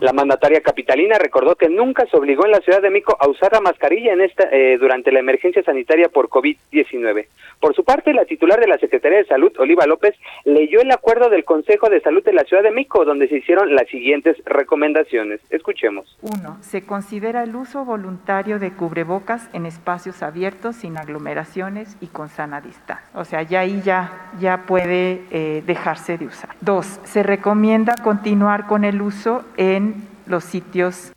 La 0.00 0.12
mandataria 0.12 0.60
capitalina 0.60 1.18
recordó 1.18 1.56
que 1.56 1.70
nunca 1.70 2.04
se 2.10 2.16
obligó 2.16 2.44
en 2.44 2.52
la 2.52 2.60
Ciudad 2.60 2.82
de 2.82 2.90
México 2.90 3.16
a 3.18 3.26
usar 3.26 3.52
la 3.52 3.62
mascarilla 3.62 4.12
en 4.12 4.20
esta 4.20 4.44
eh, 4.52 4.76
durante 4.78 5.10
la 5.10 5.20
emergencia 5.20 5.62
sanitaria 5.62 6.10
por 6.10 6.28
COVID-19. 6.28 7.26
Por 7.64 7.74
su 7.74 7.82
parte, 7.82 8.12
la 8.12 8.26
titular 8.26 8.60
de 8.60 8.66
la 8.66 8.76
Secretaría 8.76 9.16
de 9.16 9.24
Salud, 9.24 9.50
Oliva 9.58 9.86
López, 9.86 10.14
leyó 10.44 10.82
el 10.82 10.90
acuerdo 10.90 11.30
del 11.30 11.46
Consejo 11.46 11.88
de 11.88 12.02
Salud 12.02 12.22
de 12.22 12.34
la 12.34 12.44
Ciudad 12.44 12.62
de 12.62 12.70
México, 12.70 13.06
donde 13.06 13.26
se 13.26 13.36
hicieron 13.36 13.74
las 13.74 13.88
siguientes 13.88 14.36
recomendaciones. 14.44 15.40
Escuchemos. 15.48 16.18
Uno, 16.20 16.58
se 16.60 16.84
considera 16.84 17.42
el 17.42 17.56
uso 17.56 17.86
voluntario 17.86 18.58
de 18.58 18.70
cubrebocas 18.74 19.48
en 19.54 19.64
espacios 19.64 20.22
abiertos, 20.22 20.76
sin 20.76 20.98
aglomeraciones 20.98 21.96
y 22.02 22.08
con 22.08 22.28
sana 22.28 22.60
distancia. 22.60 23.08
O 23.14 23.24
sea, 23.24 23.40
ya 23.40 23.60
ahí 23.60 23.80
ya, 23.82 24.30
ya 24.38 24.64
puede 24.66 25.22
eh, 25.30 25.62
dejarse 25.66 26.18
de 26.18 26.26
usar. 26.26 26.50
Dos, 26.60 27.00
se 27.04 27.22
recomienda 27.22 27.94
continuar 28.04 28.66
con 28.66 28.84
el 28.84 29.00
uso 29.00 29.42
en 29.56 30.06
los 30.26 30.44
sitios. 30.44 31.13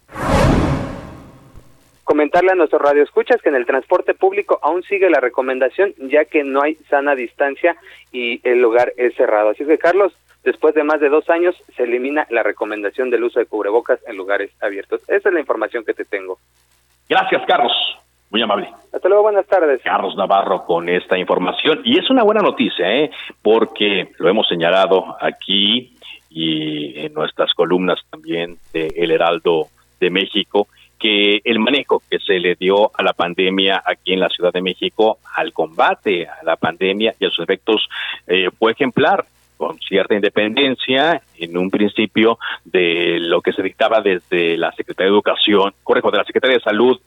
Comentarle 2.07 2.53
a 2.53 2.55
nuestros 2.55 2.81
radioescuchas 2.81 3.41
que 3.41 3.49
en 3.49 3.55
el 3.55 3.65
transporte 3.65 4.13
público 4.13 4.59
aún 4.61 4.81
sigue 4.83 5.09
la 5.09 5.19
recomendación 5.19 5.93
ya 5.97 6.23
que 6.23 6.45
no 6.45 6.61
hay 6.63 6.75
sana 6.89 7.15
distancia 7.15 7.75
y 8.13 8.39
el 8.47 8.61
lugar 8.61 8.93
es 8.95 9.13
cerrado. 9.15 9.49
Así 9.49 9.65
que 9.65 9.77
Carlos, 9.77 10.13
después 10.45 10.73
de 10.73 10.85
más 10.85 11.01
de 11.01 11.09
dos 11.09 11.29
años 11.29 11.53
se 11.75 11.83
elimina 11.83 12.25
la 12.29 12.43
recomendación 12.43 13.09
del 13.09 13.25
uso 13.25 13.41
de 13.41 13.45
cubrebocas 13.45 13.99
en 14.07 14.15
lugares 14.15 14.51
abiertos. 14.61 15.01
Esa 15.09 15.27
es 15.27 15.33
la 15.33 15.41
información 15.41 15.83
que 15.83 15.93
te 15.93 16.05
tengo. 16.05 16.39
Gracias, 17.09 17.43
Carlos. 17.45 17.73
Muy 18.29 18.41
amable. 18.41 18.69
Hasta 18.93 19.09
luego, 19.09 19.23
buenas 19.23 19.45
tardes. 19.45 19.81
Carlos 19.83 20.15
Navarro 20.15 20.63
con 20.63 20.87
esta 20.87 21.17
información. 21.17 21.81
Y 21.83 21.99
es 21.99 22.09
una 22.09 22.23
buena 22.23 22.39
noticia, 22.39 22.89
¿eh? 22.89 23.11
porque 23.41 24.13
lo 24.17 24.29
hemos 24.29 24.47
señalado 24.47 25.17
aquí 25.19 25.93
y 26.29 27.05
en 27.05 27.13
nuestras 27.13 27.53
columnas 27.53 27.99
también 28.09 28.55
de 28.71 28.93
El 28.95 29.11
Heraldo 29.11 29.67
de 29.99 30.09
México 30.09 30.69
que 30.99 31.41
el 31.43 31.59
manejo 31.59 32.01
que 32.09 32.19
se 32.19 32.39
le 32.39 32.55
dio 32.55 32.91
a 32.93 33.03
la 33.03 33.13
pandemia 33.13 33.81
aquí 33.85 34.13
en 34.13 34.19
la 34.19 34.29
Ciudad 34.29 34.53
de 34.53 34.61
México, 34.61 35.19
al 35.35 35.53
combate 35.53 36.27
a 36.27 36.43
la 36.43 36.55
pandemia 36.55 37.13
y 37.19 37.25
a 37.25 37.29
sus 37.29 37.43
efectos, 37.43 37.87
eh, 38.25 38.49
fue 38.57 38.71
ejemplar 38.71 39.25
con 39.57 39.79
cierta 39.79 40.13
independencia 40.15 41.21
en 41.37 41.57
un 41.57 41.71
principio 41.71 42.37
de 42.63 43.17
lo 43.19 43.41
que 43.41 43.53
se 43.53 43.63
dictaba 43.63 44.01
desde 44.01 44.55
la 44.55 44.71
Secretaría 44.71 45.09
de 45.09 45.15
Educación, 45.15 45.73
correcto, 45.83 46.11
de 46.11 46.17
la 46.17 46.23
Secretaría 46.25 46.57
de 46.57 46.63
Salud 46.63 46.99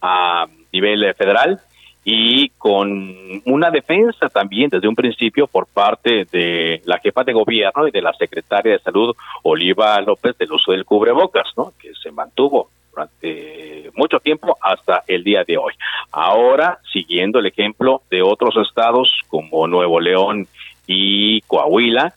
a 0.00 0.46
nivel 0.72 1.14
federal 1.14 1.60
y 2.10 2.48
con 2.56 3.42
una 3.44 3.70
defensa 3.70 4.30
también 4.30 4.70
desde 4.70 4.88
un 4.88 4.94
principio 4.94 5.46
por 5.46 5.66
parte 5.66 6.26
de 6.32 6.80
la 6.86 6.98
jefa 7.00 7.22
de 7.22 7.34
gobierno 7.34 7.86
y 7.86 7.90
de 7.90 8.00
la 8.00 8.14
secretaria 8.14 8.72
de 8.72 8.78
salud 8.78 9.14
Oliva 9.42 10.00
López 10.00 10.38
del 10.38 10.52
uso 10.52 10.72
del 10.72 10.86
cubrebocas, 10.86 11.48
¿no? 11.54 11.74
Que 11.78 11.92
se 12.02 12.10
mantuvo 12.10 12.70
durante 12.98 13.90
mucho 13.94 14.18
tiempo 14.18 14.56
hasta 14.60 15.04
el 15.06 15.22
día 15.22 15.44
de 15.46 15.56
hoy. 15.56 15.72
Ahora, 16.10 16.78
siguiendo 16.92 17.38
el 17.38 17.46
ejemplo 17.46 18.02
de 18.10 18.22
otros 18.22 18.56
estados 18.56 19.22
como 19.28 19.68
Nuevo 19.68 20.00
León 20.00 20.48
y 20.86 21.40
Coahuila, 21.42 22.14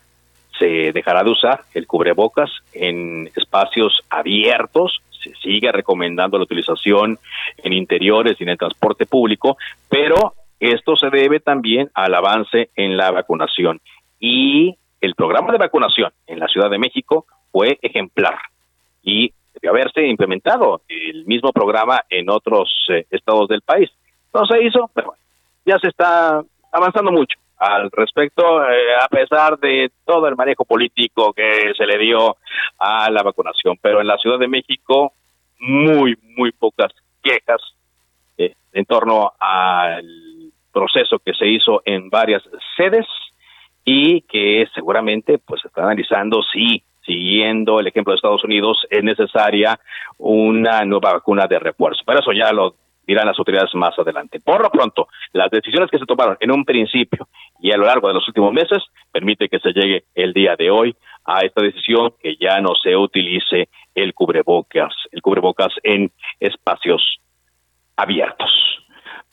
se 0.57 0.91
dejará 0.91 1.23
de 1.23 1.31
usar 1.31 1.61
el 1.73 1.85
cubrebocas 1.87 2.49
en 2.73 3.29
espacios 3.35 4.01
abiertos, 4.09 5.01
se 5.23 5.33
sigue 5.35 5.71
recomendando 5.71 6.37
la 6.37 6.43
utilización 6.43 7.19
en 7.57 7.73
interiores 7.73 8.37
y 8.39 8.43
en 8.43 8.49
el 8.49 8.57
transporte 8.57 9.05
público, 9.05 9.57
pero 9.87 10.33
esto 10.59 10.95
se 10.95 11.09
debe 11.09 11.39
también 11.39 11.89
al 11.93 12.13
avance 12.13 12.69
en 12.75 12.97
la 12.97 13.11
vacunación. 13.11 13.79
Y 14.19 14.75
el 14.99 15.15
programa 15.15 15.51
de 15.51 15.57
vacunación 15.59 16.11
en 16.27 16.39
la 16.39 16.47
Ciudad 16.47 16.69
de 16.69 16.77
México 16.77 17.25
fue 17.51 17.77
ejemplar 17.81 18.37
y 19.03 19.33
debió 19.53 19.71
haberse 19.71 20.05
implementado 20.05 20.81
el 20.87 21.25
mismo 21.25 21.51
programa 21.51 22.01
en 22.09 22.29
otros 22.29 22.71
eh, 22.89 23.05
estados 23.09 23.47
del 23.47 23.61
país. 23.61 23.89
No 24.33 24.45
se 24.45 24.63
hizo, 24.63 24.89
pero 24.93 25.07
bueno, 25.07 25.21
ya 25.65 25.77
se 25.79 25.89
está 25.89 26.41
avanzando 26.71 27.11
mucho 27.11 27.37
al 27.57 27.91
respecto, 27.91 28.63
eh, 28.63 28.95
a 28.99 29.07
pesar 29.07 29.59
de 29.59 29.91
todo 30.03 30.27
el 30.27 30.35
manejo 30.35 30.65
político 30.65 31.31
que 31.31 31.73
se 31.77 31.85
le 31.85 31.99
dio 31.99 32.37
a 32.79 33.09
la 33.11 33.21
vacunación. 33.21 33.77
Pero 33.81 34.01
en 34.01 34.07
la 34.07 34.17
Ciudad 34.17 34.39
de 34.39 34.47
México, 34.47 35.13
muy, 35.59 36.17
muy 36.35 36.51
pocas 36.51 36.91
quejas 37.21 37.61
eh, 38.37 38.55
en 38.73 38.85
torno 38.85 39.33
al 39.39 40.03
proceso 40.71 41.19
que 41.19 41.33
se 41.33 41.47
hizo 41.47 41.83
en 41.85 42.09
varias 42.09 42.41
sedes 42.75 43.05
y 43.85 44.21
que 44.21 44.67
seguramente 44.73 45.37
pues 45.37 45.63
está 45.65 45.83
analizando 45.83 46.41
si 46.41 46.83
siguiendo 47.05 47.79
el 47.79 47.87
ejemplo 47.87 48.11
de 48.11 48.17
Estados 48.17 48.43
Unidos 48.43 48.77
es 48.89 49.03
necesaria 49.03 49.79
una 50.17 50.83
nueva 50.85 51.13
vacuna 51.13 51.47
de 51.47 51.59
refuerzo. 51.59 52.03
Pero 52.05 52.19
eso 52.19 52.31
ya 52.31 52.51
lo 52.51 52.75
dirán 53.05 53.27
las 53.27 53.37
autoridades 53.37 53.73
más 53.73 53.97
adelante. 53.97 54.39
Por 54.39 54.61
lo 54.61 54.69
pronto, 54.69 55.07
las 55.33 55.49
decisiones 55.49 55.89
que 55.89 55.99
se 55.99 56.05
tomaron 56.05 56.37
en 56.39 56.51
un 56.51 56.63
principio 56.63 57.27
y 57.59 57.71
a 57.71 57.77
lo 57.77 57.85
largo 57.85 58.07
de 58.07 58.13
los 58.13 58.27
últimos 58.27 58.53
meses 58.53 58.83
permite 59.11 59.49
que 59.49 59.59
se 59.59 59.73
llegue 59.73 60.05
el 60.15 60.33
día 60.33 60.55
de 60.55 60.69
hoy 60.69 60.95
a 61.25 61.41
esta 61.41 61.61
decisión 61.61 62.13
que 62.21 62.35
ya 62.39 62.59
no 62.61 62.73
se 62.81 62.95
utilice 62.95 63.69
el 63.95 64.13
cubrebocas, 64.13 64.93
el 65.11 65.21
cubrebocas 65.21 65.73
en 65.83 66.11
espacios 66.39 67.19
abiertos. 67.95 68.80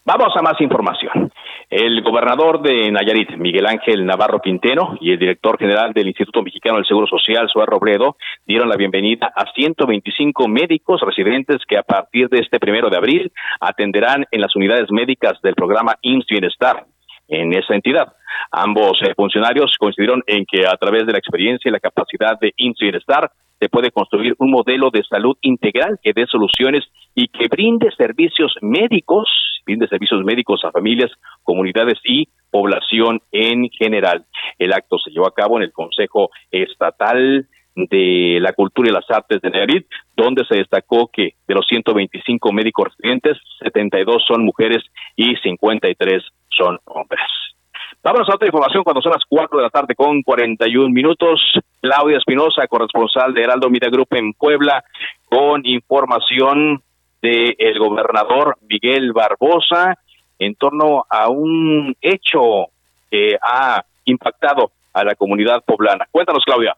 Vamos 0.04 0.34
a 0.34 0.40
más 0.40 0.58
información. 0.60 1.30
El 1.68 2.00
gobernador 2.02 2.62
de 2.62 2.90
Nayarit, 2.90 3.36
Miguel 3.36 3.66
Ángel 3.66 4.06
Navarro 4.06 4.40
Quintero, 4.40 4.96
y 5.02 5.12
el 5.12 5.18
director 5.18 5.58
general 5.58 5.92
del 5.92 6.06
Instituto 6.06 6.42
Mexicano 6.42 6.76
del 6.76 6.86
Seguro 6.86 7.06
Social, 7.06 7.46
Suárez 7.52 7.70
Robledo, 7.70 8.16
dieron 8.46 8.70
la 8.70 8.76
bienvenida 8.76 9.30
a 9.36 9.44
125 9.52 10.48
médicos 10.48 11.02
residentes 11.02 11.58
que 11.68 11.76
a 11.76 11.82
partir 11.82 12.30
de 12.30 12.38
este 12.38 12.58
primero 12.58 12.88
de 12.88 12.96
abril 12.96 13.32
atenderán 13.60 14.24
en 14.30 14.40
las 14.40 14.56
unidades 14.56 14.90
médicas 14.90 15.40
del 15.42 15.54
programa 15.54 15.96
IMSS 16.00 16.26
Bienestar 16.30 16.86
en 17.28 17.52
esa 17.54 17.74
entidad. 17.74 18.12
Ambos 18.50 19.00
eh, 19.02 19.14
funcionarios 19.14 19.74
coincidieron 19.78 20.22
en 20.26 20.44
que 20.46 20.66
a 20.66 20.76
través 20.76 21.06
de 21.06 21.12
la 21.12 21.18
experiencia 21.18 21.68
y 21.68 21.72
la 21.72 21.80
capacidad 21.80 22.38
de 22.40 22.52
IMSS 22.56 22.80
Bienestar 22.80 23.30
se 23.60 23.68
puede 23.68 23.90
construir 23.90 24.34
un 24.38 24.50
modelo 24.50 24.90
de 24.90 25.02
salud 25.04 25.36
integral 25.42 25.98
que 26.02 26.12
dé 26.14 26.26
soluciones 26.26 26.84
y 27.14 27.28
que 27.28 27.48
brinde 27.48 27.90
servicios 27.96 28.52
médicos, 28.62 29.28
brinde 29.66 29.88
servicios 29.88 30.24
médicos 30.24 30.64
a 30.64 30.70
familias, 30.70 31.10
comunidades 31.42 31.98
y 32.04 32.28
población 32.50 33.20
en 33.32 33.68
general. 33.70 34.24
El 34.58 34.72
acto 34.72 34.96
se 34.98 35.10
llevó 35.10 35.26
a 35.26 35.34
cabo 35.34 35.56
en 35.56 35.64
el 35.64 35.72
Consejo 35.72 36.30
Estatal 36.50 37.48
de 37.86 38.38
la 38.40 38.52
Cultura 38.52 38.88
y 38.88 38.92
las 38.92 39.10
Artes 39.10 39.40
de 39.40 39.50
Nayarit, 39.50 39.86
donde 40.16 40.44
se 40.44 40.56
destacó 40.56 41.08
que 41.12 41.34
de 41.46 41.54
los 41.54 41.66
125 41.66 42.52
médicos 42.52 42.88
residentes, 42.96 43.38
72 43.62 44.24
son 44.26 44.44
mujeres 44.44 44.84
y 45.16 45.36
53 45.36 46.22
son 46.48 46.78
hombres. 46.86 47.22
Vámonos 48.02 48.28
a 48.28 48.34
otra 48.36 48.46
información 48.46 48.84
cuando 48.84 49.02
son 49.02 49.12
las 49.12 49.24
4 49.28 49.58
de 49.58 49.64
la 49.64 49.70
tarde 49.70 49.94
con 49.94 50.22
41 50.22 50.88
minutos. 50.88 51.40
Claudia 51.80 52.18
Espinosa, 52.18 52.66
corresponsal 52.68 53.34
de 53.34 53.42
Heraldo 53.42 53.70
Media 53.70 53.90
Group 53.90 54.08
en 54.12 54.32
Puebla, 54.34 54.84
con 55.28 55.66
información 55.66 56.82
del 57.20 57.54
el 57.58 57.78
gobernador 57.78 58.56
Miguel 58.68 59.12
Barbosa 59.12 59.94
en 60.38 60.54
torno 60.54 61.04
a 61.10 61.28
un 61.28 61.96
hecho 62.00 62.66
que 63.10 63.36
ha 63.42 63.82
impactado 64.04 64.70
a 64.92 65.04
la 65.04 65.14
comunidad 65.14 65.64
poblana. 65.64 66.06
Cuéntanos, 66.10 66.44
Claudia. 66.44 66.76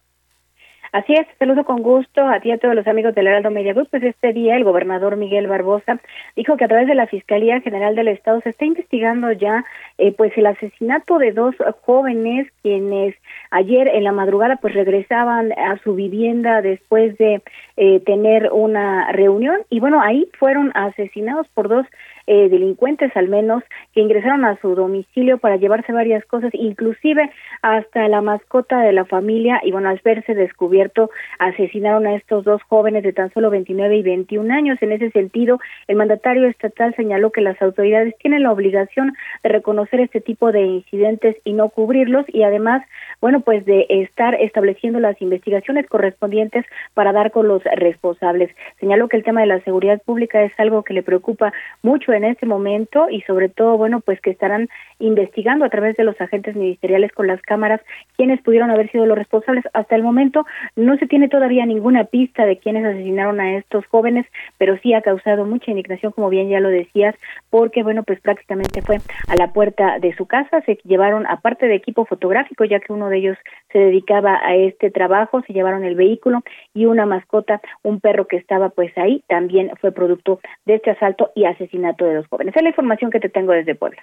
Así 0.92 1.14
es, 1.14 1.24
saludo 1.38 1.64
con 1.64 1.82
gusto 1.82 2.26
a 2.26 2.40
ti 2.40 2.48
y 2.48 2.52
a 2.52 2.58
todos 2.58 2.74
los 2.74 2.86
amigos 2.88 3.14
del 3.14 3.28
Heraldo 3.28 3.50
Media 3.50 3.72
Group. 3.74 3.88
Pues 3.90 4.02
este 4.02 4.32
día 4.32 4.56
el 4.56 4.64
gobernador 4.64 5.16
Miguel 5.16 5.46
Barbosa 5.46 6.00
dijo 6.34 6.56
que 6.56 6.64
a 6.64 6.68
través 6.68 6.88
de 6.88 6.96
la 6.96 7.06
Fiscalía 7.06 7.60
General 7.60 7.94
del 7.94 8.08
Estado 8.08 8.40
se 8.40 8.50
está 8.50 8.64
investigando 8.64 9.30
ya 9.30 9.64
eh, 9.98 10.12
pues 10.12 10.36
el 10.36 10.46
asesinato 10.46 11.18
de 11.18 11.30
dos 11.30 11.54
jóvenes 11.82 12.48
quienes 12.62 13.14
ayer 13.52 13.86
en 13.86 14.02
la 14.02 14.10
madrugada 14.10 14.56
pues 14.56 14.74
regresaban 14.74 15.52
a 15.52 15.78
su 15.84 15.94
vivienda 15.94 16.60
después 16.60 17.16
de 17.18 17.40
eh, 17.76 18.00
tener 18.00 18.50
una 18.52 19.12
reunión 19.12 19.60
y 19.70 19.78
bueno, 19.78 20.02
ahí 20.02 20.28
fueron 20.38 20.72
asesinados 20.74 21.46
por 21.54 21.68
dos 21.68 21.86
eh, 22.32 22.48
delincuentes 22.48 23.10
al 23.16 23.26
menos 23.26 23.64
que 23.92 24.00
ingresaron 24.00 24.44
a 24.44 24.56
su 24.60 24.76
domicilio 24.76 25.38
para 25.38 25.56
llevarse 25.56 25.92
varias 25.92 26.24
cosas, 26.26 26.52
inclusive 26.54 27.28
hasta 27.60 28.06
la 28.06 28.20
mascota 28.20 28.82
de 28.82 28.92
la 28.92 29.04
familia 29.04 29.60
y 29.64 29.72
bueno, 29.72 29.88
al 29.88 30.00
verse 30.04 30.36
descubierto 30.36 31.10
asesinaron 31.40 32.06
a 32.06 32.14
estos 32.14 32.44
dos 32.44 32.62
jóvenes 32.62 33.02
de 33.02 33.12
tan 33.12 33.32
solo 33.32 33.50
29 33.50 33.96
y 33.96 34.02
21 34.02 34.54
años. 34.54 34.78
En 34.80 34.92
ese 34.92 35.10
sentido, 35.10 35.58
el 35.88 35.96
mandatario 35.96 36.46
estatal 36.46 36.94
señaló 36.94 37.32
que 37.32 37.40
las 37.40 37.60
autoridades 37.60 38.14
tienen 38.18 38.44
la 38.44 38.52
obligación 38.52 39.12
de 39.42 39.48
reconocer 39.48 39.98
este 39.98 40.20
tipo 40.20 40.52
de 40.52 40.60
incidentes 40.60 41.34
y 41.42 41.52
no 41.52 41.70
cubrirlos 41.70 42.26
y 42.28 42.44
además, 42.44 42.84
bueno, 43.20 43.40
pues 43.40 43.64
de 43.64 43.86
estar 43.88 44.36
estableciendo 44.36 45.00
las 45.00 45.20
investigaciones 45.20 45.88
correspondientes 45.88 46.64
para 46.94 47.12
dar 47.12 47.32
con 47.32 47.48
los 47.48 47.64
responsables. 47.64 48.54
Señaló 48.78 49.08
que 49.08 49.16
el 49.16 49.24
tema 49.24 49.40
de 49.40 49.48
la 49.48 49.60
seguridad 49.62 50.00
pública 50.00 50.44
es 50.44 50.52
algo 50.60 50.84
que 50.84 50.94
le 50.94 51.02
preocupa 51.02 51.52
mucho 51.82 52.12
este 52.24 52.46
momento 52.46 53.08
y 53.10 53.22
sobre 53.22 53.48
todo, 53.48 53.76
bueno, 53.76 54.00
pues 54.00 54.20
que 54.20 54.30
estarán 54.30 54.68
investigando 54.98 55.64
a 55.64 55.70
través 55.70 55.96
de 55.96 56.04
los 56.04 56.20
agentes 56.20 56.54
ministeriales 56.54 57.12
con 57.12 57.26
las 57.26 57.40
cámaras 57.42 57.80
quiénes 58.16 58.40
pudieron 58.42 58.70
haber 58.70 58.90
sido 58.90 59.06
los 59.06 59.16
responsables. 59.16 59.64
Hasta 59.72 59.96
el 59.96 60.02
momento 60.02 60.46
no 60.76 60.96
se 60.98 61.06
tiene 61.06 61.28
todavía 61.28 61.66
ninguna 61.66 62.04
pista 62.04 62.44
de 62.44 62.58
quiénes 62.58 62.84
asesinaron 62.84 63.40
a 63.40 63.56
estos 63.56 63.86
jóvenes, 63.86 64.26
pero 64.58 64.78
sí 64.78 64.94
ha 64.94 65.02
causado 65.02 65.44
mucha 65.44 65.70
indignación, 65.70 66.12
como 66.12 66.28
bien 66.28 66.48
ya 66.48 66.60
lo 66.60 66.68
decías, 66.68 67.14
porque, 67.50 67.82
bueno, 67.82 68.02
pues 68.02 68.20
prácticamente 68.20 68.82
fue 68.82 68.98
a 69.28 69.36
la 69.36 69.52
puerta 69.52 69.98
de 69.98 70.14
su 70.14 70.26
casa, 70.26 70.60
se 70.62 70.78
llevaron, 70.84 71.26
aparte 71.26 71.66
de 71.66 71.74
equipo 71.74 72.04
fotográfico, 72.04 72.64
ya 72.64 72.80
que 72.80 72.92
uno 72.92 73.08
de 73.08 73.18
ellos 73.18 73.38
se 73.72 73.78
dedicaba 73.78 74.40
a 74.42 74.54
este 74.54 74.90
trabajo, 74.90 75.42
se 75.46 75.52
llevaron 75.52 75.84
el 75.84 75.94
vehículo 75.94 76.42
y 76.74 76.86
una 76.86 77.06
mascota, 77.06 77.60
un 77.82 78.00
perro 78.00 78.26
que 78.26 78.36
estaba 78.36 78.70
pues 78.70 78.96
ahí, 78.98 79.22
también 79.28 79.70
fue 79.80 79.92
producto 79.92 80.40
de 80.64 80.74
este 80.74 80.90
asalto 80.90 81.30
y 81.34 81.44
asesinato 81.44 82.04
de 82.04 82.14
los 82.14 82.26
jóvenes. 82.28 82.54
es 82.56 82.62
la 82.62 82.68
información 82.68 83.10
que 83.10 83.20
te 83.20 83.28
tengo 83.28 83.52
desde 83.52 83.74
Puebla. 83.74 84.02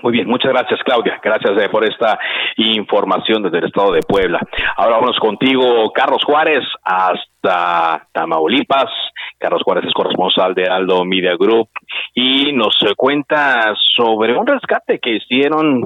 Muy 0.00 0.12
bien, 0.14 0.26
muchas 0.26 0.52
gracias 0.52 0.80
Claudia, 0.84 1.20
gracias 1.22 1.52
eh, 1.62 1.68
por 1.68 1.84
esta 1.84 2.18
información 2.56 3.42
desde 3.42 3.58
el 3.58 3.66
estado 3.66 3.92
de 3.92 4.00
Puebla. 4.00 4.40
Ahora 4.76 4.96
vamos 4.96 5.18
contigo, 5.18 5.92
Carlos 5.92 6.24
Juárez, 6.24 6.64
hasta 6.82 8.06
Tamaulipas. 8.12 8.90
Carlos 9.38 9.62
Juárez 9.62 9.84
es 9.86 9.92
corresponsal 9.92 10.54
de 10.54 10.64
Aldo 10.64 11.04
Media 11.04 11.36
Group 11.36 11.68
y 12.14 12.52
nos 12.52 12.74
cuenta 12.96 13.74
sobre 13.94 14.36
un 14.36 14.46
rescate 14.46 14.98
que 14.98 15.16
hicieron 15.16 15.84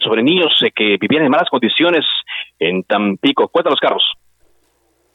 sobre 0.00 0.22
niños 0.22 0.52
que 0.74 0.96
vivían 1.00 1.24
en 1.24 1.30
malas 1.30 1.48
condiciones 1.50 2.04
en 2.58 2.82
Tampico. 2.84 3.48
Cuéntanos, 3.48 3.80
Carlos. 3.80 4.02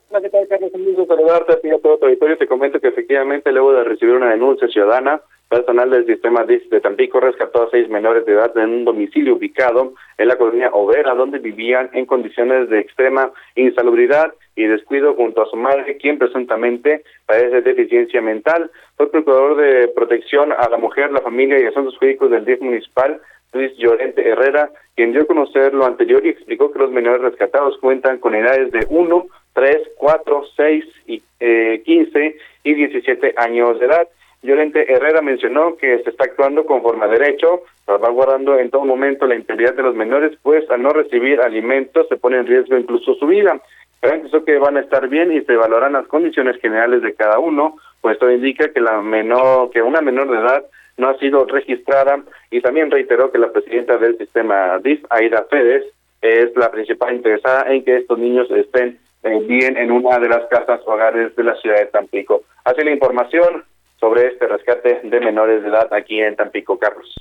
Hola, 0.09 0.21
¿qué 0.21 0.29
tal, 0.29 0.47
Carlos? 0.47 0.71
Un 0.73 0.85
gusto 0.85 1.15
saludarte 1.15 1.53
a 1.53 1.59
ti 1.59 1.69
a 1.69 1.79
todo 1.79 1.97
tu 1.97 2.05
auditorio. 2.05 2.37
Te 2.37 2.47
comento 2.47 2.79
que 2.79 2.89
efectivamente, 2.89 3.51
luego 3.51 3.73
de 3.73 3.83
recibir 3.83 4.13
una 4.13 4.29
denuncia 4.29 4.67
ciudadana, 4.67 5.21
personal 5.53 5.89
del 5.91 6.07
sistema 6.07 6.43
de 6.45 6.81
Tampico 6.81 7.19
rescató 7.19 7.63
a 7.63 7.69
seis 7.69 7.87
menores 7.87 8.25
de 8.25 8.33
edad 8.33 8.57
en 8.57 8.69
un 8.69 8.85
domicilio 8.85 9.35
ubicado 9.35 9.93
en 10.17 10.27
la 10.27 10.35
colonia 10.35 10.69
Overa, 10.73 11.13
donde 11.13 11.37
vivían 11.37 11.89
en 11.93 12.05
condiciones 12.05 12.69
de 12.69 12.79
extrema 12.79 13.31
insalubridad 13.55 14.33
y 14.55 14.63
descuido 14.65 15.13
junto 15.13 15.43
a 15.43 15.45
su 15.45 15.55
madre, 15.55 15.97
quien 15.97 16.17
presuntamente 16.17 17.03
padece 17.25 17.61
deficiencia 17.61 18.21
mental. 18.21 18.71
Fue 18.97 19.11
procurador 19.11 19.57
de 19.57 19.87
protección 19.89 20.51
a 20.51 20.67
la 20.69 20.77
mujer, 20.77 21.11
la 21.11 21.21
familia 21.21 21.59
y 21.59 21.65
asuntos 21.65 21.97
jurídicos 21.97 22.31
del 22.31 22.45
DIF 22.45 22.61
municipal, 22.61 23.21
Luis 23.53 23.75
Llorente 23.77 24.27
Herrera, 24.27 24.69
quien 24.95 25.11
dio 25.11 25.21
a 25.21 25.27
conocer 25.27 25.73
lo 25.73 25.85
anterior 25.85 26.25
y 26.25 26.29
explicó 26.29 26.71
que 26.71 26.79
los 26.79 26.91
menores 26.91 27.21
rescatados 27.21 27.77
cuentan 27.79 28.19
con 28.19 28.35
edades 28.35 28.71
de 28.71 28.85
1, 28.89 29.25
3, 29.53 29.77
4, 29.97 30.43
6 30.55 30.85
y 31.07 31.23
eh, 31.39 31.81
15 31.85 32.35
y 32.63 32.73
17 32.73 33.35
años 33.37 33.79
de 33.79 33.85
edad. 33.85 34.07
Llorente 34.41 34.91
Herrera 34.91 35.21
mencionó 35.21 35.77
que 35.77 35.99
se 35.99 36.09
está 36.09 36.25
actuando 36.25 36.65
conforme 36.65 37.05
a 37.05 37.07
derecho, 37.07 37.61
salvaguardando 37.85 38.59
en 38.59 38.69
todo 38.69 38.83
momento 38.83 39.25
la 39.25 39.35
integridad 39.35 39.73
de 39.73 39.83
los 39.83 39.95
menores, 39.95 40.37
pues 40.41 40.69
al 40.69 40.81
no 40.81 40.89
recibir 40.89 41.39
alimentos 41.39 42.07
se 42.09 42.17
pone 42.17 42.37
en 42.37 42.47
riesgo 42.47 42.77
incluso 42.77 43.13
su 43.15 43.25
vida. 43.25 43.61
Garantizó 44.01 44.43
que 44.43 44.57
van 44.57 44.75
a 44.75 44.81
estar 44.81 45.07
bien 45.07 45.31
y 45.31 45.41
se 45.41 45.55
valoran 45.55 45.93
las 45.93 46.07
condiciones 46.07 46.59
generales 46.59 47.01
de 47.01 47.13
cada 47.13 47.39
uno, 47.39 47.77
pues 48.01 48.15
esto 48.15 48.29
indica 48.29 48.67
que 48.73 48.81
la 48.81 49.01
menor, 49.01 49.69
que 49.69 49.81
una 49.81 50.01
menor 50.01 50.29
de 50.29 50.39
edad 50.39 50.65
no 50.97 51.09
ha 51.09 51.17
sido 51.17 51.45
registrada 51.45 52.23
y 52.51 52.61
también 52.61 52.91
reiteró 52.91 53.31
que 53.31 53.37
la 53.37 53.51
presidenta 53.51 53.97
del 53.97 54.17
sistema 54.17 54.77
DIF, 54.79 55.03
Aida 55.09 55.45
Férez, 55.49 55.83
es 56.21 56.55
la 56.55 56.71
principal 56.71 57.15
interesada 57.15 57.73
en 57.73 57.83
que 57.83 57.97
estos 57.97 58.17
niños 58.17 58.49
estén 58.51 58.99
eh, 59.23 59.39
bien 59.47 59.77
en 59.77 59.91
una 59.91 60.19
de 60.19 60.29
las 60.29 60.45
casas 60.47 60.81
hogares 60.85 61.35
de 61.35 61.43
la 61.43 61.55
ciudad 61.55 61.77
de 61.77 61.87
Tampico. 61.87 62.43
Así 62.63 62.83
la 62.83 62.91
información 62.91 63.63
sobre 63.99 64.27
este 64.27 64.47
rescate 64.47 65.01
de 65.03 65.19
menores 65.19 65.63
de 65.63 65.69
edad 65.69 65.93
aquí 65.93 66.21
en 66.21 66.35
Tampico, 66.35 66.77
Carlos. 66.77 67.13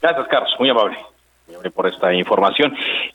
Gracias, 0.00 0.28
Carlos. 0.28 0.54
Muy 0.58 0.70
amable 0.70 0.96
por 1.74 1.86
esta 1.86 2.12
información. 2.12 2.74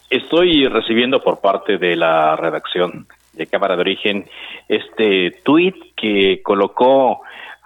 Estoy 0.09 0.67
recibiendo 0.67 1.21
por 1.21 1.39
parte 1.41 1.77
de 1.77 1.95
la 1.95 2.35
redacción 2.35 3.07
de 3.33 3.47
Cámara 3.47 3.75
de 3.75 3.81
Origen 3.81 4.25
este 4.67 5.31
tuit 5.43 5.75
que 5.95 6.41
colocó 6.41 7.21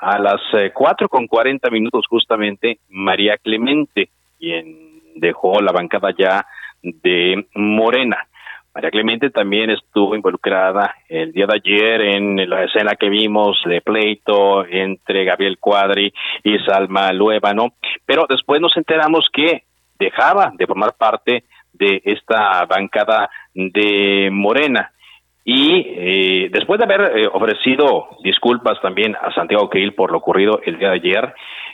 a 0.06 0.20
las 0.20 0.40
eh, 0.54 0.70
cuatro 0.72 1.10
con 1.10 1.26
cuarenta 1.26 1.72
minutos 1.72 2.06
justamente 2.08 2.78
María 2.90 3.38
Clemente, 3.38 4.10
quien 4.38 5.02
dejó 5.16 5.60
la 5.62 5.72
bancada 5.72 6.14
ya 6.16 6.46
de 6.84 7.48
Morena. 7.56 8.28
María 8.76 8.92
Clemente 8.92 9.32
también 9.32 9.72
estuvo 9.72 10.16
involucrada 10.16 10.94
el 11.10 11.32
día 11.32 11.48
de 11.48 11.56
ayer 11.56 12.02
en 12.02 12.48
la 12.48 12.66
escena 12.66 12.94
que 13.00 13.10
vimos 13.10 13.58
de 13.66 13.82
pleito 13.82 14.64
entre 14.68 15.26
Gabriel 15.26 15.58
Cuadri 15.58 16.14
y 16.44 16.60
Salma 16.60 17.12
Luébano, 17.12 17.74
pero 18.06 18.28
después 18.30 18.62
nos 18.62 18.78
enteramos 18.78 19.28
que 19.34 19.64
dejaba 19.98 20.54
de 20.56 20.68
formar 20.68 20.94
parte 20.96 21.46
de 21.74 22.04
esta 22.06 22.64
bancada 22.66 23.28
de 23.56 24.30
Morena. 24.32 24.92
Y 25.48 25.86
eh, 25.88 26.50
después 26.52 26.80
de 26.80 26.86
haber 26.86 27.20
eh, 27.20 27.30
ofrecido 27.32 28.10
disculpas 28.24 28.82
también 28.82 29.16
a 29.16 29.32
Santiago 29.32 29.70
Krill 29.70 29.94
por 29.94 30.12
lo 30.12 30.18
ocurrido 30.18 30.60
el 30.66 30.80
día 30.80 30.90
de 30.90 30.96
ayer, 30.96 31.34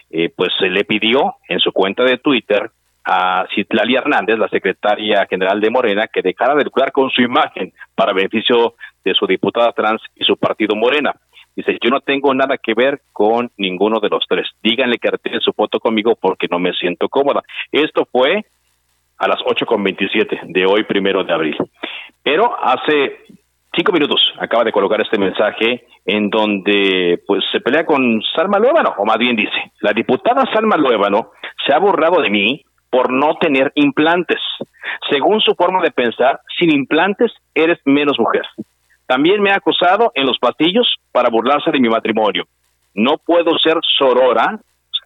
eh, 0.09 0.29
pues 0.35 0.49
se 0.59 0.69
le 0.69 0.83
pidió 0.83 1.37
en 1.47 1.59
su 1.59 1.71
cuenta 1.71 2.03
de 2.03 2.17
Twitter 2.17 2.69
a 3.05 3.47
Citlali 3.55 3.95
Hernández, 3.95 4.37
la 4.37 4.49
secretaria 4.49 5.25
general 5.29 5.61
de 5.61 5.69
Morena, 5.69 6.07
que 6.07 6.21
dejara 6.21 6.53
de 6.53 6.65
lucrar 6.65 6.91
con 6.91 7.09
su 7.11 7.21
imagen 7.21 7.71
para 7.95 8.11
beneficio 8.11 8.75
de 9.05 9.13
su 9.13 9.25
diputada 9.25 9.71
trans 9.71 10.01
y 10.15 10.25
su 10.25 10.35
partido 10.35 10.75
Morena. 10.75 11.15
Dice, 11.55 11.77
yo 11.81 11.89
no 11.89 12.01
tengo 12.01 12.33
nada 12.33 12.57
que 12.57 12.73
ver 12.73 13.01
con 13.13 13.51
ninguno 13.57 14.01
de 14.01 14.09
los 14.09 14.25
tres. 14.27 14.47
Díganle 14.61 14.97
que 14.97 15.11
retire 15.11 15.39
su 15.39 15.53
foto 15.53 15.79
conmigo 15.79 16.17
porque 16.19 16.47
no 16.51 16.59
me 16.59 16.73
siento 16.73 17.07
cómoda. 17.07 17.41
Esto 17.71 18.05
fue 18.11 18.45
a 19.17 19.27
las 19.27 19.39
ocho 19.45 19.65
con 19.65 19.81
veintisiete 19.81 20.41
de 20.43 20.65
hoy, 20.65 20.83
primero 20.83 21.23
de 21.23 21.33
abril. 21.33 21.57
Pero 22.23 22.55
hace 22.61 23.19
cinco 23.75 23.91
minutos 23.91 24.19
acaba 24.39 24.63
de 24.63 24.71
colocar 24.71 25.01
este 25.01 25.17
mensaje 25.17 25.85
en 26.05 26.29
donde 26.29 27.21
pues 27.25 27.43
se 27.51 27.61
pelea 27.61 27.85
con 27.85 28.21
Salma 28.35 28.59
Luébano, 28.59 28.93
o 28.97 29.05
más 29.05 29.17
bien 29.17 29.35
dice, 29.35 29.71
la 29.81 29.93
diputada 29.93 30.43
Salma 30.53 30.77
Luébano 30.77 31.31
se 31.65 31.73
ha 31.73 31.79
borrado 31.79 32.21
de 32.21 32.29
mí 32.29 32.63
por 32.89 33.11
no 33.11 33.35
tener 33.35 33.71
implantes. 33.75 34.39
Según 35.09 35.39
su 35.41 35.55
forma 35.55 35.81
de 35.81 35.91
pensar, 35.91 36.41
sin 36.59 36.75
implantes 36.75 37.31
eres 37.55 37.79
menos 37.85 38.19
mujer. 38.19 38.43
También 39.07 39.41
me 39.41 39.51
ha 39.51 39.55
acusado 39.55 40.11
en 40.15 40.25
los 40.25 40.37
pasillos 40.39 40.87
para 41.11 41.29
burlarse 41.29 41.71
de 41.71 41.79
mi 41.79 41.89
matrimonio. 41.89 42.45
No 42.93 43.17
puedo 43.17 43.57
ser 43.59 43.77
sorora, 43.97 44.59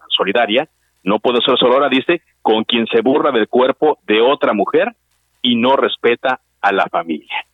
solidaria, 0.09 0.68
no 1.03 1.20
puedo 1.20 1.39
ser 1.41 1.57
sorora, 1.57 1.89
dice, 1.89 2.22
con 2.41 2.63
quien 2.63 2.88
se 2.88 3.01
burla 3.01 3.32
del 3.32 3.47
cuerpo 3.47 3.99
de 4.07 4.22
otra 4.22 4.53
mujer 4.53 4.95
y 5.41 5.55
no 5.55 5.76
respeta 5.76 6.39
a 6.61 6.72
la 6.72 6.88
familia. 6.88 7.45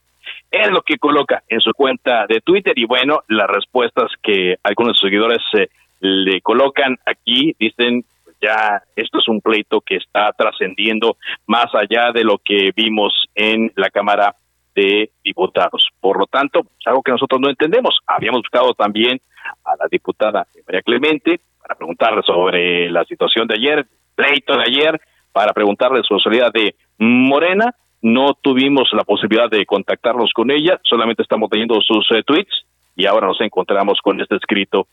Es 0.51 0.69
lo 0.69 0.81
que 0.81 0.97
coloca 0.97 1.43
en 1.47 1.61
su 1.61 1.71
cuenta 1.73 2.25
de 2.27 2.41
Twitter 2.41 2.77
y 2.77 2.85
bueno, 2.85 3.21
las 3.29 3.47
respuestas 3.47 4.11
que 4.21 4.57
algunos 4.63 4.99
seguidores 4.99 5.41
eh, 5.57 5.69
le 6.01 6.41
colocan 6.41 6.97
aquí 7.05 7.55
dicen 7.57 8.03
ya 8.41 8.81
esto 8.95 9.19
es 9.19 9.27
un 9.27 9.39
pleito 9.39 9.81
que 9.81 9.97
está 9.97 10.31
trascendiendo 10.33 11.17
más 11.45 11.67
allá 11.73 12.11
de 12.11 12.23
lo 12.23 12.39
que 12.39 12.71
vimos 12.75 13.13
en 13.35 13.71
la 13.75 13.89
Cámara 13.89 14.35
de 14.75 15.11
Diputados. 15.23 15.87
Por 15.99 16.17
lo 16.17 16.25
tanto, 16.25 16.59
es 16.59 16.87
algo 16.87 17.03
que 17.03 17.11
nosotros 17.11 17.39
no 17.39 17.49
entendemos. 17.49 17.99
Habíamos 18.07 18.41
buscado 18.41 18.73
también 18.73 19.19
a 19.63 19.75
la 19.77 19.87
diputada 19.89 20.47
María 20.65 20.81
Clemente 20.81 21.39
para 21.61 21.75
preguntarle 21.75 22.21
sobre 22.23 22.89
la 22.89 23.03
situación 23.05 23.47
de 23.47 23.55
ayer, 23.55 23.85
pleito 24.15 24.57
de 24.57 24.63
ayer, 24.63 25.01
para 25.31 25.53
preguntarle 25.53 26.01
sobre 26.03 26.39
la 26.39 26.49
de 26.49 26.75
Morena. 26.97 27.73
No 28.01 28.33
tuvimos 28.41 28.89
la 28.93 29.03
posibilidad 29.03 29.49
de 29.49 29.65
contactarnos 29.65 30.31
con 30.33 30.49
ella, 30.51 30.79
solamente 30.83 31.21
estamos 31.21 31.49
teniendo 31.49 31.79
sus 31.81 32.09
eh, 32.11 32.23
tweets 32.23 32.65
y 32.95 33.05
ahora 33.05 33.27
nos 33.27 33.39
encontramos 33.41 33.99
con 34.01 34.19
este 34.19 34.35
escrito 34.35 34.87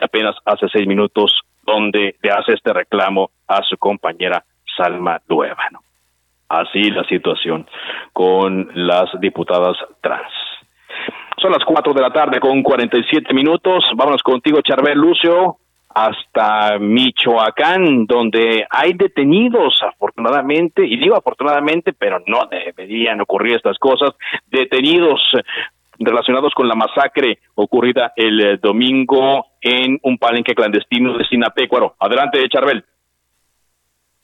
apenas 0.00 0.34
hace 0.44 0.66
seis 0.72 0.86
minutos 0.86 1.32
donde 1.64 2.16
le 2.22 2.30
hace 2.30 2.54
este 2.54 2.72
reclamo 2.72 3.30
a 3.46 3.62
su 3.62 3.76
compañera 3.76 4.44
Salma 4.76 5.20
Luébano. 5.28 5.80
Así 6.48 6.90
la 6.90 7.04
situación 7.04 7.66
con 8.12 8.70
las 8.74 9.08
diputadas 9.20 9.76
trans. 10.00 10.32
Son 11.40 11.52
las 11.52 11.64
cuatro 11.64 11.94
de 11.94 12.02
la 12.02 12.10
tarde 12.10 12.40
con 12.40 12.62
47 12.62 13.32
minutos. 13.32 13.84
Vámonos 13.94 14.22
contigo, 14.22 14.60
Charbel 14.60 14.98
Lucio, 14.98 15.56
hasta 15.94 16.78
Michoacán, 16.78 18.06
donde 18.06 18.64
hay 18.70 18.92
detenidos, 18.92 19.80
afortunadamente, 19.82 20.86
y 20.86 20.96
digo 20.96 21.16
afortunadamente, 21.16 21.92
pero 21.92 22.22
no 22.26 22.46
deberían 22.46 23.20
ocurrir 23.20 23.56
estas 23.56 23.78
cosas, 23.78 24.10
detenidos 24.50 25.20
relacionados 25.98 26.54
con 26.54 26.66
la 26.66 26.74
masacre 26.74 27.38
ocurrida 27.54 28.12
el 28.16 28.40
eh, 28.40 28.56
domingo 28.56 29.46
en 29.60 29.98
un 30.02 30.16
palenque 30.16 30.54
clandestino 30.54 31.16
de 31.18 31.24
Sinapecuaro. 31.24 31.94
Adelante, 31.98 32.38
Charbel. 32.48 32.84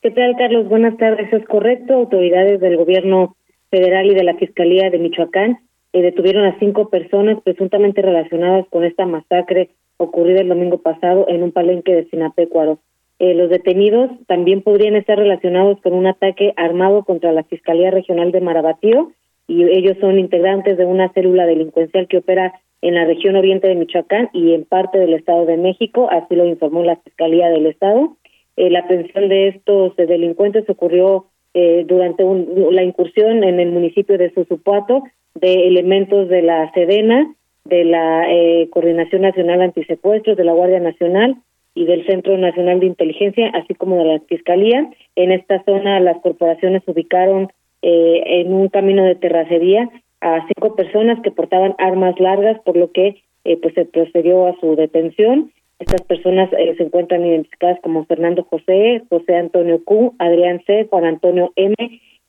¿Qué 0.00 0.10
tal, 0.10 0.36
Carlos? 0.38 0.68
Buenas 0.68 0.96
tardes. 0.96 1.30
Es 1.32 1.46
correcto. 1.46 1.94
Autoridades 1.94 2.60
del 2.60 2.76
gobierno 2.76 3.36
federal 3.70 4.06
y 4.06 4.14
de 4.14 4.24
la 4.24 4.34
Fiscalía 4.34 4.88
de 4.88 4.98
Michoacán 4.98 5.65
eh, 5.96 6.02
detuvieron 6.02 6.44
a 6.44 6.58
cinco 6.58 6.90
personas 6.90 7.40
presuntamente 7.42 8.02
relacionadas 8.02 8.66
con 8.68 8.84
esta 8.84 9.06
masacre 9.06 9.70
ocurrida 9.96 10.42
el 10.42 10.48
domingo 10.48 10.76
pasado 10.76 11.24
en 11.26 11.42
un 11.42 11.52
palenque 11.52 11.94
de 11.94 12.04
Sinapecuaro. 12.10 12.80
Eh, 13.18 13.32
los 13.32 13.48
detenidos 13.48 14.10
también 14.26 14.60
podrían 14.60 14.94
estar 14.94 15.16
relacionados 15.16 15.80
con 15.80 15.94
un 15.94 16.06
ataque 16.06 16.52
armado 16.58 17.02
contra 17.04 17.32
la 17.32 17.44
Fiscalía 17.44 17.90
Regional 17.90 18.30
de 18.30 18.42
Marabatío 18.42 19.12
y 19.48 19.64
ellos 19.64 19.96
son 19.98 20.18
integrantes 20.18 20.76
de 20.76 20.84
una 20.84 21.10
célula 21.14 21.46
delincuencial 21.46 22.08
que 22.08 22.18
opera 22.18 22.52
en 22.82 22.94
la 22.94 23.06
región 23.06 23.34
oriente 23.34 23.66
de 23.66 23.76
Michoacán 23.76 24.28
y 24.34 24.52
en 24.52 24.66
parte 24.66 24.98
del 24.98 25.14
Estado 25.14 25.46
de 25.46 25.56
México, 25.56 26.10
así 26.10 26.36
lo 26.36 26.44
informó 26.44 26.84
la 26.84 26.96
Fiscalía 26.96 27.48
del 27.48 27.64
Estado. 27.64 28.18
Eh, 28.58 28.68
la 28.68 28.80
aprehensión 28.80 29.30
de 29.30 29.48
estos 29.48 29.96
delincuentes 29.96 30.68
ocurrió 30.68 31.24
eh, 31.54 31.86
durante 31.88 32.22
la 32.70 32.82
incursión 32.82 33.44
en 33.44 33.60
el 33.60 33.70
municipio 33.70 34.18
de 34.18 34.30
Susupuato 34.34 35.04
de 35.40 35.68
elementos 35.68 36.28
de 36.28 36.42
la 36.42 36.70
Sedena, 36.72 37.34
de 37.64 37.84
la 37.84 38.30
eh, 38.30 38.68
Coordinación 38.70 39.22
Nacional 39.22 39.60
Antisecuestros, 39.60 40.36
de 40.36 40.44
la 40.44 40.52
Guardia 40.52 40.80
Nacional 40.80 41.36
y 41.74 41.84
del 41.84 42.06
Centro 42.06 42.38
Nacional 42.38 42.80
de 42.80 42.86
Inteligencia, 42.86 43.50
así 43.54 43.74
como 43.74 43.98
de 43.98 44.04
la 44.04 44.20
Fiscalía. 44.20 44.90
En 45.14 45.32
esta 45.32 45.62
zona 45.64 46.00
las 46.00 46.18
corporaciones 46.22 46.82
ubicaron 46.86 47.48
eh, 47.82 48.22
en 48.40 48.52
un 48.52 48.68
camino 48.68 49.04
de 49.04 49.14
terracería 49.14 49.90
a 50.20 50.46
cinco 50.46 50.74
personas 50.74 51.20
que 51.22 51.30
portaban 51.30 51.74
armas 51.78 52.18
largas, 52.18 52.58
por 52.64 52.76
lo 52.76 52.90
que 52.92 53.22
eh, 53.44 53.58
pues 53.60 53.74
se 53.74 53.84
procedió 53.84 54.46
a 54.46 54.58
su 54.60 54.74
detención. 54.74 55.52
Estas 55.78 56.00
personas 56.02 56.50
eh, 56.54 56.74
se 56.76 56.84
encuentran 56.84 57.26
identificadas 57.26 57.78
como 57.82 58.06
Fernando 58.06 58.44
José, 58.44 59.02
José 59.10 59.36
Antonio 59.36 59.84
Q, 59.84 60.14
Adrián 60.18 60.62
C, 60.66 60.86
Juan 60.88 61.04
Antonio 61.04 61.52
M, 61.56 61.74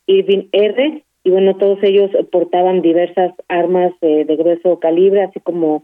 Irvin 0.08 0.50
R 0.52 1.04
y 1.28 1.30
bueno, 1.30 1.58
todos 1.58 1.84
ellos 1.84 2.10
portaban 2.32 2.82
diversas 2.82 3.34
armas 3.50 3.92
de 4.00 4.24
grueso 4.38 4.80
calibre, 4.80 5.24
así 5.24 5.42
como 5.42 5.84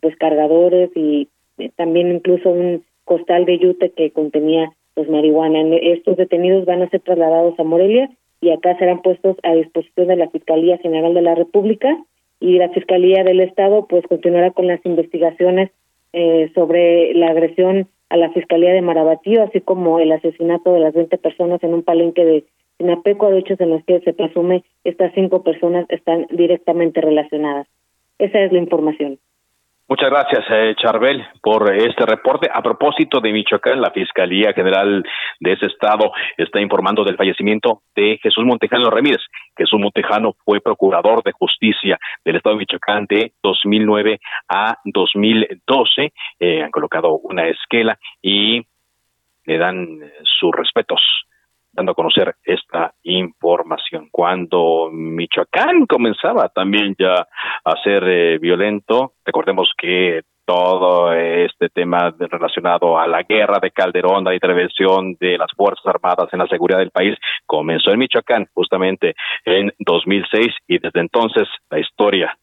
pues 0.00 0.16
cargadores 0.16 0.90
y 0.94 1.28
también 1.76 2.10
incluso 2.10 2.48
un 2.48 2.82
costal 3.04 3.44
de 3.44 3.58
yute 3.58 3.90
que 3.90 4.12
contenía 4.12 4.72
pues 4.94 5.10
marihuana. 5.10 5.60
Estos 5.76 6.16
detenidos 6.16 6.64
van 6.64 6.80
a 6.80 6.88
ser 6.88 7.00
trasladados 7.00 7.60
a 7.60 7.64
Morelia 7.64 8.08
y 8.40 8.48
acá 8.48 8.78
serán 8.78 9.02
puestos 9.02 9.36
a 9.42 9.52
disposición 9.52 10.08
de 10.08 10.16
la 10.16 10.30
Fiscalía 10.30 10.78
General 10.78 11.12
de 11.12 11.20
la 11.20 11.34
República 11.34 11.94
y 12.40 12.56
la 12.56 12.70
Fiscalía 12.70 13.24
del 13.24 13.40
Estado 13.40 13.86
pues 13.90 14.06
continuará 14.06 14.52
con 14.52 14.68
las 14.68 14.80
investigaciones 14.86 15.70
eh, 16.14 16.50
sobre 16.54 17.12
la 17.12 17.28
agresión 17.28 17.88
a 18.08 18.16
la 18.16 18.30
Fiscalía 18.30 18.72
de 18.72 18.80
Marabatío, 18.80 19.42
así 19.42 19.60
como 19.60 20.00
el 20.00 20.12
asesinato 20.12 20.72
de 20.72 20.80
las 20.80 20.94
20 20.94 21.18
personas 21.18 21.62
en 21.62 21.74
un 21.74 21.82
palenque 21.82 22.24
de 22.24 22.44
Sinapeco, 22.78 23.30
de 23.30 23.38
hechos 23.40 23.60
en 23.60 23.70
los 23.70 23.84
que 23.84 24.00
se 24.00 24.14
presume 24.14 24.64
estas 24.84 25.12
cinco 25.14 25.42
personas 25.42 25.86
están 25.88 26.26
directamente 26.30 27.00
relacionadas. 27.00 27.66
Esa 28.18 28.40
es 28.40 28.52
la 28.52 28.58
información. 28.58 29.18
Muchas 29.90 30.10
gracias, 30.10 30.44
eh, 30.50 30.74
Charbel, 30.76 31.24
por 31.42 31.74
este 31.74 32.04
reporte. 32.04 32.46
A 32.52 32.60
propósito 32.60 33.20
de 33.20 33.32
Michoacán, 33.32 33.80
la 33.80 33.90
Fiscalía 33.90 34.52
General 34.52 35.02
de 35.40 35.52
ese 35.52 35.64
estado 35.64 36.12
está 36.36 36.60
informando 36.60 37.04
del 37.04 37.16
fallecimiento 37.16 37.80
de 37.96 38.18
Jesús 38.22 38.44
Montejano 38.44 38.90
Ramírez. 38.90 39.22
Jesús 39.56 39.80
Montejano 39.80 40.34
fue 40.44 40.60
procurador 40.60 41.22
de 41.22 41.32
justicia 41.32 41.98
del 42.22 42.36
estado 42.36 42.56
de 42.56 42.60
Michoacán 42.60 43.06
de 43.08 43.32
2009 43.42 44.20
a 44.50 44.76
2012. 44.84 46.12
Eh, 46.38 46.62
han 46.62 46.70
colocado 46.70 47.14
una 47.22 47.48
esquela 47.48 47.98
y 48.20 48.60
le 49.46 49.56
dan 49.56 50.00
sus 50.22 50.52
respetos 50.54 51.00
a 51.86 51.94
conocer 51.94 52.34
esta 52.44 52.92
información. 53.02 54.08
Cuando 54.10 54.88
Michoacán 54.90 55.86
comenzaba 55.86 56.48
también 56.48 56.94
ya 56.98 57.26
a 57.64 57.82
ser 57.84 58.02
eh, 58.06 58.38
violento, 58.38 59.12
recordemos 59.24 59.72
que 59.76 60.22
todo 60.48 61.12
este 61.12 61.68
tema 61.68 62.14
relacionado 62.18 62.98
a 62.98 63.06
la 63.06 63.22
guerra 63.22 63.58
de 63.60 63.70
Calderón, 63.70 64.24
la 64.24 64.32
intervención 64.32 65.14
de 65.20 65.36
las 65.36 65.52
Fuerzas 65.54 65.84
Armadas 65.84 66.30
en 66.32 66.38
la 66.38 66.46
seguridad 66.46 66.78
del 66.78 66.90
país, 66.90 67.14
comenzó 67.44 67.90
en 67.90 67.98
Michoacán 67.98 68.48
justamente 68.54 69.14
en 69.44 69.70
2006 69.78 70.46
y 70.66 70.78
desde 70.78 71.00
entonces 71.00 71.46
la 71.68 71.78
historia, 71.78 72.38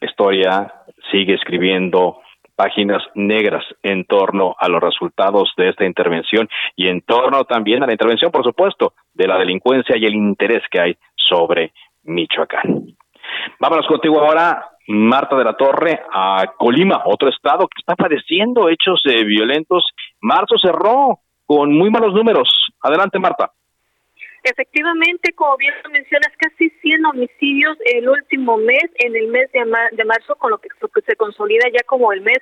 la 0.00 0.08
historia 0.08 0.72
sigue 1.10 1.34
escribiendo 1.34 2.18
páginas 2.58 3.04
negras 3.14 3.64
en 3.84 4.04
torno 4.04 4.56
a 4.58 4.68
los 4.68 4.82
resultados 4.82 5.52
de 5.56 5.68
esta 5.68 5.84
intervención 5.84 6.48
y 6.74 6.88
en 6.88 7.02
torno 7.02 7.44
también 7.44 7.84
a 7.84 7.86
la 7.86 7.92
intervención, 7.92 8.32
por 8.32 8.42
supuesto, 8.42 8.94
de 9.14 9.28
la 9.28 9.38
delincuencia 9.38 9.96
y 9.96 10.04
el 10.04 10.16
interés 10.16 10.64
que 10.68 10.80
hay 10.80 10.96
sobre 11.14 11.72
Michoacán. 12.02 12.96
Vámonos 13.60 13.86
contigo 13.86 14.20
ahora, 14.20 14.70
Marta 14.88 15.36
de 15.36 15.44
la 15.44 15.56
Torre, 15.56 16.00
a 16.12 16.46
Colima, 16.58 17.02
otro 17.04 17.28
estado 17.28 17.68
que 17.68 17.78
está 17.78 17.94
padeciendo 17.94 18.68
hechos 18.68 19.00
eh, 19.04 19.22
violentos. 19.22 19.86
Marzo 20.20 20.56
cerró 20.60 21.20
con 21.46 21.72
muy 21.72 21.90
malos 21.90 22.12
números. 22.12 22.48
Adelante, 22.82 23.20
Marta. 23.20 23.52
Efectivamente, 24.42 25.32
como 25.34 25.56
bien 25.56 25.74
lo 25.84 25.90
mencionas, 25.90 26.32
casi 26.38 26.70
100 26.70 27.04
homicidios 27.06 27.76
el 27.86 28.08
último 28.08 28.56
mes, 28.56 28.84
en 28.96 29.16
el 29.16 29.28
mes 29.28 29.50
de, 29.52 29.60
de 29.92 30.04
marzo, 30.04 30.36
con 30.36 30.50
lo 30.50 30.58
que 30.58 30.68
se 31.06 31.16
consolida 31.16 31.66
ya 31.72 31.82
como 31.86 32.12
el 32.12 32.20
mes 32.20 32.38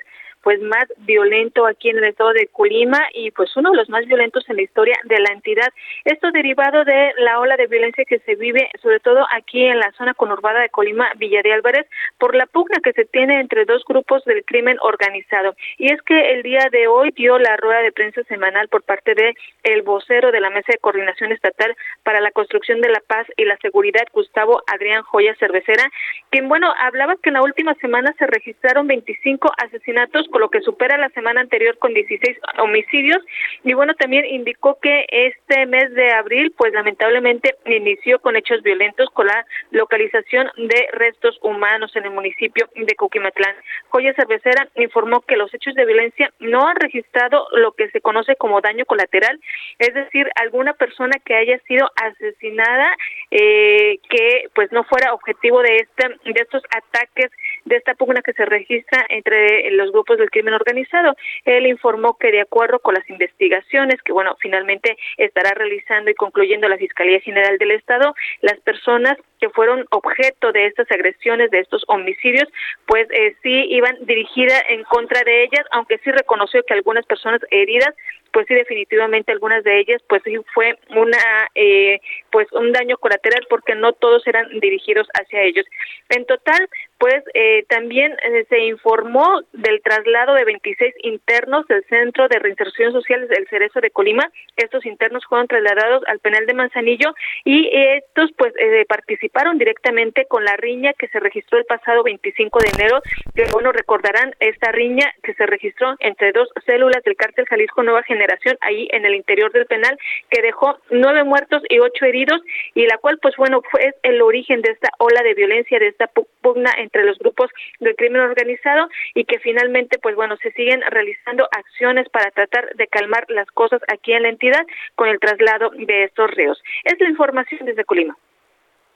pues 0.46 0.62
más 0.62 0.86
violento 0.98 1.66
aquí 1.66 1.90
en 1.90 1.98
el 1.98 2.04
estado 2.04 2.32
de 2.32 2.46
Colima 2.46 3.02
y 3.12 3.32
pues 3.32 3.50
uno 3.56 3.72
de 3.72 3.78
los 3.78 3.88
más 3.88 4.06
violentos 4.06 4.48
en 4.48 4.54
la 4.54 4.62
historia 4.62 4.96
de 5.02 5.18
la 5.18 5.32
entidad. 5.32 5.72
Esto 6.04 6.30
derivado 6.30 6.84
de 6.84 7.12
la 7.18 7.40
ola 7.40 7.56
de 7.56 7.66
violencia 7.66 8.04
que 8.04 8.20
se 8.20 8.36
vive 8.36 8.70
sobre 8.80 9.00
todo 9.00 9.26
aquí 9.34 9.64
en 9.64 9.80
la 9.80 9.90
zona 9.98 10.14
conurbada 10.14 10.60
de 10.60 10.68
Colima, 10.68 11.10
Villa 11.16 11.42
de 11.42 11.52
Álvarez, 11.52 11.88
por 12.16 12.36
la 12.36 12.46
pugna 12.46 12.78
que 12.80 12.92
se 12.92 13.06
tiene 13.06 13.40
entre 13.40 13.64
dos 13.64 13.82
grupos 13.84 14.24
del 14.24 14.44
crimen 14.44 14.76
organizado. 14.82 15.56
Y 15.78 15.92
es 15.92 16.00
que 16.02 16.34
el 16.34 16.44
día 16.44 16.68
de 16.70 16.86
hoy 16.86 17.10
dio 17.10 17.40
la 17.40 17.56
rueda 17.56 17.80
de 17.80 17.90
prensa 17.90 18.22
semanal 18.28 18.68
por 18.68 18.84
parte 18.84 19.16
de 19.16 19.34
el 19.64 19.82
vocero 19.82 20.30
de 20.30 20.40
la 20.40 20.50
Mesa 20.50 20.70
de 20.70 20.78
Coordinación 20.78 21.32
Estatal 21.32 21.74
para 22.04 22.20
la 22.20 22.30
Construcción 22.30 22.80
de 22.82 22.90
la 22.90 23.02
Paz 23.04 23.26
y 23.36 23.46
la 23.46 23.56
Seguridad, 23.56 24.06
Gustavo 24.12 24.62
Adrián 24.72 25.02
Joya 25.02 25.34
Cervecera, 25.40 25.90
quien 26.30 26.48
bueno, 26.48 26.72
hablaba 26.78 27.16
que 27.16 27.30
en 27.30 27.34
la 27.34 27.42
última 27.42 27.74
semana 27.80 28.14
se 28.16 28.28
registraron 28.28 28.86
25 28.86 29.50
asesinatos 29.58 30.28
lo 30.40 30.50
que 30.50 30.60
supera 30.60 30.96
la 30.98 31.08
semana 31.10 31.40
anterior 31.40 31.78
con 31.78 31.94
16 31.94 32.38
homicidios. 32.58 33.22
Y 33.64 33.74
bueno, 33.74 33.94
también 33.94 34.24
indicó 34.24 34.78
que 34.80 35.06
este 35.08 35.66
mes 35.66 35.92
de 35.94 36.12
abril, 36.12 36.52
pues 36.56 36.72
lamentablemente 36.72 37.56
inició 37.64 38.20
con 38.20 38.36
hechos 38.36 38.62
violentos 38.62 39.10
con 39.10 39.26
la 39.26 39.46
localización 39.70 40.50
de 40.56 40.88
restos 40.92 41.38
humanos 41.42 41.94
en 41.96 42.04
el 42.04 42.10
municipio 42.10 42.68
de 42.74 42.94
Coquimatlán. 42.94 43.54
Joya 43.88 44.14
Cervecera 44.14 44.68
informó 44.76 45.20
que 45.22 45.36
los 45.36 45.52
hechos 45.54 45.74
de 45.74 45.84
violencia 45.84 46.32
no 46.40 46.66
han 46.66 46.76
registrado 46.76 47.46
lo 47.52 47.72
que 47.72 47.90
se 47.90 48.00
conoce 48.00 48.36
como 48.36 48.60
daño 48.60 48.84
colateral, 48.84 49.40
es 49.78 49.94
decir, 49.94 50.28
alguna 50.36 50.74
persona 50.74 51.16
que 51.24 51.34
haya 51.34 51.58
sido 51.60 51.90
asesinada 51.96 52.96
eh, 53.30 53.98
que 54.08 54.48
pues 54.54 54.70
no 54.72 54.84
fuera 54.84 55.12
objetivo 55.12 55.62
de 55.62 55.76
este 55.76 56.08
de 56.24 56.40
estos 56.40 56.62
ataques 56.70 57.30
de 57.66 57.76
esta 57.76 57.94
pugna 57.94 58.22
que 58.22 58.32
se 58.32 58.44
registra 58.46 59.04
entre 59.10 59.70
los 59.72 59.92
grupos 59.92 60.18
del 60.18 60.30
crimen 60.30 60.54
organizado. 60.54 61.14
Él 61.44 61.66
informó 61.66 62.16
que 62.16 62.30
de 62.30 62.40
acuerdo 62.40 62.78
con 62.78 62.94
las 62.94 63.08
investigaciones 63.10 64.00
que, 64.02 64.12
bueno, 64.12 64.36
finalmente 64.40 64.96
estará 65.18 65.50
realizando 65.50 66.10
y 66.10 66.14
concluyendo 66.14 66.68
la 66.68 66.78
Fiscalía 66.78 67.20
General 67.20 67.58
del 67.58 67.72
Estado, 67.72 68.14
las 68.40 68.58
personas 68.60 69.18
que 69.40 69.50
fueron 69.50 69.86
objeto 69.90 70.52
de 70.52 70.66
estas 70.66 70.90
agresiones, 70.90 71.50
de 71.50 71.58
estos 71.58 71.82
homicidios, 71.88 72.48
pues 72.86 73.06
eh, 73.10 73.34
sí 73.42 73.66
iban 73.70 73.96
dirigidas 74.06 74.62
en 74.68 74.84
contra 74.84 75.22
de 75.24 75.44
ellas, 75.44 75.66
aunque 75.72 75.98
sí 75.98 76.10
reconoció 76.10 76.62
que 76.62 76.74
algunas 76.74 77.04
personas 77.04 77.40
heridas 77.50 77.94
pues 78.36 78.46
sí 78.48 78.54
definitivamente 78.54 79.32
algunas 79.32 79.64
de 79.64 79.80
ellas 79.80 80.02
pues 80.10 80.20
sí 80.22 80.36
fue 80.52 80.78
una 80.90 81.48
eh, 81.54 82.00
pues 82.30 82.46
un 82.52 82.70
daño 82.70 82.98
colateral 82.98 83.46
porque 83.48 83.74
no 83.74 83.94
todos 83.94 84.26
eran 84.26 84.60
dirigidos 84.60 85.06
hacia 85.14 85.40
ellos 85.42 85.64
en 86.10 86.26
total 86.26 86.68
pues 86.98 87.22
eh, 87.34 87.64
también 87.68 88.12
eh, 88.12 88.46
se 88.48 88.58
informó 88.60 89.42
del 89.52 89.82
traslado 89.82 90.34
de 90.34 90.44
26 90.44 90.94
internos 91.02 91.66
del 91.66 91.84
Centro 91.84 92.28
de 92.28 92.38
Reinserción 92.38 92.92
Social 92.92 93.28
del 93.28 93.46
Cerezo 93.48 93.80
de 93.80 93.90
Colima. 93.90 94.30
Estos 94.56 94.86
internos 94.86 95.24
fueron 95.28 95.46
trasladados 95.46 96.02
al 96.06 96.20
penal 96.20 96.46
de 96.46 96.54
Manzanillo 96.54 97.14
y 97.44 97.68
estos 97.72 98.30
pues 98.36 98.54
eh, 98.58 98.84
participaron 98.88 99.58
directamente 99.58 100.24
con 100.26 100.44
la 100.44 100.56
riña 100.56 100.94
que 100.94 101.08
se 101.08 101.20
registró 101.20 101.58
el 101.58 101.66
pasado 101.66 102.02
25 102.02 102.58
de 102.60 102.70
enero. 102.70 103.00
Que 103.34 103.44
bueno, 103.52 103.72
recordarán 103.72 104.34
esta 104.40 104.72
riña 104.72 105.12
que 105.22 105.34
se 105.34 105.44
registró 105.44 105.94
entre 106.00 106.32
dos 106.32 106.48
células 106.64 107.02
del 107.04 107.16
cártel 107.16 107.46
Jalisco 107.46 107.82
Nueva 107.82 108.02
Generación 108.04 108.56
ahí 108.62 108.88
en 108.92 109.04
el 109.04 109.14
interior 109.14 109.52
del 109.52 109.66
penal 109.66 109.98
que 110.30 110.40
dejó 110.42 110.78
nueve 110.90 111.24
muertos 111.24 111.62
y 111.68 111.78
ocho 111.78 112.06
heridos 112.06 112.40
y 112.74 112.86
la 112.86 112.98
cual 112.98 113.18
pues 113.20 113.36
bueno 113.36 113.60
fue 113.70 113.94
el 114.02 114.22
origen 114.22 114.62
de 114.62 114.70
esta 114.72 114.88
ola 114.98 115.22
de 115.22 115.34
violencia, 115.34 115.78
de 115.78 115.88
esta 115.88 116.10
pugna 116.40 116.72
entre 116.86 117.04
los 117.04 117.18
grupos 117.18 117.50
del 117.80 117.94
crimen 117.96 118.22
organizado 118.22 118.88
y 119.14 119.24
que 119.24 119.38
finalmente, 119.40 119.98
pues 120.00 120.14
bueno, 120.16 120.36
se 120.36 120.52
siguen 120.52 120.80
realizando 120.88 121.48
acciones 121.50 122.08
para 122.08 122.30
tratar 122.30 122.74
de 122.74 122.86
calmar 122.86 123.24
las 123.28 123.48
cosas 123.50 123.80
aquí 123.92 124.12
en 124.12 124.22
la 124.22 124.30
entidad 124.30 124.64
con 124.94 125.08
el 125.08 125.18
traslado 125.18 125.70
de 125.70 126.04
estos 126.04 126.30
reos. 126.30 126.62
Es 126.84 126.98
la 127.00 127.08
información 127.08 127.66
desde 127.66 127.84
Colima. 127.84 128.16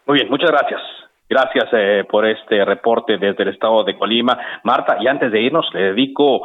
Muy 0.07 0.19
bien, 0.19 0.29
muchas 0.31 0.51
gracias. 0.51 0.81
Gracias 1.29 1.69
eh, 1.73 2.05
por 2.11 2.27
este 2.27 2.65
reporte 2.65 3.17
desde 3.17 3.45
el 3.45 3.51
estado 3.51 3.85
de 3.85 3.97
Colima. 3.97 4.37
Marta, 4.65 4.97
y 5.01 5.07
antes 5.07 5.31
de 5.31 5.41
irnos, 5.41 5.69
le 5.73 5.93
dedico 5.93 6.43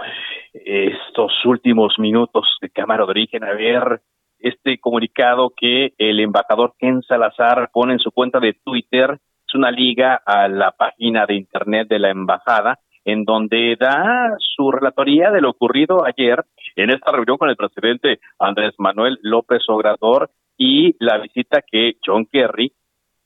estos 0.53 1.33
últimos 1.45 1.97
minutos 1.97 2.45
de 2.61 2.69
Cámara 2.69 3.03
de 3.05 3.11
Origen 3.11 3.43
a 3.43 3.53
ver 3.53 4.01
este 4.39 4.77
comunicado 4.79 5.51
que 5.55 5.93
el 5.97 6.19
embajador 6.19 6.75
Ken 6.77 7.01
Salazar 7.01 7.69
pone 7.73 7.93
en 7.93 7.99
su 7.99 8.11
cuenta 8.11 8.39
de 8.39 8.53
Twitter 8.53 9.17
una 9.53 9.71
liga 9.71 10.21
a 10.25 10.47
la 10.47 10.71
página 10.71 11.25
de 11.25 11.35
internet 11.35 11.87
de 11.87 11.99
la 11.99 12.09
embajada 12.09 12.79
en 13.05 13.23
donde 13.23 13.75
da 13.79 14.35
su 14.39 14.71
relatoría 14.71 15.29
de 15.31 15.41
lo 15.41 15.51
ocurrido 15.51 16.05
ayer 16.05 16.43
en 16.75 16.89
esta 16.89 17.11
reunión 17.11 17.37
con 17.37 17.49
el 17.49 17.55
presidente 17.55 18.19
Andrés 18.39 18.73
Manuel 18.79 19.19
López 19.21 19.61
Obrador 19.67 20.31
y 20.57 20.95
la 20.99 21.19
visita 21.19 21.61
que 21.61 21.93
John 22.03 22.25
Kerry 22.25 22.71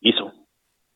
hizo 0.01 0.33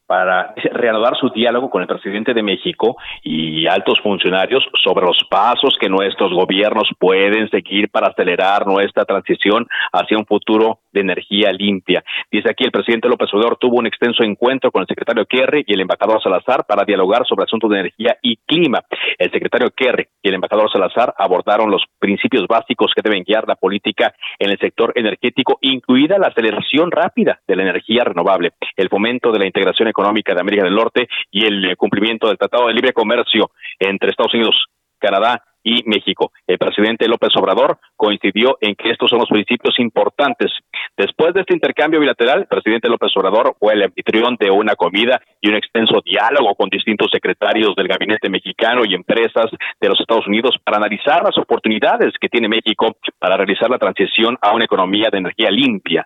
para 0.06 0.54
reanudar 0.74 1.16
su 1.18 1.30
diálogo 1.30 1.70
con 1.70 1.82
el 1.82 1.88
presidente 1.88 2.34
de 2.34 2.44
México 2.44 2.98
y 3.24 3.66
altos 3.68 4.00
funcionarios 4.02 4.64
sobre 4.84 5.06
los 5.06 5.24
pasos 5.30 5.78
que 5.80 5.90
nuestros 5.90 6.32
gobiernos 6.34 6.90
pueden 7.00 7.50
seguir 7.50 7.90
para 7.90 8.10
acelerar 8.10 8.68
nuestra 8.68 9.06
transición 9.06 9.66
hacia 9.92 10.18
un 10.18 10.26
futuro 10.26 10.80
de 10.94 11.02
energía 11.02 11.52
limpia. 11.52 12.04
Dice 12.32 12.50
aquí 12.50 12.64
el 12.64 12.72
presidente 12.72 13.10
López 13.10 13.30
Obrador 13.34 13.58
tuvo 13.58 13.78
un 13.78 13.88
extenso 13.88 14.24
encuentro 14.24 14.72
con 14.72 14.82
el 14.82 14.88
secretario 14.88 15.26
Kerry 15.26 15.64
y 15.68 15.74
el 15.74 15.82
embajador 15.82 16.22
Salazar 16.22 16.66
para 16.66 16.86
dialogar 16.86 17.26
sobre 17.28 17.44
asuntos 17.44 17.70
de 17.70 17.80
energía 17.80 18.18
y 18.22 18.38
clima. 18.38 18.82
El 19.18 19.32
secretario 19.32 19.70
Kerry 19.76 20.08
y 20.22 20.30
el 20.30 20.36
embajador 20.36 20.72
Salazar 20.72 21.14
abordaron 21.18 21.72
los 21.72 21.84
principios 22.00 22.48
básicos 22.48 22.92
que 22.96 23.02
deben 23.02 23.24
guiar 23.24 23.48
la 23.48 23.56
política 23.56 24.14
en 24.40 24.52
el 24.52 24.60
sector 24.60 24.94
energético, 24.96 25.58
incluida 25.62 26.18
la 26.18 26.28
aceleración 26.28 26.92
rápida 26.92 27.40
de 27.48 27.56
la 27.56 27.64
energía 27.64 28.04
renovable, 28.04 28.52
el 28.76 28.90
fomento 28.90 29.32
de 29.32 29.40
la 29.40 29.46
integración 29.46 29.88
económica 29.88 30.34
de 30.34 30.42
América 30.42 30.64
del 30.64 30.76
Norte 30.76 31.08
y 31.32 31.46
el 31.46 31.76
cumplimiento 31.78 32.28
del 32.28 32.38
Tratado 32.38 32.68
de 32.68 32.74
Libre 32.74 32.94
Comercio 32.94 33.52
entre 33.80 34.10
Estados 34.10 34.34
Unidos, 34.34 34.56
Canadá 35.00 35.44
y 35.64 35.84
México. 35.86 36.32
El 36.48 36.58
presidente 36.58 37.08
López 37.08 37.30
Obrador 37.36 37.78
coincidió 37.96 38.58
en 38.62 38.76
que 38.76 38.92
estos 38.92 39.10
son 39.10 39.20
los 39.20 39.30
principios 39.30 39.80
importantes. 39.80 40.52
Después 40.98 41.34
de 41.34 41.42
este 41.42 41.54
intercambio 41.54 42.00
bilateral, 42.00 42.42
el 42.42 42.48
presidente 42.48 42.90
López 42.90 43.12
Obrador 43.16 43.56
fue 43.60 43.74
el 43.74 43.84
anfitrión 43.84 44.36
de 44.40 44.52
una 44.52 44.76
comida 44.76 45.22
y 45.42 45.50
un 45.50 45.56
extenso 45.56 46.02
diálogo 46.04 46.56
con 46.56 46.70
distintos 46.70 47.10
secretarios 47.12 47.76
del 47.76 47.88
gabinete 47.88 48.30
mexicano 48.30 48.84
y 48.86 48.94
empresas 48.94 49.46
de 49.80 49.90
los 49.90 50.00
Estados 50.00 50.28
Unidos 50.28 50.56
para 50.64 50.78
analizar 50.78 51.24
las 51.24 51.38
oportunidades 51.38 52.14
que 52.20 52.30
tiene 52.30 52.48
México 52.48 52.96
para 53.20 53.38
realizar 53.38 53.70
la 53.70 53.78
transición 53.78 54.38
a 54.42 54.54
una 54.54 54.66
economía 54.66 55.10
de 55.12 55.20
energía 55.20 55.50
limpia 55.50 56.06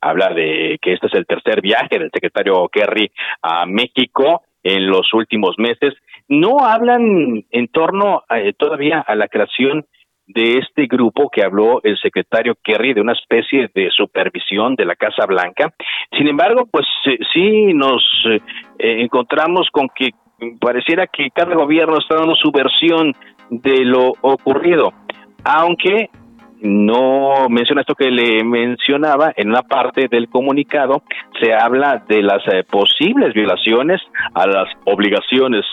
habla 0.00 0.28
de 0.28 0.78
que 0.80 0.92
este 0.92 1.06
es 1.06 1.14
el 1.14 1.26
tercer 1.26 1.60
viaje 1.60 1.98
del 1.98 2.10
secretario 2.12 2.68
Kerry 2.68 3.10
a 3.42 3.66
México 3.66 4.42
en 4.62 4.86
los 4.86 5.12
últimos 5.12 5.56
meses 5.58 5.94
no 6.28 6.58
hablan 6.60 7.44
en 7.50 7.68
torno 7.68 8.22
eh, 8.30 8.52
todavía 8.56 9.00
a 9.00 9.14
la 9.14 9.28
creación 9.28 9.86
de 10.26 10.58
este 10.58 10.86
grupo 10.86 11.30
que 11.30 11.42
habló 11.42 11.80
el 11.82 11.98
secretario 11.98 12.54
Kerry 12.62 12.92
de 12.92 13.00
una 13.00 13.14
especie 13.14 13.70
de 13.74 13.88
supervisión 13.90 14.74
de 14.74 14.84
la 14.84 14.94
Casa 14.94 15.24
Blanca. 15.26 15.72
Sin 16.16 16.28
embargo, 16.28 16.68
pues 16.70 16.86
eh, 17.06 17.18
sí 17.32 17.72
nos 17.72 18.02
eh, 18.28 18.40
encontramos 18.78 19.68
con 19.72 19.88
que 19.94 20.10
pareciera 20.60 21.06
que 21.06 21.30
cada 21.30 21.54
gobierno 21.54 21.98
está 21.98 22.16
dando 22.16 22.34
su 22.36 22.52
versión 22.52 23.12
de 23.50 23.84
lo 23.84 24.12
ocurrido, 24.20 24.92
aunque 25.44 26.10
no 26.60 27.48
menciona 27.48 27.82
esto 27.82 27.94
que 27.94 28.10
le 28.10 28.42
mencionaba, 28.44 29.32
en 29.36 29.48
una 29.50 29.62
parte 29.62 30.08
del 30.08 30.28
comunicado 30.28 31.02
se 31.40 31.54
habla 31.54 32.04
de 32.08 32.22
las 32.22 32.42
posibles 32.70 33.34
violaciones 33.34 34.00
a 34.34 34.46
las 34.46 34.68
obligaciones 34.84 35.64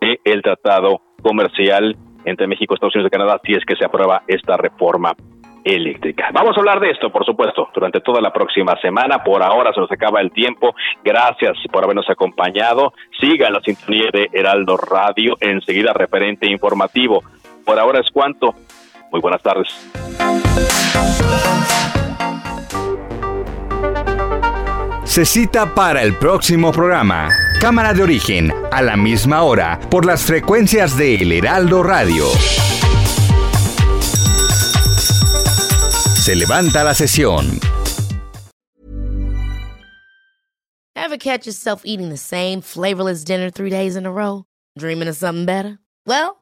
del 0.00 0.42
tratado 0.42 1.00
comercial 1.22 1.96
entre 2.24 2.46
México, 2.46 2.74
Estados 2.74 2.94
Unidos 2.94 3.10
y 3.10 3.16
Canadá 3.16 3.40
si 3.44 3.52
es 3.52 3.64
que 3.64 3.76
se 3.76 3.84
aprueba 3.84 4.22
esta 4.26 4.56
reforma 4.56 5.14
eléctrica. 5.64 6.30
Vamos 6.32 6.56
a 6.56 6.60
hablar 6.60 6.80
de 6.80 6.90
esto, 6.90 7.10
por 7.10 7.24
supuesto, 7.24 7.68
durante 7.74 8.00
toda 8.00 8.20
la 8.20 8.32
próxima 8.32 8.76
semana. 8.80 9.22
Por 9.22 9.42
ahora 9.42 9.72
se 9.72 9.80
nos 9.80 9.90
acaba 9.92 10.20
el 10.20 10.32
tiempo. 10.32 10.74
Gracias 11.04 11.56
por 11.70 11.84
habernos 11.84 12.08
acompañado. 12.10 12.92
Siga 13.20 13.50
la 13.50 13.60
sintonía 13.60 14.08
de 14.12 14.28
Heraldo 14.32 14.76
Radio. 14.76 15.36
Enseguida, 15.40 15.92
referente 15.92 16.50
informativo. 16.50 17.22
Por 17.64 17.78
ahora 17.78 18.00
es 18.00 18.10
cuanto. 18.10 18.54
Muy 19.12 19.20
buenas 19.20 19.42
tardes. 19.42 19.68
Se 25.04 25.26
cita 25.26 25.74
para 25.74 26.02
el 26.02 26.16
próximo 26.16 26.72
programa. 26.72 27.28
Cámara 27.60 27.92
de 27.92 28.02
origen, 28.02 28.50
a 28.72 28.80
la 28.80 28.96
misma 28.96 29.42
hora, 29.42 29.78
por 29.90 30.06
las 30.06 30.22
frecuencias 30.22 30.96
de 30.96 31.16
El 31.16 31.32
Heraldo 31.32 31.82
Radio. 31.82 32.24
Se 36.14 36.34
levanta 36.34 36.82
la 36.82 36.94
sesión. 36.94 37.60
Ever 40.94 41.18
catch 41.18 41.46
yourself 41.46 41.82
eating 41.84 42.08
the 42.08 42.16
same 42.16 42.62
flavorless 42.62 43.24
dinner 43.24 43.50
three 43.50 43.68
days 43.68 43.96
in 43.96 44.06
a 44.06 44.10
row? 44.10 44.44
Dreaming 44.78 45.08
of 45.08 45.16
something 45.16 45.44
better? 45.44 45.78
Well, 46.06 46.41